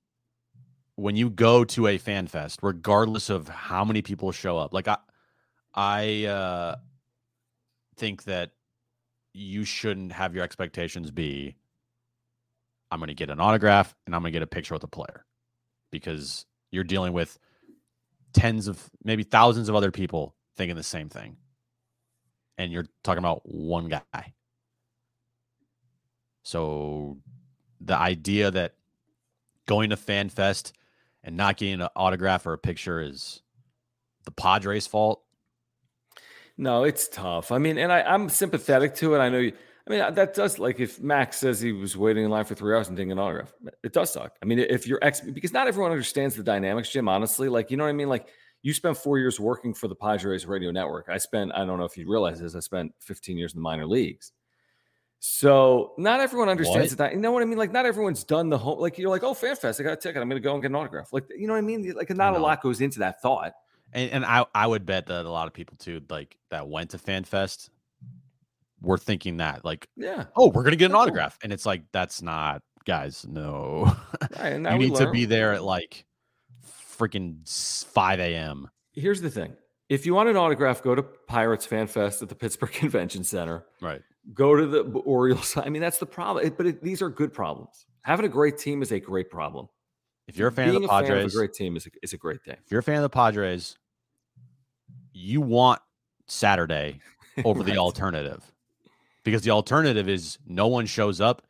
when 0.96 1.16
you 1.16 1.28
go 1.28 1.64
to 1.64 1.88
a 1.88 1.98
fan 1.98 2.26
fest 2.26 2.60
regardless 2.62 3.28
of 3.28 3.48
how 3.48 3.84
many 3.84 4.00
people 4.00 4.30
show 4.30 4.56
up 4.56 4.72
like 4.72 4.86
i 4.86 4.96
i 5.74 6.24
uh 6.24 6.76
think 7.96 8.24
that 8.24 8.50
you 9.32 9.64
shouldn't 9.64 10.12
have 10.12 10.34
your 10.34 10.44
expectations 10.44 11.10
be 11.10 11.56
i'm 12.90 12.98
going 12.98 13.08
to 13.08 13.14
get 13.14 13.30
an 13.30 13.40
autograph 13.40 13.94
and 14.06 14.14
i'm 14.14 14.22
going 14.22 14.32
to 14.32 14.36
get 14.36 14.42
a 14.42 14.46
picture 14.46 14.74
with 14.74 14.84
a 14.84 14.88
player 14.88 15.24
because 15.90 16.46
you're 16.70 16.84
dealing 16.84 17.12
with 17.12 17.38
tens 18.32 18.68
of 18.68 18.90
maybe 19.04 19.22
thousands 19.22 19.68
of 19.68 19.74
other 19.74 19.90
people 19.90 20.34
thinking 20.56 20.76
the 20.76 20.82
same 20.82 21.08
thing 21.08 21.36
and 22.58 22.72
you're 22.72 22.86
talking 23.02 23.18
about 23.18 23.42
one 23.44 23.88
guy 23.88 24.32
so 26.44 27.18
the 27.80 27.96
idea 27.96 28.50
that 28.50 28.74
going 29.66 29.90
to 29.90 29.96
fan 29.96 30.28
fest 30.28 30.72
and 31.22 31.36
not 31.36 31.56
getting 31.56 31.80
an 31.80 31.88
autograph 31.96 32.46
or 32.46 32.52
a 32.52 32.58
picture 32.58 33.00
is 33.00 33.42
the 34.24 34.30
Padres' 34.30 34.86
fault. 34.86 35.22
No, 36.56 36.84
it's 36.84 37.08
tough. 37.08 37.50
I 37.50 37.58
mean, 37.58 37.78
and 37.78 37.92
I, 37.92 38.02
I'm 38.02 38.28
sympathetic 38.28 38.94
to 38.96 39.14
it. 39.14 39.18
I 39.18 39.28
know. 39.28 39.38
You, 39.38 39.52
I 39.86 39.90
mean, 39.90 40.14
that 40.14 40.34
does 40.34 40.58
like 40.58 40.80
if 40.80 41.00
Max 41.00 41.36
says 41.38 41.60
he 41.60 41.72
was 41.72 41.96
waiting 41.96 42.24
in 42.24 42.30
line 42.30 42.44
for 42.44 42.54
three 42.54 42.74
hours 42.74 42.88
and 42.88 42.96
didn't 42.96 43.08
get 43.08 43.12
an 43.14 43.18
autograph, 43.18 43.52
it 43.82 43.92
does 43.92 44.12
suck. 44.12 44.36
I 44.42 44.46
mean, 44.46 44.58
if 44.58 44.86
you're 44.86 44.98
ex, 45.02 45.20
because 45.20 45.52
not 45.52 45.68
everyone 45.68 45.90
understands 45.90 46.34
the 46.36 46.42
dynamics, 46.42 46.90
Jim. 46.90 47.08
Honestly, 47.08 47.48
like 47.48 47.70
you 47.70 47.76
know 47.76 47.84
what 47.84 47.90
I 47.90 47.94
mean. 47.94 48.08
Like 48.08 48.28
you 48.62 48.72
spent 48.72 48.96
four 48.96 49.18
years 49.18 49.38
working 49.38 49.74
for 49.74 49.88
the 49.88 49.94
Padres 49.94 50.46
radio 50.46 50.70
network. 50.70 51.08
I 51.10 51.18
spent. 51.18 51.52
I 51.54 51.66
don't 51.66 51.78
know 51.78 51.84
if 51.84 51.98
you 51.98 52.08
realize 52.08 52.40
this. 52.40 52.54
I 52.54 52.60
spent 52.60 52.92
15 53.00 53.36
years 53.36 53.52
in 53.52 53.58
the 53.58 53.62
minor 53.62 53.86
leagues. 53.86 54.32
So 55.18 55.92
not 55.96 56.20
everyone 56.20 56.50
understands 56.50 56.94
that. 56.96 57.12
You 57.12 57.18
know 57.18 57.32
what 57.32 57.42
I 57.42 57.46
mean? 57.46 57.56
Like 57.56 57.72
not 57.72 57.86
everyone's 57.86 58.24
done 58.24 58.50
the 58.50 58.58
whole. 58.58 58.80
Like 58.80 58.98
you're 58.98 59.10
like, 59.10 59.22
oh, 59.22 59.32
FanFest, 59.32 59.80
I 59.80 59.82
got 59.82 59.94
a 59.94 59.96
ticket. 59.96 60.20
I'm 60.20 60.28
going 60.28 60.40
to 60.40 60.46
go 60.46 60.52
and 60.52 60.62
get 60.62 60.70
an 60.70 60.76
autograph. 60.76 61.12
Like 61.12 61.24
you 61.34 61.46
know 61.46 61.54
what 61.54 61.60
I 61.60 61.62
mean? 61.62 61.92
Like 61.94 62.10
not 62.10 62.34
a 62.34 62.38
lot 62.38 62.62
goes 62.62 62.80
into 62.80 62.98
that 63.00 63.20
thought. 63.22 63.52
And, 63.94 64.10
and 64.10 64.24
I, 64.26 64.44
I 64.54 64.66
would 64.66 64.84
bet 64.84 65.06
that 65.06 65.24
a 65.24 65.30
lot 65.30 65.46
of 65.46 65.54
people 65.54 65.76
too, 65.78 66.02
like 66.10 66.36
that 66.50 66.68
went 66.68 66.90
to 66.90 66.98
fan 66.98 67.24
fest, 67.24 67.70
were 68.82 68.98
thinking 68.98 69.38
that, 69.38 69.64
like, 69.64 69.88
Yeah. 69.96 70.24
oh, 70.36 70.50
we're 70.50 70.64
gonna 70.64 70.76
get 70.76 70.90
an 70.90 70.96
autograph, 70.96 71.38
and 71.42 71.52
it's 71.52 71.64
like 71.64 71.84
that's 71.92 72.20
not, 72.20 72.60
guys. 72.84 73.24
No, 73.26 73.96
Right, 74.38 74.54
you 74.54 74.78
need 74.78 74.94
to 74.96 75.10
be 75.10 75.24
there 75.24 75.52
at 75.54 75.62
like 75.64 76.04
freaking 76.98 77.38
five 77.92 78.20
a.m. 78.20 78.68
Here's 78.92 79.20
the 79.20 79.30
thing: 79.30 79.54
if 79.88 80.06
you 80.06 80.14
want 80.14 80.28
an 80.28 80.36
autograph, 80.36 80.82
go 80.82 80.94
to 80.94 81.02
Pirates 81.02 81.66
Fan 81.66 81.86
Fest 81.86 82.20
at 82.22 82.28
the 82.28 82.34
Pittsburgh 82.34 82.72
Convention 82.72 83.24
Center. 83.24 83.64
Right. 83.80 84.02
Go 84.32 84.56
to 84.56 84.66
the 84.66 84.82
Orioles. 85.00 85.56
I 85.62 85.68
mean, 85.68 85.82
that's 85.82 85.98
the 85.98 86.06
problem. 86.06 86.44
It- 86.46 86.56
but 86.56 86.66
it, 86.66 86.82
these 86.82 87.00
are 87.02 87.10
good 87.10 87.32
problems. 87.32 87.86
Having 88.02 88.26
a 88.26 88.30
great 88.30 88.58
team 88.58 88.82
is 88.82 88.92
a 88.92 89.00
great 89.00 89.30
problem. 89.30 89.68
If 90.26 90.36
you're 90.38 90.48
a 90.48 90.52
fan 90.52 90.70
Being 90.70 90.84
of 90.84 90.88
the 90.90 90.94
a 90.94 91.00
fan 91.02 91.02
of 91.02 91.08
Padres, 91.08 91.34
a 91.34 91.36
great 91.38 91.52
team 91.52 91.76
is 91.76 91.86
a, 91.86 91.90
is 92.02 92.12
a 92.14 92.16
great 92.18 92.42
thing. 92.42 92.56
if 92.64 92.70
you're 92.70 92.80
a 92.80 92.82
fan 92.82 92.96
of 92.96 93.02
the 93.02 93.10
Padres, 93.10 93.76
you 95.14 95.40
want 95.40 95.80
Saturday 96.26 97.00
over 97.44 97.62
the 97.62 97.78
alternative 97.78 98.42
because 99.24 99.42
the 99.42 99.50
alternative 99.50 100.08
is 100.08 100.38
no 100.46 100.66
one 100.66 100.84
shows 100.86 101.20
up. 101.20 101.42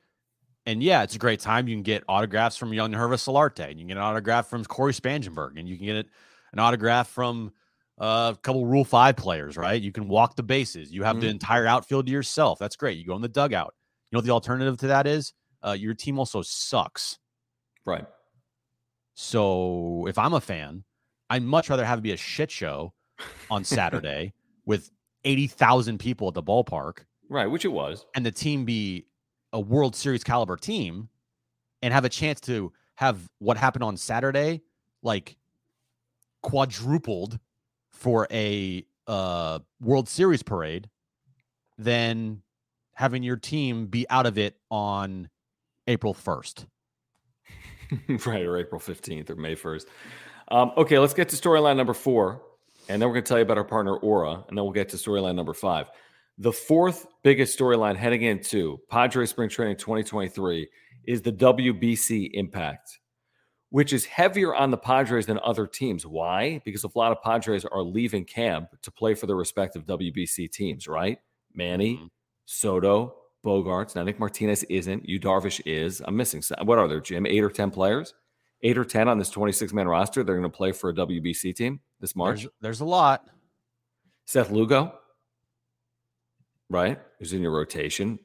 And 0.67 0.83
yeah, 0.83 1.03
it's 1.03 1.15
a 1.15 1.19
great 1.19 1.41
time. 1.41 1.67
You 1.69 1.75
can 1.77 1.83
get 1.83 2.05
autographs 2.09 2.57
from 2.57 2.71
Yangervis 2.71 3.27
Solarte, 3.29 3.69
and 3.69 3.73
you 3.73 3.81
can 3.81 3.89
get 3.89 3.97
an 3.97 4.03
autograph 4.03 4.49
from 4.49 4.65
Cory 4.65 4.93
Spangenberg, 4.95 5.59
and 5.59 5.69
you 5.69 5.77
can 5.77 5.85
get 5.87 6.07
an 6.53 6.59
autograph 6.59 7.09
from 7.09 7.53
uh, 8.01 8.33
a 8.35 8.39
couple 8.41 8.65
Rule 8.67 8.85
Five 8.85 9.17
players. 9.17 9.57
Right? 9.59 9.81
You 9.81 9.93
can 9.93 10.09
walk 10.09 10.37
the 10.37 10.43
bases. 10.43 10.91
You 10.91 11.03
have 11.03 11.21
the 11.21 11.27
Mhm. 11.27 11.33
entire 11.33 11.67
outfield 11.67 12.07
to 12.07 12.13
yourself. 12.13 12.59
That's 12.59 12.77
great. 12.77 12.97
You 12.99 13.05
go 13.07 13.15
in 13.17 13.23
the 13.23 13.29
dugout. 13.29 13.75
You 14.11 14.17
know 14.17 14.19
what 14.19 14.25
the 14.25 14.33
alternative 14.33 14.79
to 14.79 14.87
that 14.89 15.07
is? 15.07 15.33
Uh, 15.63 15.73
your 15.73 15.93
team 15.95 16.19
also 16.19 16.41
sucks. 16.43 17.19
Right. 17.85 18.07
So 19.15 20.07
if 20.09 20.19
I'm 20.19 20.33
a 20.35 20.41
fan, 20.41 20.85
I'd 21.31 21.43
much 21.43 21.69
rather 21.71 21.85
have 21.85 21.99
it 21.99 22.03
be 22.03 22.13
a 22.13 22.17
shit 22.17 22.51
show 22.51 22.95
on 23.51 23.65
Saturday 23.65 24.33
with 24.67 24.91
80,000 25.25 25.99
people 25.99 26.29
at 26.29 26.35
the 26.35 26.43
ballpark 26.43 26.99
Right. 27.29 27.47
Which 27.47 27.65
it 27.65 27.73
was. 27.73 28.07
and 28.15 28.25
the 28.25 28.31
team 28.31 28.65
be 28.65 29.07
a 29.53 29.61
World 29.61 29.97
Series 29.97 30.23
caliber 30.23 30.57
team 30.57 31.09
and 31.83 31.93
have 31.95 32.05
a 32.05 32.09
chance 32.09 32.41
to 32.43 32.73
have 32.97 33.29
what 33.39 33.57
happened 33.57 33.85
on 33.85 33.97
Saturday 33.97 34.63
like 35.03 35.37
quadrupled 36.43 37.39
for 37.93 38.27
a 38.31 38.85
uh, 39.07 39.59
World 39.81 40.09
Series 40.09 40.43
parade 40.43 40.89
than 41.79 42.43
having 42.95 43.23
your 43.23 43.37
team 43.37 43.87
be 43.87 44.07
out 44.11 44.27
of 44.27 44.39
it 44.39 44.57
on 44.71 45.29
April 45.87 46.15
1st. 46.15 46.67
right. 48.27 48.45
Or 48.45 48.59
April 48.59 48.81
15th 48.81 49.31
or 49.31 49.37
May 49.37 49.57
1st. 49.57 49.87
Um, 50.49 50.73
okay. 50.77 50.99
Let's 50.99 51.15
get 51.15 51.29
to 51.31 51.37
storyline 51.37 51.77
number 51.77 51.95
four. 51.95 52.43
And 52.89 53.01
then 53.01 53.09
we're 53.09 53.15
going 53.15 53.25
to 53.25 53.29
tell 53.29 53.39
you 53.39 53.43
about 53.45 53.59
our 53.59 53.65
partner, 53.65 53.97
Ora. 53.97 54.45
And 54.49 54.57
then 54.57 54.65
we'll 54.65 54.73
get 54.73 54.89
to 54.91 54.97
storyline 54.97 55.35
number 55.35 55.55
five. 55.55 55.91
The 56.39 56.53
fourth 56.53 57.07
biggest 57.23 57.59
storyline 57.59 57.97
heading 57.97 58.23
into 58.23 58.79
Padres 58.91 59.31
Spring 59.31 59.49
Training 59.49 59.77
2023 59.77 60.69
is 61.07 61.23
the 61.23 61.33
WBC 61.33 62.31
impact, 62.35 62.99
which 63.71 63.93
is 63.93 64.05
heavier 64.05 64.55
on 64.55 64.71
the 64.71 64.77
Padres 64.77 65.27
than 65.27 65.39
other 65.43 65.67
teams. 65.67 66.05
Why? 66.07 66.61
Because 66.65 66.85
a 66.85 66.91
lot 66.95 67.13
of 67.13 67.23
Padres 67.23 67.65
are 67.65 67.83
leaving 67.83 68.25
camp 68.25 68.69
to 68.83 68.91
play 68.91 69.15
for 69.15 69.27
their 69.27 69.37
respective 69.37 69.87
WBC 69.87 70.49
teams, 70.51 70.89
right? 70.89 71.19
Manny, 71.55 71.97
Mhm. 71.99 72.11
Soto, 72.47 73.15
Bogaerts. 73.45 73.95
Now, 73.95 74.03
Nick 74.03 74.19
Martinez 74.19 74.65
isn't. 74.65 75.09
You 75.09 75.21
Darvish 75.21 75.61
is. 75.67 76.03
I'm 76.05 76.17
missing. 76.17 76.43
some- 76.43 76.67
What 76.67 76.79
are 76.79 76.89
there, 76.89 77.01
Jim? 77.01 77.27
Eight 77.27 77.45
or 77.45 77.51
10 77.51 77.71
players? 77.71 78.13
Eight 78.65 78.79
or 78.79 78.85
10 78.85 79.09
on 79.09 79.19
this 79.19 79.31
26 79.31 79.73
man 79.73 79.87
roster. 79.87 80.25
They're 80.25 80.37
going 80.39 80.51
to 80.51 80.57
play 80.57 80.73
for 80.73 80.91
a 80.91 80.95
WBC 80.95 81.55
team 81.55 81.81
this 82.01 82.17
March. 82.17 82.41
There's, 82.41 82.53
there's 82.61 82.81
a 82.81 82.85
lot. 82.87 83.25
Seth 84.25 84.51
Lugo, 84.51 84.95
right? 86.71 86.99
Who's 87.19 87.33
in 87.33 87.43
your 87.43 87.53
rotation. 87.53 88.19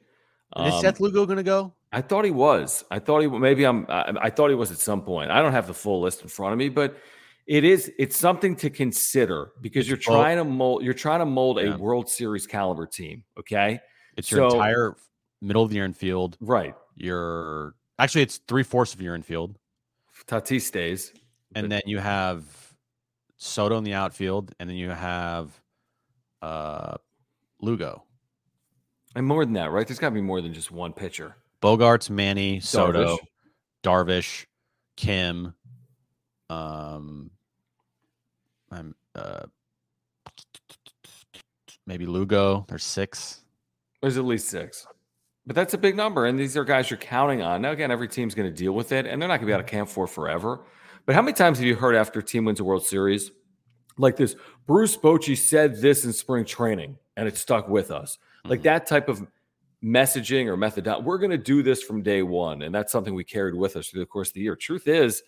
Is 0.56 0.74
Um, 0.74 0.80
Seth 0.80 0.98
Lugo 0.98 1.26
going 1.26 1.36
to 1.36 1.42
go? 1.42 1.74
I 1.92 2.00
thought 2.00 2.24
he 2.24 2.30
was. 2.30 2.84
I 2.90 2.98
thought 2.98 3.20
he 3.20 3.26
maybe 3.26 3.64
I'm. 3.64 3.84
I, 3.88 4.14
I 4.22 4.30
thought 4.30 4.48
he 4.48 4.54
was 4.54 4.70
at 4.70 4.78
some 4.78 5.02
point. 5.02 5.30
I 5.30 5.42
don't 5.42 5.52
have 5.52 5.66
the 5.66 5.74
full 5.74 6.00
list 6.00 6.22
in 6.22 6.28
front 6.28 6.52
of 6.52 6.58
me, 6.58 6.68
but 6.68 6.96
It 7.46 7.64
is. 7.64 7.92
It's 7.98 8.16
something 8.16 8.56
to 8.56 8.70
consider 8.70 9.52
because 9.60 9.88
you're 9.88 9.98
trying 9.98 10.38
to 10.38 10.44
mold. 10.44 10.82
You're 10.84 10.94
trying 10.94 11.18
to 11.20 11.26
mold 11.26 11.58
yeah. 11.60 11.74
a 11.74 11.78
World 11.78 12.08
Series 12.08 12.46
caliber 12.46 12.86
team. 12.86 13.24
Okay, 13.38 13.80
it's 14.16 14.30
your 14.30 14.48
so, 14.48 14.56
entire 14.56 14.96
middle 15.40 15.62
of 15.62 15.70
the 15.70 15.76
year 15.76 15.84
infield. 15.84 16.36
Right. 16.40 16.74
You're 16.96 17.74
actually 17.98 18.22
it's 18.22 18.38
three 18.46 18.62
fourths 18.62 18.94
of 18.94 19.00
your 19.00 19.14
infield. 19.14 19.56
Tatis 20.30 20.62
stays, 20.62 21.12
and 21.54 21.70
then 21.70 21.82
you 21.86 21.98
have 21.98 22.44
Soto 23.36 23.76
in 23.78 23.84
the 23.84 23.94
outfield, 23.94 24.54
and 24.60 24.70
then 24.70 24.76
you 24.76 24.90
have 24.90 25.50
uh 26.40 26.94
Lugo. 27.60 28.04
And 29.16 29.26
more 29.26 29.44
than 29.44 29.54
that, 29.54 29.72
right? 29.72 29.86
There's 29.86 29.98
got 29.98 30.10
to 30.10 30.14
be 30.14 30.20
more 30.20 30.40
than 30.40 30.54
just 30.54 30.70
one 30.70 30.92
pitcher. 30.92 31.34
Bogaerts, 31.60 32.08
Manny, 32.08 32.60
Soto, 32.60 33.18
Darvish, 33.18 33.18
Darvish 33.82 34.46
Kim, 34.96 35.54
um, 36.48 37.30
I'm 38.70 38.94
uh, 39.14 39.46
maybe 41.86 42.06
Lugo. 42.06 42.64
There's 42.68 42.84
six. 42.84 43.42
There's 44.00 44.16
at 44.16 44.24
least 44.24 44.48
six. 44.48 44.86
But 45.46 45.56
that's 45.56 45.74
a 45.74 45.78
big 45.78 45.96
number. 45.96 46.26
And 46.26 46.38
these 46.38 46.56
are 46.56 46.64
guys 46.64 46.90
you're 46.90 46.98
counting 46.98 47.42
on. 47.42 47.62
Now, 47.62 47.72
again, 47.72 47.90
every 47.90 48.08
team's 48.08 48.34
going 48.34 48.48
to 48.48 48.56
deal 48.56 48.72
with 48.72 48.92
it, 48.92 49.06
and 49.06 49.20
they're 49.20 49.28
not 49.28 49.38
going 49.38 49.46
to 49.46 49.46
be 49.46 49.54
out 49.54 49.60
of 49.60 49.66
camp 49.66 49.88
for 49.88 50.06
forever. 50.06 50.60
But 51.06 51.14
how 51.14 51.22
many 51.22 51.32
times 51.32 51.58
have 51.58 51.66
you 51.66 51.74
heard 51.74 51.94
after 51.94 52.20
a 52.20 52.22
team 52.22 52.44
wins 52.44 52.60
a 52.60 52.64
World 52.64 52.84
Series 52.84 53.32
like 53.96 54.16
this? 54.16 54.36
Bruce 54.66 54.96
Bochy 54.96 55.36
said 55.36 55.80
this 55.80 56.04
in 56.04 56.12
spring 56.12 56.44
training, 56.44 56.98
and 57.16 57.26
it 57.26 57.36
stuck 57.36 57.68
with 57.68 57.90
us. 57.90 58.18
Like 58.44 58.60
mm-hmm. 58.60 58.64
that 58.64 58.86
type 58.86 59.08
of 59.08 59.26
messaging 59.82 60.46
or 60.46 60.56
method. 60.56 60.86
We're 61.02 61.18
going 61.18 61.30
to 61.30 61.38
do 61.38 61.62
this 61.62 61.82
from 61.82 62.02
day 62.02 62.22
one. 62.22 62.62
And 62.62 62.74
that's 62.74 62.92
something 62.92 63.14
we 63.14 63.24
carried 63.24 63.54
with 63.54 63.76
us 63.76 63.88
through 63.88 64.00
the 64.00 64.06
course 64.06 64.28
of 64.28 64.34
the 64.34 64.40
year. 64.40 64.56
Truth 64.56 64.86
is, 64.88 65.22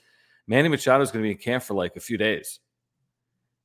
Manny 0.47 0.69
Machado 0.69 1.03
is 1.03 1.11
going 1.11 1.23
to 1.23 1.27
be 1.27 1.33
in 1.33 1.39
camp 1.39 1.63
for 1.63 1.75
like 1.75 1.97
a 1.97 2.01
few 2.01 2.19
days. 2.19 2.61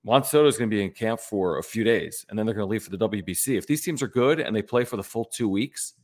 Juan 0.03 0.23
Soto 0.23 0.47
is 0.47 0.57
going 0.57 0.69
to 0.69 0.75
be 0.75 0.83
in 0.83 0.91
camp 0.91 1.19
for 1.19 1.57
a 1.57 1.63
few 1.63 1.83
days, 1.83 2.25
and 2.29 2.39
then 2.39 2.45
they're 2.45 2.55
going 2.55 2.65
to 2.65 2.71
leave 2.71 2.83
for 2.83 2.91
the 2.91 3.09
WBC. 3.09 3.57
If 3.57 3.67
these 3.67 3.83
teams 3.83 4.01
are 4.01 4.07
good 4.07 4.39
and 4.39 4.55
they 4.55 4.61
play 4.61 4.85
for 4.85 4.95
the 4.95 5.03
full 5.03 5.25
two 5.25 5.49
weeks, 5.49 5.95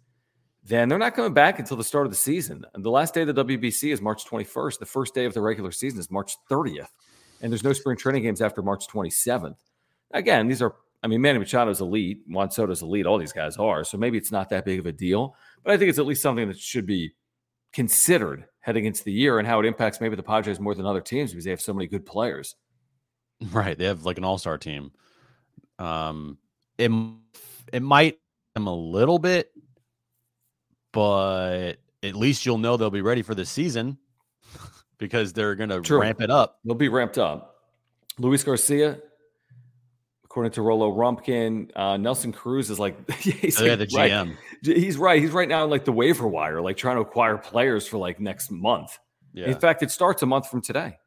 then 0.66 0.88
they're 0.88 0.98
not 0.98 1.16
coming 1.16 1.34
back 1.34 1.60
until 1.60 1.76
the 1.76 1.84
start 1.84 2.06
of 2.06 2.12
the 2.12 2.18
season. 2.18 2.66
And 2.74 2.84
the 2.84 2.90
last 2.90 3.14
day 3.14 3.22
of 3.22 3.28
the 3.28 3.46
WBC 3.46 3.92
is 3.92 4.02
March 4.02 4.26
21st. 4.26 4.80
The 4.80 4.86
first 4.86 5.14
day 5.14 5.26
of 5.26 5.34
the 5.34 5.42
regular 5.42 5.72
season 5.72 6.00
is 6.00 6.10
March 6.10 6.36
30th. 6.50 6.88
And 7.42 7.52
there's 7.52 7.64
no 7.64 7.74
spring 7.74 7.98
training 7.98 8.24
games 8.24 8.42
after 8.42 8.62
March 8.62 8.88
27th. 8.88 9.58
Again, 10.14 10.48
these 10.48 10.62
are, 10.62 10.76
I 11.04 11.08
mean, 11.08 11.20
Manny 11.20 11.40
Machado's 11.40 11.82
elite. 11.82 12.22
Juan 12.28 12.50
Soto's 12.50 12.82
elite. 12.82 13.06
All 13.06 13.18
these 13.18 13.34
guys 13.34 13.58
are. 13.58 13.84
So 13.84 13.98
maybe 13.98 14.18
it's 14.18 14.32
not 14.32 14.50
that 14.50 14.64
big 14.64 14.80
of 14.80 14.86
a 14.86 14.94
deal. 14.94 15.36
But 15.64 15.74
I 15.74 15.78
think 15.78 15.90
it's 15.90 16.00
at 16.00 16.06
least 16.06 16.22
something 16.22 16.48
that 16.48 16.58
should 16.58 16.86
be 16.86 17.14
considered 17.74 18.46
heading 18.62 18.86
into 18.86 19.04
the 19.04 19.12
year 19.12 19.40
and 19.40 19.48
how 19.48 19.60
it 19.60 19.66
impacts 19.66 20.00
maybe 20.00 20.16
the 20.16 20.24
Padres 20.24 20.62
more 20.62 20.76
than 20.76 20.86
other 20.86 21.02
teams 21.02 21.32
because 21.32 21.44
they 21.44 21.50
have 21.52 21.60
so 21.60 21.74
many 21.74 21.88
good 21.88 22.06
players. 22.06 22.56
Right. 23.52 23.78
They 23.78 23.86
have 23.86 24.06
like 24.06 24.18
an 24.18 24.24
all 24.24 24.38
star 24.38 24.58
team. 24.58 24.94
Um, 25.78 26.38
it, 26.78 26.90
it 27.74 27.82
might 27.82 28.20
them 28.54 28.68
a 28.68 28.76
little 28.76 29.20
bit, 29.20 29.52
but 30.94 31.74
at 32.02 32.16
least 32.16 32.46
you'll 32.46 32.58
know 32.58 32.78
they'll 32.78 32.90
be 32.90 33.02
ready 33.02 33.22
for 33.22 33.36
the 33.36 33.46
season 33.46 33.98
because 34.98 35.34
they're 35.34 35.56
going 35.56 35.70
to 35.70 35.98
ramp 35.98 36.22
it 36.22 36.32
up. 36.32 36.60
They'll 36.64 36.76
be 36.76 36.88
ramped 36.88 37.18
up. 37.18 37.58
Luis 38.20 38.44
Garcia, 38.44 39.00
according 40.24 40.52
to 40.54 40.62
Rolo 40.62 40.96
Rumpkin, 40.96 41.72
uh, 41.76 41.98
Nelson 41.98 42.32
Cruz 42.32 42.70
is 42.70 42.80
like 42.80 43.12
he's 43.20 43.60
oh, 43.60 43.66
yeah, 43.66 43.76
the 43.76 43.88
GM. 43.88 44.30
Right. 44.30 44.38
He's 44.78 44.98
right. 44.98 45.22
He's 45.22 45.32
right 45.32 45.50
now 45.50 45.66
in 45.66 45.70
like 45.70 45.84
the 45.84 45.92
waiver 45.92 46.28
wire, 46.28 46.62
like 46.62 46.78
trying 46.78 46.96
to 46.96 47.02
acquire 47.02 47.38
players 47.38 47.88
for 47.88 47.98
like 47.98 48.20
next 48.20 48.52
month. 48.52 48.98
Yeah. 49.34 49.48
In 49.48 49.60
fact, 49.60 49.82
it 49.82 49.92
starts 49.92 50.22
a 50.22 50.26
month 50.28 50.50
from 50.50 50.62
today. 50.62 50.98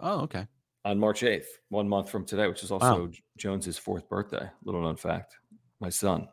Oh, 0.00 0.20
okay. 0.22 0.46
On 0.84 0.98
March 0.98 1.20
8th, 1.20 1.44
one 1.68 1.88
month 1.88 2.10
from 2.10 2.24
today, 2.24 2.48
which 2.48 2.64
is 2.64 2.72
also 2.72 3.04
wow. 3.04 3.10
Jones's 3.36 3.78
fourth 3.78 4.08
birthday. 4.08 4.48
Little 4.64 4.82
known 4.82 4.96
fact. 4.96 5.36
My 5.78 5.90
son. 5.90 6.26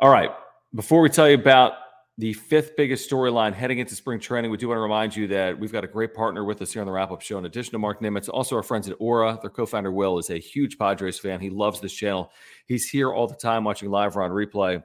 All 0.00 0.10
right. 0.10 0.30
Before 0.74 1.00
we 1.00 1.08
tell 1.08 1.28
you 1.28 1.36
about 1.36 1.74
the 2.20 2.34
fifth 2.34 2.76
biggest 2.76 3.10
storyline 3.10 3.54
heading 3.54 3.78
into 3.78 3.94
spring 3.94 4.20
training. 4.20 4.50
We 4.50 4.58
do 4.58 4.68
want 4.68 4.76
to 4.76 4.82
remind 4.82 5.16
you 5.16 5.26
that 5.28 5.58
we've 5.58 5.72
got 5.72 5.84
a 5.84 5.88
great 5.88 6.12
partner 6.12 6.44
with 6.44 6.60
us 6.60 6.70
here 6.70 6.82
on 6.82 6.86
the 6.86 6.92
wrap 6.92 7.10
up 7.10 7.22
show. 7.22 7.38
In 7.38 7.46
addition 7.46 7.72
to 7.72 7.78
Mark 7.78 8.02
Nimitz, 8.02 8.28
also 8.28 8.56
our 8.56 8.62
friends 8.62 8.86
at 8.90 8.96
Ora. 9.00 9.38
Their 9.40 9.48
co 9.48 9.64
founder, 9.64 9.90
Will, 9.90 10.18
is 10.18 10.28
a 10.28 10.36
huge 10.36 10.78
Padres 10.78 11.18
fan. 11.18 11.40
He 11.40 11.48
loves 11.48 11.80
this 11.80 11.94
channel. 11.94 12.30
He's 12.66 12.90
here 12.90 13.10
all 13.10 13.26
the 13.26 13.34
time 13.34 13.64
watching 13.64 13.90
live 13.90 14.18
or 14.18 14.22
on 14.22 14.32
replay. 14.32 14.82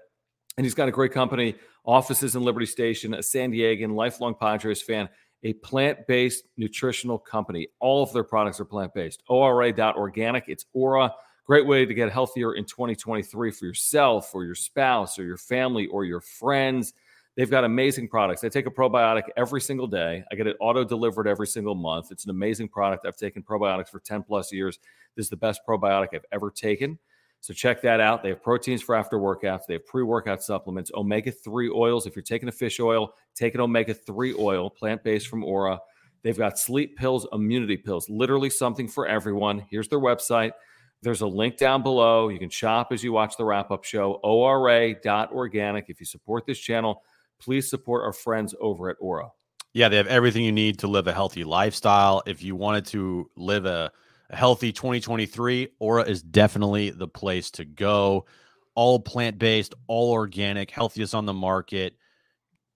And 0.58 0.66
he's 0.66 0.74
got 0.74 0.88
a 0.88 0.92
great 0.92 1.12
company, 1.12 1.56
offices 1.84 2.38
in 2.38 2.44
Liberty 2.44 2.66
Station, 2.66 3.14
a 3.14 3.22
San 3.22 3.52
Diegan, 3.52 3.96
lifelong 3.96 4.36
Padres 4.36 4.82
fan, 4.82 5.10
a 5.44 5.52
plant 5.56 6.08
based 6.08 6.46
nutritional 6.56 7.20
company. 7.20 7.68
All 7.82 8.02
of 8.02 8.14
their 8.14 8.24
products 8.24 8.62
are 8.62 8.66
plant 8.66 8.94
based. 8.94 9.24
ORA.organic. 9.28 10.46
It's 10.48 10.68
Ora. 10.72 11.14
Great 11.46 11.68
way 11.68 11.86
to 11.86 11.94
get 11.94 12.10
healthier 12.12 12.54
in 12.54 12.64
2023 12.64 13.52
for 13.52 13.66
yourself 13.66 14.34
or 14.34 14.46
your 14.46 14.56
spouse 14.56 15.20
or 15.20 15.26
your 15.26 15.38
family 15.38 15.88
or 15.88 16.06
your 16.06 16.22
friends. 16.22 16.94
They've 17.36 17.50
got 17.50 17.66
amazing 17.66 18.08
products. 18.08 18.44
I 18.44 18.50
take 18.50 18.66
a 18.66 18.72
probiotic 18.72 19.24
every 19.36 19.60
single 19.60 19.88
day. 19.88 20.24
I 20.32 20.36
get 20.36 20.48
it 20.48 20.56
auto 20.62 20.86
delivered 20.86 21.28
every 21.28 21.48
single 21.48 21.76
month. 21.76 22.12
It's 22.12 22.24
an 22.24 22.30
amazing 22.30 22.70
product. 22.70 23.06
I've 23.06 23.18
taken 23.18 23.44
probiotics 23.44 23.90
for 23.90 24.00
10 24.00 24.24
plus 24.24 24.54
years. 24.54 24.80
This 25.16 25.26
is 25.26 25.30
the 25.30 25.38
best 25.38 25.62
probiotic 25.68 26.10
I've 26.14 26.26
ever 26.32 26.50
taken. 26.50 26.98
So 27.42 27.54
check 27.54 27.82
that 27.82 28.00
out. 28.00 28.24
They 28.24 28.30
have 28.30 28.42
proteins 28.42 28.82
for 28.82 28.96
after 28.96 29.18
workouts. 29.18 29.68
They 29.68 29.74
have 29.76 29.86
pre-workout 29.86 30.42
supplements, 30.42 30.92
omega-3 30.96 31.70
oils. 31.76 32.08
If 32.08 32.16
you're 32.16 32.24
taking 32.24 32.50
a 32.50 32.52
fish 32.52 32.80
oil, 32.80 33.14
take 33.36 33.54
an 33.54 33.62
omega-3 33.62 34.40
oil, 34.40 34.70
plant-based 34.70 35.28
from 35.28 35.44
Ora. 35.44 35.80
They've 36.24 36.38
got 36.38 36.58
sleep 36.58 36.98
pills, 36.98 37.28
immunity 37.34 37.78
pills, 37.78 38.10
literally 38.10 38.50
something 38.50 38.88
for 38.88 39.06
everyone. 39.06 39.64
Here's 39.70 39.88
their 39.90 40.00
website. 40.00 40.54
There's 41.04 41.22
a 41.22 41.28
link 41.28 41.58
down 41.58 41.84
below. 41.84 42.30
You 42.30 42.40
can 42.40 42.50
shop 42.50 42.88
as 42.92 43.04
you 43.04 43.12
watch 43.12 43.38
the 43.38 43.46
wrap-up 43.46 43.84
show, 43.84 44.20
ora.organic. 44.24 45.86
If 45.90 46.00
you 46.00 46.06
support 46.08 46.48
this 46.48 46.58
channel, 46.58 47.04
please 47.40 47.70
support 47.70 48.04
our 48.04 48.14
friends 48.14 48.56
over 48.60 48.90
at 48.90 48.98
Ora. 49.00 49.30
Yeah, 49.74 49.90
they 49.90 49.98
have 49.98 50.08
everything 50.08 50.46
you 50.46 50.54
need 50.54 50.80
to 50.80 50.88
live 50.88 51.08
a 51.08 51.14
healthy 51.14 51.44
lifestyle. 51.44 52.24
If 52.26 52.42
you 52.42 52.56
wanted 52.56 52.86
to 52.88 53.30
live 53.36 53.66
a, 53.66 53.92
a 54.30 54.36
healthy 54.36 54.72
2023, 54.72 55.68
Ora 55.80 56.04
is 56.04 56.24
definitely 56.24 56.92
the 56.92 57.10
place 57.10 57.52
to 57.52 57.66
go. 57.66 58.26
All 58.76 59.00
plant 59.00 59.38
based, 59.38 59.74
all 59.88 60.12
organic, 60.12 60.72
healthiest 60.72 61.14
on 61.14 61.26
the 61.26 61.34
market. 61.34 61.98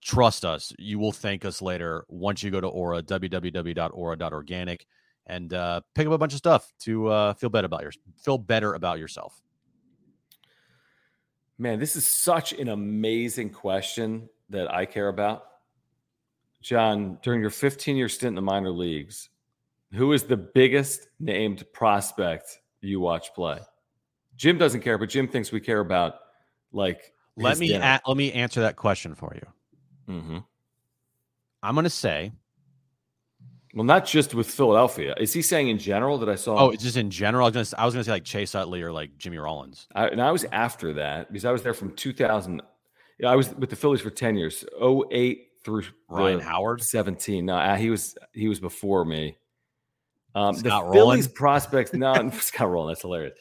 Trust 0.02 0.44
us, 0.44 0.72
you 0.78 0.98
will 0.98 1.12
thank 1.12 1.44
us 1.44 1.62
later 1.62 2.04
once 2.08 2.42
you 2.42 2.50
go 2.50 2.60
to 2.60 2.68
Ora, 2.68 3.02
www.ora.organic, 3.02 4.86
and 5.26 5.54
uh, 5.54 5.80
pick 5.94 6.06
up 6.06 6.12
a 6.12 6.18
bunch 6.18 6.32
of 6.32 6.38
stuff 6.38 6.72
to 6.80 7.08
uh, 7.08 7.32
feel 7.34 7.50
better 7.50 7.66
about 7.66 7.82
your 7.82 7.92
feel 8.22 8.38
better 8.38 8.74
about 8.74 8.98
yourself. 8.98 9.40
Man, 11.56 11.78
this 11.78 11.96
is 11.96 12.20
such 12.22 12.52
an 12.54 12.68
amazing 12.68 13.50
question 13.50 14.28
that 14.50 14.72
I 14.72 14.84
care 14.86 15.08
about. 15.08 15.44
Jon, 16.62 17.18
during 17.22 17.40
your 17.40 17.50
15 17.50 17.96
year 17.96 18.08
stint 18.08 18.30
in 18.30 18.34
the 18.34 18.42
minor 18.42 18.70
leagues, 18.70 19.30
who 19.92 20.12
is 20.12 20.24
the 20.24 20.36
biggest 20.36 21.08
named 21.18 21.64
prospect 21.72 22.58
you 22.80 23.00
watch 23.00 23.34
play? 23.34 23.58
Jim 24.36 24.58
doesn't 24.58 24.82
care, 24.82 24.98
but 24.98 25.08
Jim 25.08 25.28
thinks 25.28 25.52
we 25.52 25.60
care 25.60 25.80
about 25.80 26.14
like. 26.72 27.12
Let 27.36 27.58
me 27.58 27.72
a- 27.72 28.00
let 28.06 28.16
me 28.16 28.32
answer 28.32 28.60
that 28.62 28.76
question 28.76 29.14
for 29.14 29.34
you. 29.34 30.14
Mm-hmm. 30.14 30.38
I'm 31.62 31.74
going 31.74 31.84
to 31.84 31.90
say. 31.90 32.32
Well, 33.72 33.84
not 33.84 34.04
just 34.04 34.34
with 34.34 34.50
Philadelphia. 34.50 35.14
Is 35.16 35.32
he 35.32 35.42
saying 35.42 35.68
in 35.68 35.78
general 35.78 36.18
that 36.18 36.28
I 36.28 36.34
saw? 36.34 36.58
Oh, 36.58 36.70
it's 36.70 36.82
just 36.82 36.96
in 36.96 37.08
general. 37.08 37.46
I 37.46 37.50
was 37.50 37.72
going 37.72 37.92
to 37.92 38.04
say 38.04 38.10
like 38.10 38.24
Chase 38.24 38.54
Utley 38.56 38.82
or 38.82 38.90
like 38.90 39.16
Jimmy 39.16 39.38
Rollins. 39.38 39.86
I, 39.94 40.08
and 40.08 40.20
I 40.20 40.32
was 40.32 40.44
after 40.50 40.94
that 40.94 41.32
because 41.32 41.44
I 41.44 41.52
was 41.52 41.62
there 41.62 41.72
from 41.72 41.94
2000 41.94 42.62
yeah, 43.20 43.30
I 43.30 43.36
was 43.36 43.54
with 43.54 43.70
the 43.70 43.76
Phillies 43.76 44.00
for 44.00 44.10
10 44.10 44.36
years, 44.36 44.64
08 44.82 45.48
through 45.62 45.82
Ryan 46.08 46.40
Howard, 46.40 46.82
17. 46.82 47.44
No, 47.44 47.74
he 47.74 47.90
was 47.90 48.16
he 48.32 48.48
was 48.48 48.60
before 48.60 49.04
me. 49.04 49.36
Um, 50.34 50.54
the 50.56 50.70
Phillies 50.70 50.94
rolling. 50.94 51.22
prospects, 51.34 51.92
no, 51.92 52.30
Scott 52.40 52.70
Rolen, 52.70 52.88
that's 52.88 53.02
hilarious. 53.02 53.34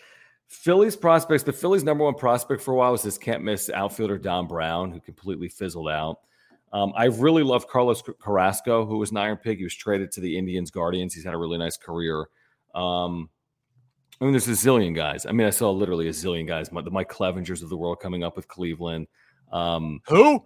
Phillies 0.48 0.96
prospects, 0.96 1.44
the 1.44 1.54
Phillies' 1.54 1.84
number 1.84 2.04
one 2.04 2.16
prospect 2.16 2.62
for 2.62 2.74
a 2.74 2.76
while 2.76 2.92
was 2.92 3.04
this 3.04 3.18
can't 3.18 3.44
miss 3.44 3.70
outfielder 3.70 4.18
Dom 4.18 4.48
Brown, 4.48 4.92
who 4.92 5.00
completely 5.00 5.48
fizzled 5.48 5.88
out. 5.88 6.18
Um, 6.74 6.92
I 6.96 7.06
really 7.06 7.44
love 7.44 7.68
Carlos 7.68 8.04
Carrasco, 8.20 8.86
who 8.86 8.98
was 8.98 9.12
an 9.12 9.18
Iron 9.18 9.38
Pig. 9.38 9.60
He 9.60 9.64
was 9.64 9.76
traded 9.76 10.12
to 10.14 10.22
the 10.22 10.38
Indians 10.38 10.72
Guardians. 10.72 11.14
He's 11.14 11.24
had 11.24 11.34
a 11.34 11.38
really 11.38 11.58
nice 11.58 11.78
career. 11.78 12.28
Um, 12.76 13.30
I 14.20 14.26
mean, 14.26 14.34
there's 14.34 14.48
a 14.48 14.52
zillion 14.52 14.94
guys. 14.94 15.26
I 15.26 15.32
mean, 15.32 15.48
I 15.48 15.52
saw 15.52 15.72
literally 15.72 16.08
a 16.08 16.12
zillion 16.12 16.48
guys. 16.48 16.70
The 16.70 16.92
Mike 16.92 17.12
Clevingers 17.12 17.64
of 17.64 17.70
the 17.70 17.78
world 17.78 18.00
coming 18.02 18.24
up 18.24 18.36
with 18.36 18.48
Cleveland. 18.48 19.08
Um, 19.52 20.02
Who? 20.08 20.44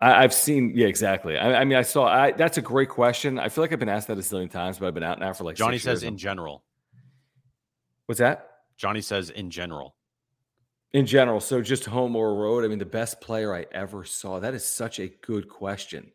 I, 0.00 0.22
have 0.22 0.34
seen, 0.34 0.72
yeah, 0.74 0.86
exactly. 0.86 1.38
I, 1.38 1.60
I, 1.60 1.64
mean, 1.64 1.78
I 1.78 1.82
saw. 1.82 2.06
I, 2.06 2.32
that's 2.32 2.58
a 2.58 2.62
great 2.62 2.90
question. 2.90 3.38
I 3.38 3.48
feel 3.48 3.64
like 3.64 3.72
I've 3.72 3.78
been 3.78 3.88
asked 3.88 4.08
that 4.08 4.18
a 4.18 4.20
zillion 4.20 4.50
times, 4.50 4.78
but 4.78 4.86
I've 4.86 4.94
been 4.94 5.02
out 5.02 5.18
now 5.18 5.32
for 5.32 5.44
like. 5.44 5.56
Johnny 5.56 5.78
says 5.78 6.02
years. 6.02 6.10
in 6.10 6.18
general. 6.18 6.64
What's 8.06 8.18
that? 8.18 8.50
Johnny 8.76 9.00
says 9.00 9.30
in 9.30 9.50
general. 9.50 9.94
In 10.92 11.06
general, 11.06 11.40
so 11.40 11.60
just 11.62 11.86
home 11.86 12.14
or 12.14 12.34
road. 12.34 12.64
I 12.64 12.68
mean, 12.68 12.78
the 12.78 12.84
best 12.84 13.20
player 13.20 13.54
I 13.54 13.66
ever 13.72 14.04
saw. 14.04 14.38
That 14.38 14.54
is 14.54 14.64
such 14.64 15.00
a 15.00 15.08
good 15.22 15.48
question. 15.48 16.12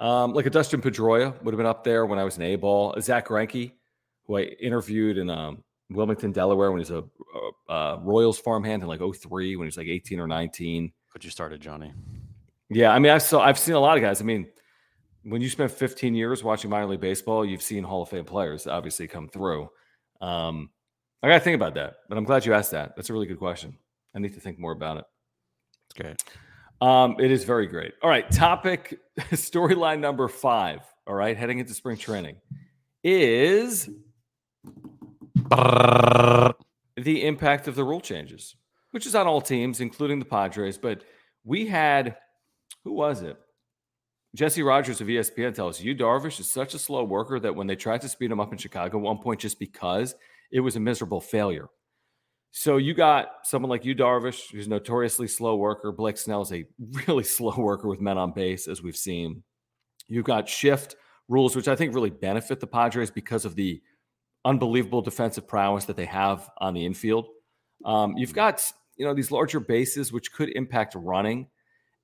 Um, 0.00 0.34
like 0.34 0.46
a 0.46 0.50
Dustin 0.50 0.82
Pedroia 0.82 1.40
would 1.42 1.54
have 1.54 1.58
been 1.58 1.66
up 1.66 1.84
there 1.84 2.04
when 2.06 2.18
I 2.18 2.24
was 2.24 2.36
an 2.36 2.42
A 2.42 2.56
ball. 2.56 2.94
Zack 3.00 3.28
Greinke 3.28 3.72
who 4.30 4.38
I 4.38 4.42
interviewed 4.60 5.18
in 5.18 5.28
um, 5.28 5.64
Wilmington, 5.90 6.30
Delaware, 6.30 6.70
when 6.70 6.80
he's 6.80 6.92
a, 6.92 7.02
a, 7.68 7.72
a 7.72 8.00
Royals 8.00 8.38
farmhand 8.38 8.80
in 8.80 8.88
like 8.88 9.00
03, 9.00 9.56
when 9.56 9.66
he's 9.66 9.76
like 9.76 9.88
18 9.88 10.20
or 10.20 10.28
19. 10.28 10.92
But 11.12 11.24
you 11.24 11.30
started, 11.30 11.60
Johnny. 11.60 11.92
Yeah, 12.68 12.92
I 12.92 12.98
mean, 12.98 13.12
I 13.12 13.18
saw 13.18 13.40
I've 13.40 13.58
seen 13.58 13.74
a 13.74 13.80
lot 13.80 13.96
of 13.96 14.02
guys. 14.02 14.20
I 14.20 14.24
mean, 14.24 14.46
when 15.24 15.42
you 15.42 15.48
spend 15.48 15.70
15 15.72 16.14
years 16.14 16.42
watching 16.42 16.70
minor 16.70 16.86
league 16.86 17.00
baseball, 17.00 17.44
you've 17.44 17.62
seen 17.62 17.84
Hall 17.84 18.02
of 18.02 18.08
Fame 18.08 18.24
players 18.24 18.66
obviously 18.66 19.06
come 19.06 19.28
through. 19.28 19.68
Um, 20.20 20.70
I 21.22 21.28
got 21.28 21.34
to 21.34 21.40
think 21.40 21.56
about 21.56 21.74
that, 21.74 21.96
but 22.08 22.16
I'm 22.16 22.24
glad 22.24 22.46
you 22.46 22.54
asked 22.54 22.70
that. 22.70 22.94
That's 22.96 23.10
a 23.10 23.12
really 23.12 23.26
good 23.26 23.38
question. 23.38 23.76
I 24.14 24.18
need 24.18 24.34
to 24.34 24.40
think 24.40 24.58
more 24.58 24.72
about 24.72 24.98
it. 24.98 25.04
It's 25.90 26.00
great. 26.00 26.22
Um, 26.80 27.16
it 27.18 27.30
is 27.30 27.44
very 27.44 27.66
great. 27.66 27.92
All 28.02 28.08
right, 28.08 28.30
topic 28.30 28.98
storyline 29.32 30.00
number 30.00 30.28
five. 30.28 30.80
All 31.06 31.14
right, 31.14 31.36
heading 31.36 31.58
into 31.58 31.74
spring 31.74 31.98
training 31.98 32.36
is 33.02 33.88
the 35.50 36.54
impact 37.26 37.68
of 37.68 37.74
the 37.74 37.84
rule 37.84 38.00
changes, 38.00 38.56
which 38.90 39.06
is 39.06 39.14
on 39.14 39.26
all 39.26 39.40
teams, 39.40 39.80
including 39.80 40.18
the 40.18 40.24
Padres. 40.24 40.78
But 40.78 41.04
we 41.44 41.66
had 41.66 42.16
who 42.84 42.92
was 42.92 43.22
it? 43.22 43.36
Jesse 44.34 44.62
Rogers 44.62 45.00
of 45.00 45.08
ESPN 45.08 45.54
tells 45.54 45.78
us 45.78 45.82
Yu 45.82 45.94
Darvish 45.94 46.38
is 46.38 46.48
such 46.48 46.74
a 46.74 46.78
slow 46.78 47.02
worker 47.04 47.40
that 47.40 47.54
when 47.54 47.66
they 47.66 47.76
tried 47.76 48.00
to 48.02 48.08
speed 48.08 48.30
him 48.30 48.40
up 48.40 48.52
in 48.52 48.58
Chicago 48.58 48.98
at 48.98 49.02
one 49.02 49.18
point, 49.18 49.40
just 49.40 49.58
because 49.58 50.14
it 50.52 50.60
was 50.60 50.76
a 50.76 50.80
miserable 50.80 51.20
failure. 51.20 51.68
So 52.52 52.78
you 52.78 52.94
got 52.94 53.28
someone 53.44 53.70
like 53.70 53.84
Yu 53.84 53.94
Darvish, 53.94 54.50
who's 54.50 54.68
notoriously 54.68 55.28
slow 55.28 55.56
worker. 55.56 55.92
Blake 55.92 56.16
Snell 56.16 56.42
is 56.42 56.52
a 56.52 56.64
really 57.06 57.24
slow 57.24 57.54
worker 57.56 57.88
with 57.88 58.00
men 58.00 58.18
on 58.18 58.32
base, 58.32 58.68
as 58.68 58.82
we've 58.82 58.96
seen. 58.96 59.42
You've 60.08 60.24
got 60.24 60.48
shift 60.48 60.96
rules, 61.28 61.54
which 61.54 61.68
I 61.68 61.76
think 61.76 61.94
really 61.94 62.10
benefit 62.10 62.60
the 62.60 62.66
Padres 62.66 63.10
because 63.10 63.44
of 63.44 63.54
the 63.54 63.80
unbelievable 64.44 65.02
defensive 65.02 65.46
prowess 65.46 65.84
that 65.84 65.96
they 65.96 66.06
have 66.06 66.48
on 66.58 66.74
the 66.74 66.84
infield. 66.84 67.28
Um, 67.84 68.16
you've 68.16 68.34
got 68.34 68.64
you 69.00 69.06
know 69.06 69.14
these 69.14 69.30
larger 69.30 69.60
bases, 69.60 70.12
which 70.12 70.30
could 70.30 70.50
impact 70.50 70.94
running 70.94 71.46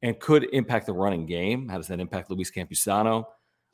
and 0.01 0.19
could 0.19 0.49
impact 0.55 0.87
the 0.87 0.95
running 0.95 1.27
game. 1.27 1.69
How 1.69 1.77
does 1.77 1.89
that 1.89 2.01
impact 2.01 2.31
Luis 2.31 2.51
Campusano? 2.51 3.27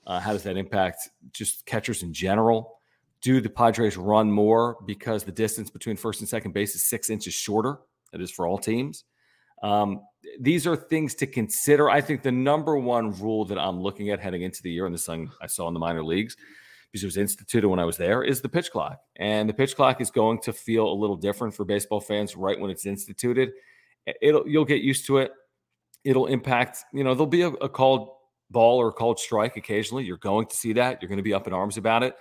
Uh, 0.05 0.19
how 0.19 0.33
does 0.33 0.43
that 0.43 0.57
impact 0.57 1.09
just 1.33 1.65
catchers 1.65 2.03
in 2.03 2.13
general? 2.13 2.79
Do 3.21 3.41
the 3.41 3.49
Padres 3.49 3.97
run 3.97 4.29
more 4.29 4.77
because 4.87 5.23
the 5.23 5.31
distance 5.31 5.71
between 5.71 5.97
first 5.97 6.19
and 6.19 6.29
second 6.29 6.53
base 6.53 6.75
is 6.75 6.85
six 6.85 7.11
inches 7.11 7.33
shorter? 7.33 7.79
That 8.11 8.21
is 8.21 8.33
for 8.33 8.49
all 8.49 8.59
teams. 8.59 9.05
Um, 9.63 10.01
these 10.41 10.67
are 10.67 10.75
things 10.75 11.15
to 11.15 11.27
consider. 11.29 11.89
I 11.89 12.01
think 12.01 12.25
the 12.25 12.33
number 12.33 12.77
one 12.77 13.17
rule 13.21 13.45
that 13.45 13.59
I'm 13.59 13.81
looking 13.81 14.11
at 14.11 14.19
heading 14.19 14.43
into 14.43 14.63
the 14.65 14.73
year, 14.73 14.87
and 14.87 14.95
this 14.95 15.07
thing 15.07 15.31
I 15.41 15.47
saw 15.47 15.69
in 15.69 15.75
the 15.75 15.81
minor 15.81 16.03
leagues 16.03 16.37
because 16.93 17.03
it 17.03 17.07
was 17.07 17.17
instituted 17.17 17.69
when 17.69 17.81
I 17.81 17.85
was 17.85 17.97
there, 17.97 18.23
is 18.23 18.43
the 18.43 18.49
pitch 18.49 18.71
clock. 18.71 19.01
And 19.17 19.49
the 19.49 19.55
pitch 19.55 19.75
clock 19.75 20.01
is 20.01 20.11
going 20.11 20.41
to 20.43 20.53
feel 20.53 20.87
a 20.87 20.93
little 20.93 21.17
different 21.17 21.55
for 21.55 21.65
baseball 21.65 22.01
fans 22.01 22.37
right 22.37 22.61
when 22.61 22.71
it's 22.71 22.87
instituted. 22.87 23.53
It'll 24.21 24.47
you'll 24.47 24.67
get 24.67 24.83
used 24.83 25.07
to 25.07 25.19
it 25.19 25.33
it'll 26.05 26.27
impact, 26.27 26.85
you 26.93 27.05
know, 27.05 27.15
there'll 27.15 27.27
be 27.27 27.43
a, 27.43 27.49
a 27.49 27.69
called 27.69 28.11
ball 28.51 28.79
or 28.79 28.89
a 28.89 28.93
called 28.93 29.19
strike 29.19 29.57
occasionally. 29.57 30.05
You're 30.05 30.19
going 30.19 30.47
to 30.47 30.57
see 30.57 30.73
that. 30.75 31.01
You're 31.01 31.09
going 31.09 31.19
to 31.19 31.23
be 31.23 31.35
up 31.35 31.47
in 31.47 31.53
arms 31.53 31.77
about 31.77 32.03
it. 32.03 32.17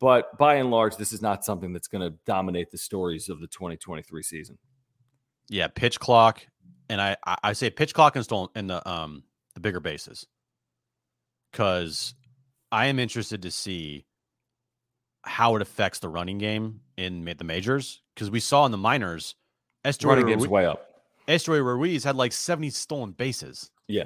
But 0.00 0.36
by 0.38 0.56
and 0.56 0.70
large, 0.70 0.96
this 0.96 1.12
is 1.12 1.20
not 1.20 1.44
something 1.44 1.72
that's 1.72 1.88
going 1.88 2.08
to 2.08 2.16
dominate 2.24 2.70
the 2.70 2.78
stories 2.78 3.28
of 3.28 3.40
the 3.40 3.48
2023 3.48 4.22
season. 4.22 4.58
Yeah, 5.48 5.68
pitch 5.68 5.98
clock, 5.98 6.46
and 6.90 7.00
I 7.00 7.16
I 7.24 7.54
say 7.54 7.70
pitch 7.70 7.94
clock 7.94 8.16
stolen 8.22 8.50
in 8.54 8.66
the 8.66 8.86
um 8.86 9.24
the 9.54 9.60
bigger 9.60 9.80
bases, 9.80 10.26
because 11.50 12.14
I 12.70 12.86
am 12.86 12.98
interested 12.98 13.42
to 13.42 13.50
see 13.50 14.04
how 15.24 15.56
it 15.56 15.62
affects 15.62 15.98
the 15.98 16.08
running 16.08 16.38
game 16.38 16.80
in 16.96 17.24
the 17.24 17.44
majors. 17.44 18.02
Because 18.14 18.30
we 18.30 18.40
saw 18.40 18.66
in 18.66 18.72
the 18.72 18.78
minors, 18.78 19.34
Esteury 19.84 20.08
running 20.08 20.26
game's 20.26 20.48
way 20.48 20.66
up. 20.66 20.88
Esteury 21.28 21.64
Ruiz 21.64 22.04
had 22.04 22.16
like 22.16 22.32
70 22.32 22.70
stolen 22.70 23.12
bases. 23.12 23.70
Yeah. 23.86 24.04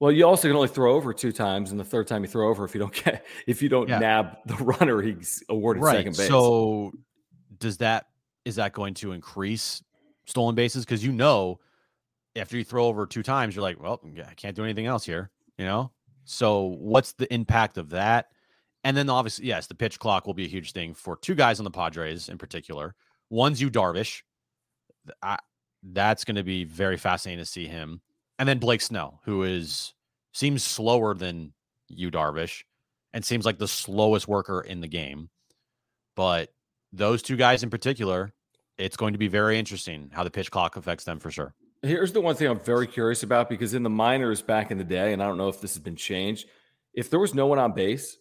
Well, 0.00 0.10
you 0.10 0.26
also 0.26 0.48
can 0.48 0.56
only 0.56 0.68
throw 0.68 0.94
over 0.94 1.14
two 1.14 1.32
times, 1.32 1.70
and 1.70 1.78
the 1.78 1.84
third 1.84 2.08
time 2.08 2.22
you 2.22 2.28
throw 2.28 2.48
over, 2.48 2.64
if 2.64 2.74
you 2.74 2.80
don't 2.80 2.92
get, 3.04 3.24
if 3.46 3.62
you 3.62 3.68
don't 3.68 3.88
yeah. 3.88 3.98
nab 3.98 4.36
the 4.46 4.56
runner, 4.56 5.00
he's 5.00 5.42
awarded 5.48 5.82
right. 5.82 5.96
second 5.96 6.16
base. 6.16 6.28
So, 6.28 6.92
does 7.58 7.78
that 7.78 8.06
is 8.44 8.56
that 8.56 8.72
going 8.72 8.94
to 8.94 9.12
increase 9.12 9.82
stolen 10.26 10.54
bases? 10.54 10.84
Because 10.84 11.04
you 11.04 11.12
know, 11.12 11.60
after 12.36 12.56
you 12.56 12.64
throw 12.64 12.86
over 12.86 13.06
two 13.06 13.22
times, 13.22 13.54
you're 13.54 13.62
like, 13.62 13.80
well, 13.80 14.00
I 14.28 14.34
can't 14.34 14.56
do 14.56 14.64
anything 14.64 14.86
else 14.86 15.04
here. 15.04 15.30
You 15.58 15.64
know. 15.64 15.92
So, 16.24 16.76
what's 16.78 17.12
the 17.12 17.32
impact 17.32 17.78
of 17.78 17.90
that? 17.90 18.28
And 18.84 18.96
then, 18.96 19.08
obviously, 19.08 19.46
yes, 19.46 19.66
the 19.66 19.74
pitch 19.74 19.98
clock 19.98 20.26
will 20.26 20.34
be 20.34 20.44
a 20.44 20.48
huge 20.48 20.72
thing 20.72 20.94
for 20.94 21.16
two 21.16 21.34
guys 21.34 21.58
on 21.58 21.64
the 21.64 21.70
Padres 21.70 22.28
in 22.28 22.36
particular. 22.36 22.94
One's 23.30 23.60
Yu 23.60 23.70
Darvish. 23.70 24.22
I, 25.22 25.38
that's 25.82 26.24
going 26.24 26.36
to 26.36 26.44
be 26.44 26.64
very 26.64 26.96
fascinating 26.96 27.42
to 27.42 27.50
see 27.50 27.66
him. 27.66 28.00
And 28.38 28.48
then 28.48 28.58
Blake 28.58 28.80
Snell, 28.80 29.20
who 29.24 29.42
is 29.42 29.94
seems 30.32 30.62
slower 30.62 31.14
than 31.14 31.52
Yu 31.88 32.10
Darvish 32.10 32.64
and 33.12 33.24
seems 33.24 33.46
like 33.46 33.58
the 33.58 33.68
slowest 33.68 34.28
worker 34.28 34.60
in 34.60 34.80
the 34.80 34.88
game. 34.88 35.30
But 36.16 36.50
those 36.92 37.22
two 37.22 37.36
guys 37.36 37.62
in 37.62 37.70
particular, 37.70 38.32
it's 38.76 38.96
going 38.96 39.12
to 39.12 39.18
be 39.18 39.28
very 39.28 39.58
interesting 39.58 40.10
how 40.12 40.24
the 40.24 40.30
pitch 40.30 40.50
clock 40.50 40.76
affects 40.76 41.04
them 41.04 41.20
for 41.20 41.30
sure. 41.30 41.54
Here's 41.82 42.12
the 42.12 42.20
one 42.20 42.34
thing 42.34 42.48
I'm 42.48 42.60
very 42.60 42.86
curious 42.86 43.22
about 43.22 43.48
because 43.48 43.74
in 43.74 43.82
the 43.82 43.90
minors 43.90 44.42
back 44.42 44.70
in 44.70 44.78
the 44.78 44.84
day, 44.84 45.12
and 45.12 45.22
I 45.22 45.26
don't 45.26 45.38
know 45.38 45.48
if 45.48 45.60
this 45.60 45.74
has 45.74 45.82
been 45.82 45.96
changed, 45.96 46.48
if 46.92 47.10
there 47.10 47.20
was 47.20 47.34
no 47.34 47.46
one 47.46 47.58
on 47.58 47.72
base 47.72 48.18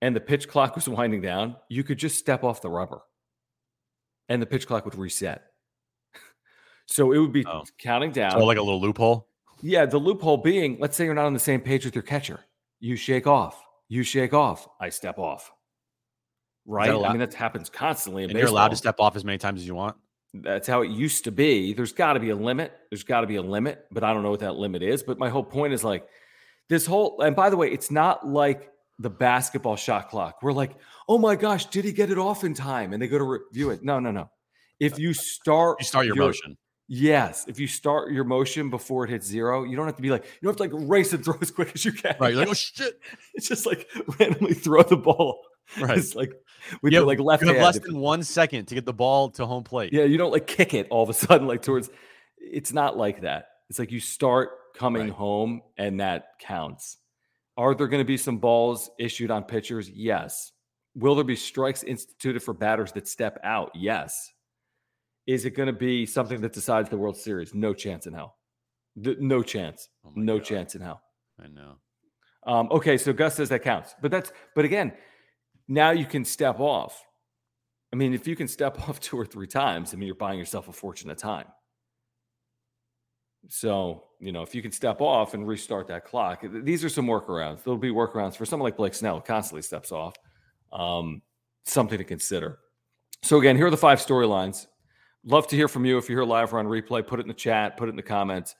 and 0.00 0.14
the 0.14 0.20
pitch 0.20 0.48
clock 0.48 0.74
was 0.74 0.88
winding 0.88 1.20
down, 1.20 1.56
you 1.68 1.84
could 1.84 1.98
just 1.98 2.18
step 2.18 2.44
off 2.44 2.62
the 2.62 2.70
rubber 2.70 3.02
and 4.28 4.40
the 4.40 4.46
pitch 4.46 4.66
clock 4.66 4.84
would 4.84 4.96
reset. 4.96 5.42
So 6.86 7.12
it 7.12 7.18
would 7.18 7.32
be 7.32 7.46
oh. 7.46 7.62
counting 7.78 8.10
down. 8.10 8.32
So 8.32 8.44
like 8.44 8.58
a 8.58 8.62
little 8.62 8.80
loophole? 8.80 9.28
Yeah, 9.62 9.86
the 9.86 9.98
loophole 9.98 10.38
being 10.38 10.76
let's 10.80 10.96
say 10.96 11.04
you're 11.04 11.14
not 11.14 11.26
on 11.26 11.34
the 11.34 11.38
same 11.38 11.60
page 11.60 11.84
with 11.84 11.94
your 11.94 12.02
catcher. 12.02 12.40
You 12.80 12.96
shake 12.96 13.28
off. 13.28 13.62
You 13.88 14.02
shake 14.02 14.34
off. 14.34 14.66
I 14.80 14.88
step 14.88 15.16
off. 15.16 15.52
Right? 16.66 16.90
I 16.90 17.10
mean, 17.10 17.18
that 17.18 17.32
happens 17.32 17.70
constantly. 17.70 18.24
and 18.24 18.32
baseball. 18.32 18.40
you're 18.40 18.50
allowed 18.50 18.70
to 18.70 18.76
step 18.76 18.98
off 18.98 19.14
as 19.14 19.24
many 19.24 19.38
times 19.38 19.60
as 19.60 19.68
you 19.68 19.76
want. 19.76 19.96
That's 20.34 20.66
how 20.66 20.82
it 20.82 20.90
used 20.90 21.22
to 21.24 21.32
be. 21.32 21.74
There's 21.74 21.92
got 21.92 22.14
to 22.14 22.20
be 22.20 22.30
a 22.30 22.36
limit. 22.36 22.72
There's 22.90 23.04
got 23.04 23.20
to 23.20 23.28
be 23.28 23.36
a 23.36 23.42
limit, 23.42 23.86
but 23.90 24.02
I 24.02 24.12
don't 24.12 24.24
know 24.24 24.30
what 24.30 24.40
that 24.40 24.56
limit 24.56 24.82
is. 24.82 25.02
But 25.04 25.18
my 25.18 25.28
whole 25.28 25.44
point 25.44 25.72
is 25.72 25.84
like 25.84 26.06
this 26.68 26.86
whole, 26.86 27.20
and 27.20 27.34
by 27.34 27.50
the 27.50 27.56
way, 27.56 27.70
it's 27.70 27.90
not 27.90 28.26
like 28.26 28.70
the 29.00 29.10
basketball 29.10 29.76
shot 29.76 30.10
clock. 30.10 30.42
We're 30.42 30.52
like, 30.52 30.76
oh 31.08 31.18
my 31.18 31.34
gosh, 31.34 31.66
did 31.66 31.84
he 31.84 31.92
get 31.92 32.10
it 32.10 32.18
off 32.18 32.44
in 32.44 32.54
time? 32.54 32.92
And 32.92 33.02
they 33.02 33.08
go 33.08 33.18
to 33.18 33.24
review 33.24 33.70
it. 33.70 33.82
No, 33.82 33.98
no, 33.98 34.10
no. 34.10 34.30
If 34.78 34.98
you 34.98 35.14
start, 35.14 35.78
you 35.80 35.86
start 35.86 36.06
your, 36.06 36.16
your 36.16 36.26
motion. 36.26 36.56
Yes, 36.86 37.46
if 37.48 37.58
you 37.58 37.66
start 37.66 38.12
your 38.12 38.24
motion 38.24 38.68
before 38.68 39.04
it 39.04 39.10
hits 39.10 39.26
zero, 39.26 39.64
you 39.64 39.76
don't 39.76 39.86
have 39.86 39.96
to 39.96 40.02
be 40.02 40.10
like 40.10 40.24
you 40.24 40.46
don't 40.46 40.58
have 40.58 40.70
to 40.70 40.76
like 40.76 40.88
race 40.88 41.12
and 41.12 41.24
throw 41.24 41.36
as 41.40 41.50
quick 41.50 41.72
as 41.74 41.84
you 41.84 41.92
can. 41.92 42.16
Right, 42.20 42.32
you're 42.32 42.40
like 42.40 42.48
oh 42.50 42.54
shit, 42.54 43.00
it's 43.34 43.48
just 43.48 43.64
like 43.64 43.88
randomly 44.18 44.54
throw 44.54 44.82
the 44.82 44.96
ball. 44.96 45.40
Right, 45.80 45.96
it's 45.96 46.14
like 46.14 46.32
with 46.82 46.92
your 46.92 47.06
like 47.06 47.20
left 47.20 47.42
you 47.42 47.48
have 47.48 47.56
hand. 47.56 47.64
less 47.64 47.78
than 47.78 47.98
one 47.98 48.22
second 48.22 48.66
to 48.66 48.74
get 48.74 48.86
the 48.86 48.92
ball 48.92 49.30
to 49.30 49.46
home 49.46 49.64
plate. 49.64 49.92
Yeah, 49.92 50.04
you 50.04 50.18
don't 50.18 50.32
like 50.32 50.46
kick 50.46 50.74
it 50.74 50.88
all 50.90 51.02
of 51.02 51.08
a 51.08 51.14
sudden 51.14 51.46
like 51.46 51.62
towards. 51.62 51.90
It's 52.38 52.72
not 52.72 52.96
like 52.96 53.20
that. 53.20 53.46
It's 53.68 53.78
like 53.78 53.92
you 53.92 54.00
start 54.00 54.50
coming 54.74 55.02
right. 55.02 55.12
home 55.12 55.62
and 55.78 56.00
that 56.00 56.38
counts. 56.40 56.96
Are 57.56 57.74
there 57.74 57.88
going 57.88 58.00
to 58.00 58.06
be 58.06 58.16
some 58.16 58.38
balls 58.38 58.90
issued 58.98 59.30
on 59.30 59.44
pitchers? 59.44 59.90
Yes. 59.90 60.52
Will 60.94 61.14
there 61.14 61.24
be 61.24 61.36
strikes 61.36 61.82
instituted 61.82 62.42
for 62.42 62.54
batters 62.54 62.92
that 62.92 63.06
step 63.06 63.38
out? 63.44 63.70
Yes. 63.74 64.30
Is 65.26 65.44
it 65.44 65.50
going 65.50 65.66
to 65.68 65.72
be 65.72 66.06
something 66.06 66.40
that 66.40 66.52
decides 66.52 66.88
the 66.88 66.96
World 66.96 67.16
Series? 67.16 67.54
No 67.54 67.74
chance 67.74 68.06
in 68.06 68.14
hell. 68.14 68.36
no 68.96 69.42
chance. 69.42 69.88
Oh 70.04 70.12
no 70.16 70.38
God. 70.38 70.44
chance 70.44 70.74
in 70.74 70.80
hell. 70.80 71.02
I 71.42 71.48
know. 71.48 71.76
Um, 72.46 72.68
okay, 72.70 72.96
so 72.96 73.12
Gus 73.12 73.34
says 73.34 73.50
that 73.50 73.62
counts, 73.62 73.94
but 74.00 74.10
that's 74.10 74.32
but 74.54 74.64
again, 74.64 74.92
now 75.68 75.90
you 75.90 76.06
can 76.06 76.24
step 76.24 76.58
off. 76.58 77.04
I 77.92 77.96
mean, 77.96 78.14
if 78.14 78.26
you 78.26 78.34
can 78.34 78.48
step 78.48 78.80
off 78.88 79.00
two 79.00 79.18
or 79.18 79.26
three 79.26 79.46
times, 79.46 79.92
I 79.92 79.96
mean, 79.96 80.06
you're 80.06 80.16
buying 80.16 80.38
yourself 80.38 80.68
a 80.68 80.72
fortune 80.72 81.10
of 81.10 81.16
time. 81.16 81.46
So, 83.48 84.04
you 84.20 84.32
know, 84.32 84.42
if 84.42 84.54
you 84.54 84.62
can 84.62 84.72
step 84.72 85.00
off 85.00 85.34
and 85.34 85.46
restart 85.46 85.88
that 85.88 86.04
clock, 86.04 86.44
these 86.62 86.84
are 86.84 86.88
some 86.88 87.06
workarounds. 87.06 87.64
There'll 87.64 87.78
be 87.78 87.90
workarounds 87.90 88.36
for 88.36 88.44
someone 88.44 88.66
like 88.66 88.76
Blake 88.76 88.94
Snell, 88.94 89.20
constantly 89.20 89.62
steps 89.62 89.92
off. 89.92 90.14
Um, 90.72 91.22
something 91.64 91.98
to 91.98 92.04
consider. 92.04 92.58
So, 93.22 93.38
again, 93.38 93.56
here 93.56 93.66
are 93.66 93.70
the 93.70 93.76
five 93.76 93.98
storylines 93.98 94.66
Love 95.24 95.46
to 95.48 95.56
hear 95.56 95.68
from 95.68 95.84
you. 95.84 95.98
If 95.98 96.08
you're 96.08 96.22
here 96.22 96.28
live 96.28 96.54
or 96.54 96.58
on 96.58 96.66
replay, 96.66 97.06
put 97.06 97.20
it 97.20 97.22
in 97.22 97.28
the 97.28 97.34
chat, 97.34 97.76
put 97.76 97.88
it 97.88 97.90
in 97.90 97.96
the 97.96 98.02
comments. 98.02 98.54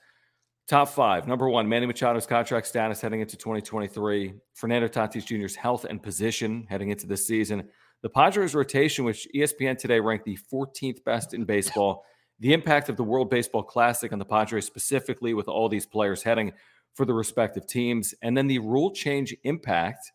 Top 0.67 0.89
five. 0.89 1.27
Number 1.27 1.49
one, 1.49 1.67
Manny 1.67 1.87
Machado's 1.87 2.27
contract 2.27 2.67
status 2.67 3.01
heading 3.01 3.19
into 3.19 3.35
2023. 3.35 4.33
Fernando 4.53 4.87
Tatis 4.87 5.25
Jr.'s 5.25 5.55
health 5.55 5.85
and 5.85 6.01
position 6.01 6.67
heading 6.69 6.91
into 6.91 7.07
this 7.07 7.25
season. 7.25 7.67
The 8.03 8.09
Padres 8.09 8.53
rotation, 8.53 9.05
which 9.05 9.27
ESPN 9.35 9.77
today 9.77 9.99
ranked 9.99 10.25
the 10.25 10.37
14th 10.51 11.03
best 11.03 11.33
in 11.33 11.45
baseball. 11.45 12.05
The 12.41 12.53
impact 12.53 12.89
of 12.89 12.97
the 12.97 13.03
World 13.03 13.29
Baseball 13.29 13.63
Classic 13.63 14.11
on 14.11 14.19
the 14.19 14.25
Padres 14.25 14.65
specifically, 14.65 15.33
with 15.33 15.47
all 15.47 15.69
these 15.69 15.85
players 15.85 16.21
heading 16.21 16.51
for 16.93 17.05
the 17.05 17.13
respective 17.13 17.67
teams. 17.67 18.13
And 18.21 18.35
then 18.35 18.47
the 18.47 18.59
rule 18.59 18.91
change 18.91 19.35
impact, 19.43 20.11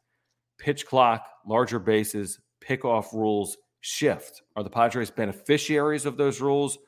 pitch 0.59 0.87
clock, 0.87 1.27
larger 1.47 1.79
bases, 1.79 2.41
pickoff 2.61 3.13
rules 3.13 3.57
shift? 3.81 4.43
Are 4.57 4.63
the 4.63 4.71
Padres 4.71 5.11
beneficiaries 5.11 6.07
of 6.07 6.17
those 6.17 6.41
rules 6.41 6.79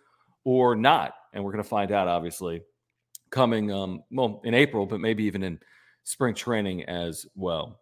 or 0.45 0.74
not? 0.74 1.14
And 1.32 1.45
we're 1.45 1.53
going 1.53 1.62
to 1.62 1.68
find 1.68 1.93
out, 1.93 2.09
obviously, 2.09 2.62
coming, 3.30 3.70
um, 3.70 4.03
well, 4.11 4.41
in 4.45 4.55
April, 4.55 4.86
but 4.86 5.01
maybe 5.01 5.24
even 5.24 5.43
in 5.43 5.61
spring 6.03 6.34
training 6.34 6.84
as 6.84 7.26
well. 7.34 7.80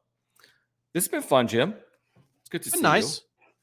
This 0.92 1.04
has 1.04 1.08
been 1.08 1.22
fun, 1.22 1.48
Jim. 1.48 1.74
It's 2.40 2.50
good 2.50 2.62
to 2.64 2.70
see 2.70 2.80
nice. 2.80 3.02
you. 3.02 3.08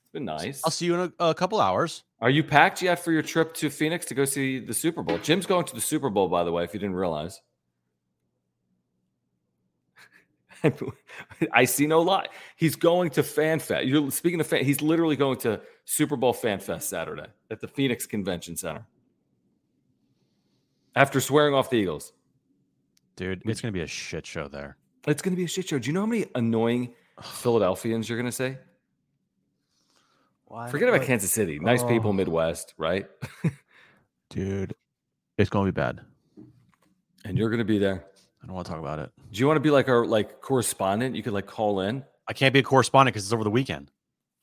It's 0.04 0.12
been 0.14 0.26
nice. 0.26 0.62
I'll 0.64 0.72
see 0.72 0.86
you 0.86 0.96
in 0.96 1.14
a, 1.20 1.30
a 1.30 1.34
couple 1.36 1.60
hours. 1.62 2.04
Are 2.24 2.30
you 2.30 2.42
packed 2.42 2.82
yet 2.82 3.00
for 3.00 3.12
your 3.12 3.22
trip 3.22 3.54
to 3.56 3.70
Phoenix 3.70 4.06
to 4.06 4.16
go 4.16 4.24
see 4.24 4.58
the 4.58 4.74
Super 4.74 5.04
Bowl? 5.04 5.18
Jim's 5.18 5.46
going 5.46 5.66
to 5.66 5.76
the 5.76 5.82
Super 5.82 6.10
Bowl, 6.10 6.30
by 6.30 6.46
the 6.46 6.54
way, 6.54 6.64
if 6.64 6.74
you 6.74 6.80
didn't 6.80 6.96
realize. 6.96 7.42
I 11.52 11.66
see 11.66 11.86
no 11.86 12.00
lie. 12.00 12.28
He's 12.56 12.78
going 12.78 13.10
to 13.10 13.24
Fan 13.24 13.60
Fest. 13.60 13.88
You're 13.88 14.10
speaking 14.10 14.40
of 14.40 14.48
fan, 14.48 14.64
he's 14.64 14.82
literally 14.82 15.18
going 15.18 15.38
to 15.40 15.60
Super 15.84 16.16
Bowl 16.16 16.32
Fan 16.32 16.62
Fest 16.62 16.88
Saturday 16.88 17.28
at 17.52 17.60
the 17.60 17.68
Phoenix 17.68 18.06
Convention 18.06 18.56
Center. 18.56 18.86
After 20.96 21.20
swearing 21.20 21.54
off 21.54 21.70
the 21.70 21.76
Eagles. 21.76 22.14
Dude, 23.18 23.42
it's 23.44 23.60
going 23.60 23.74
to 23.74 23.78
be 23.78 23.84
a 23.84 23.88
shit 23.88 24.26
show 24.26 24.48
there. 24.48 24.78
It's 25.08 25.22
going 25.22 25.34
to 25.34 25.38
be 25.38 25.44
a 25.44 25.50
shit 25.50 25.68
show. 25.68 25.78
Do 25.78 25.88
you 25.88 25.94
know 25.94 26.00
how 26.00 26.06
many 26.06 26.28
annoying 26.36 26.94
Philadelphians 27.22 28.08
you're 28.08 28.18
going 28.18 28.32
to 28.32 28.32
say? 28.32 28.60
Why? 30.54 30.70
Forget 30.70 30.88
about 30.88 31.02
Kansas 31.02 31.32
City. 31.32 31.58
Nice 31.58 31.82
people, 31.84 32.12
Oh. 32.12 32.14
Midwest, 32.14 32.76
right? 32.78 33.08
Dude, 34.30 34.76
it's 35.36 35.50
going 35.50 35.66
to 35.66 35.72
be 35.72 35.76
bad. 35.76 36.02
And 37.26 37.40
you're 37.40 37.50
going 37.50 37.58
to 37.58 37.66
be 37.66 37.80
there. 37.80 38.06
I 38.44 38.46
don't 38.46 38.54
want 38.56 38.68
to 38.68 38.72
talk 38.72 38.80
about 38.80 39.00
it. 39.00 39.10
Do 39.32 39.40
you 39.40 39.48
want 39.48 39.56
to 39.56 39.62
be 39.62 39.72
like 39.72 39.90
our 39.90 40.06
like 40.06 40.42
correspondent? 40.42 41.16
You 41.16 41.24
could 41.24 41.34
like 41.34 41.48
call 41.48 41.80
in. 41.80 42.04
I 42.28 42.34
can't 42.34 42.54
be 42.54 42.60
a 42.60 42.64
correspondent 42.64 43.16
because 43.16 43.26
it's 43.26 43.34
over 43.34 43.44
the 43.44 43.50
weekend. 43.50 43.90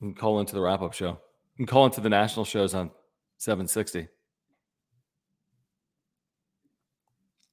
You 0.01 0.07
can 0.07 0.15
call 0.15 0.41
into 0.41 0.53
the 0.53 0.59
wrap 0.59 0.81
up 0.81 0.91
show. 0.91 1.11
You 1.55 1.65
can 1.65 1.65
call 1.67 1.85
into 1.85 2.01
the 2.01 2.09
national 2.09 2.43
shows 2.43 2.73
on 2.73 2.91
760. 3.37 4.09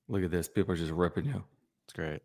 Look 0.09 0.25
at 0.25 0.33
this. 0.33 0.49
People 0.49 0.73
are 0.75 0.77
just 0.77 0.91
ripping 0.91 1.27
you. 1.27 1.45
It's 1.85 1.93
great. 1.93 2.23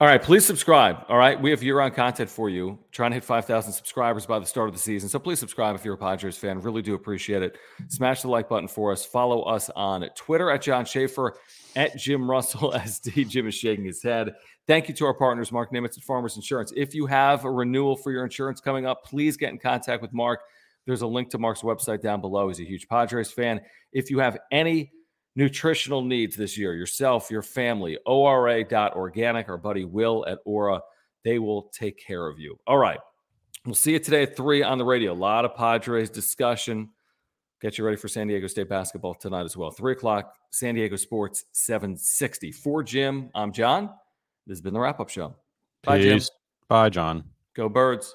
All 0.00 0.08
right, 0.08 0.20
please 0.20 0.44
subscribe. 0.44 1.04
All 1.08 1.16
right, 1.16 1.40
we 1.40 1.50
have 1.50 1.62
year-round 1.62 1.94
content 1.94 2.28
for 2.28 2.50
you. 2.50 2.76
Trying 2.90 3.12
to 3.12 3.14
hit 3.14 3.22
5,000 3.22 3.72
subscribers 3.72 4.26
by 4.26 4.40
the 4.40 4.44
start 4.44 4.68
of 4.68 4.74
the 4.74 4.80
season. 4.80 5.08
So 5.08 5.20
please 5.20 5.38
subscribe 5.38 5.76
if 5.76 5.84
you're 5.84 5.94
a 5.94 5.98
Padres 5.98 6.36
fan. 6.36 6.60
Really 6.60 6.82
do 6.82 6.94
appreciate 6.94 7.44
it. 7.44 7.56
Smash 7.86 8.22
the 8.22 8.28
like 8.28 8.48
button 8.48 8.66
for 8.66 8.90
us. 8.90 9.04
Follow 9.06 9.42
us 9.42 9.70
on 9.76 10.04
Twitter 10.16 10.50
at 10.50 10.62
Jon 10.62 10.84
Schaefer, 10.84 11.36
at 11.76 11.96
Jim 11.96 12.28
Russell 12.28 12.72
SD. 12.76 13.28
Jim 13.28 13.46
is 13.46 13.54
shaking 13.54 13.84
his 13.84 14.02
head. 14.02 14.34
Thank 14.66 14.88
you 14.88 14.94
to 14.94 15.06
our 15.06 15.14
partners, 15.14 15.52
Mark 15.52 15.70
Nimitz 15.70 15.96
at 15.96 16.02
Farmers 16.02 16.34
Insurance. 16.34 16.72
If 16.74 16.92
you 16.92 17.06
have 17.06 17.44
a 17.44 17.50
renewal 17.50 17.94
for 17.94 18.10
your 18.10 18.24
insurance 18.24 18.60
coming 18.60 18.86
up, 18.86 19.04
please 19.04 19.36
get 19.36 19.50
in 19.50 19.60
contact 19.60 20.02
with 20.02 20.12
Mark. 20.12 20.40
There's 20.86 21.02
a 21.02 21.06
link 21.06 21.30
to 21.30 21.38
Mark's 21.38 21.62
website 21.62 22.02
down 22.02 22.20
below. 22.20 22.48
He's 22.48 22.58
a 22.58 22.64
huge 22.64 22.88
Padres 22.88 23.30
fan. 23.30 23.60
If 23.92 24.10
you 24.10 24.18
have 24.18 24.38
any 24.50 24.90
nutritional 25.36 26.02
needs 26.02 26.36
this 26.36 26.56
year, 26.56 26.74
yourself, 26.74 27.30
your 27.30 27.42
family, 27.42 27.98
ORA.organic, 28.06 29.48
our 29.48 29.58
buddy 29.58 29.84
Will 29.84 30.24
at 30.28 30.38
Ora, 30.44 30.80
they 31.24 31.38
will 31.38 31.70
take 31.72 31.98
care 31.98 32.26
of 32.26 32.38
you. 32.38 32.58
All 32.66 32.78
right. 32.78 32.98
We'll 33.64 33.74
see 33.74 33.92
you 33.92 33.98
today 33.98 34.24
at 34.24 34.36
three 34.36 34.62
on 34.62 34.76
the 34.76 34.84
radio. 34.84 35.12
A 35.12 35.14
lot 35.14 35.44
of 35.44 35.54
Padres 35.54 36.10
discussion. 36.10 36.90
Get 37.62 37.78
you 37.78 37.84
ready 37.84 37.96
for 37.96 38.08
San 38.08 38.26
Diego 38.26 38.46
State 38.46 38.68
basketball 38.68 39.14
tonight 39.14 39.44
as 39.44 39.56
well. 39.56 39.70
Three 39.70 39.92
o'clock, 39.92 40.34
San 40.50 40.74
Diego 40.74 40.96
Sports 40.96 41.46
760. 41.52 42.52
For 42.52 42.82
Jim, 42.82 43.30
I'm 43.34 43.52
Jon. 43.52 43.86
This 44.46 44.56
has 44.56 44.60
been 44.60 44.74
the 44.74 44.80
wrap 44.80 45.00
up 45.00 45.08
show. 45.08 45.34
Bye, 45.82 46.02
Jim. 46.02 46.20
Bye, 46.68 46.90
Jon. 46.90 47.24
Go 47.54 47.70
Birds. 47.70 48.14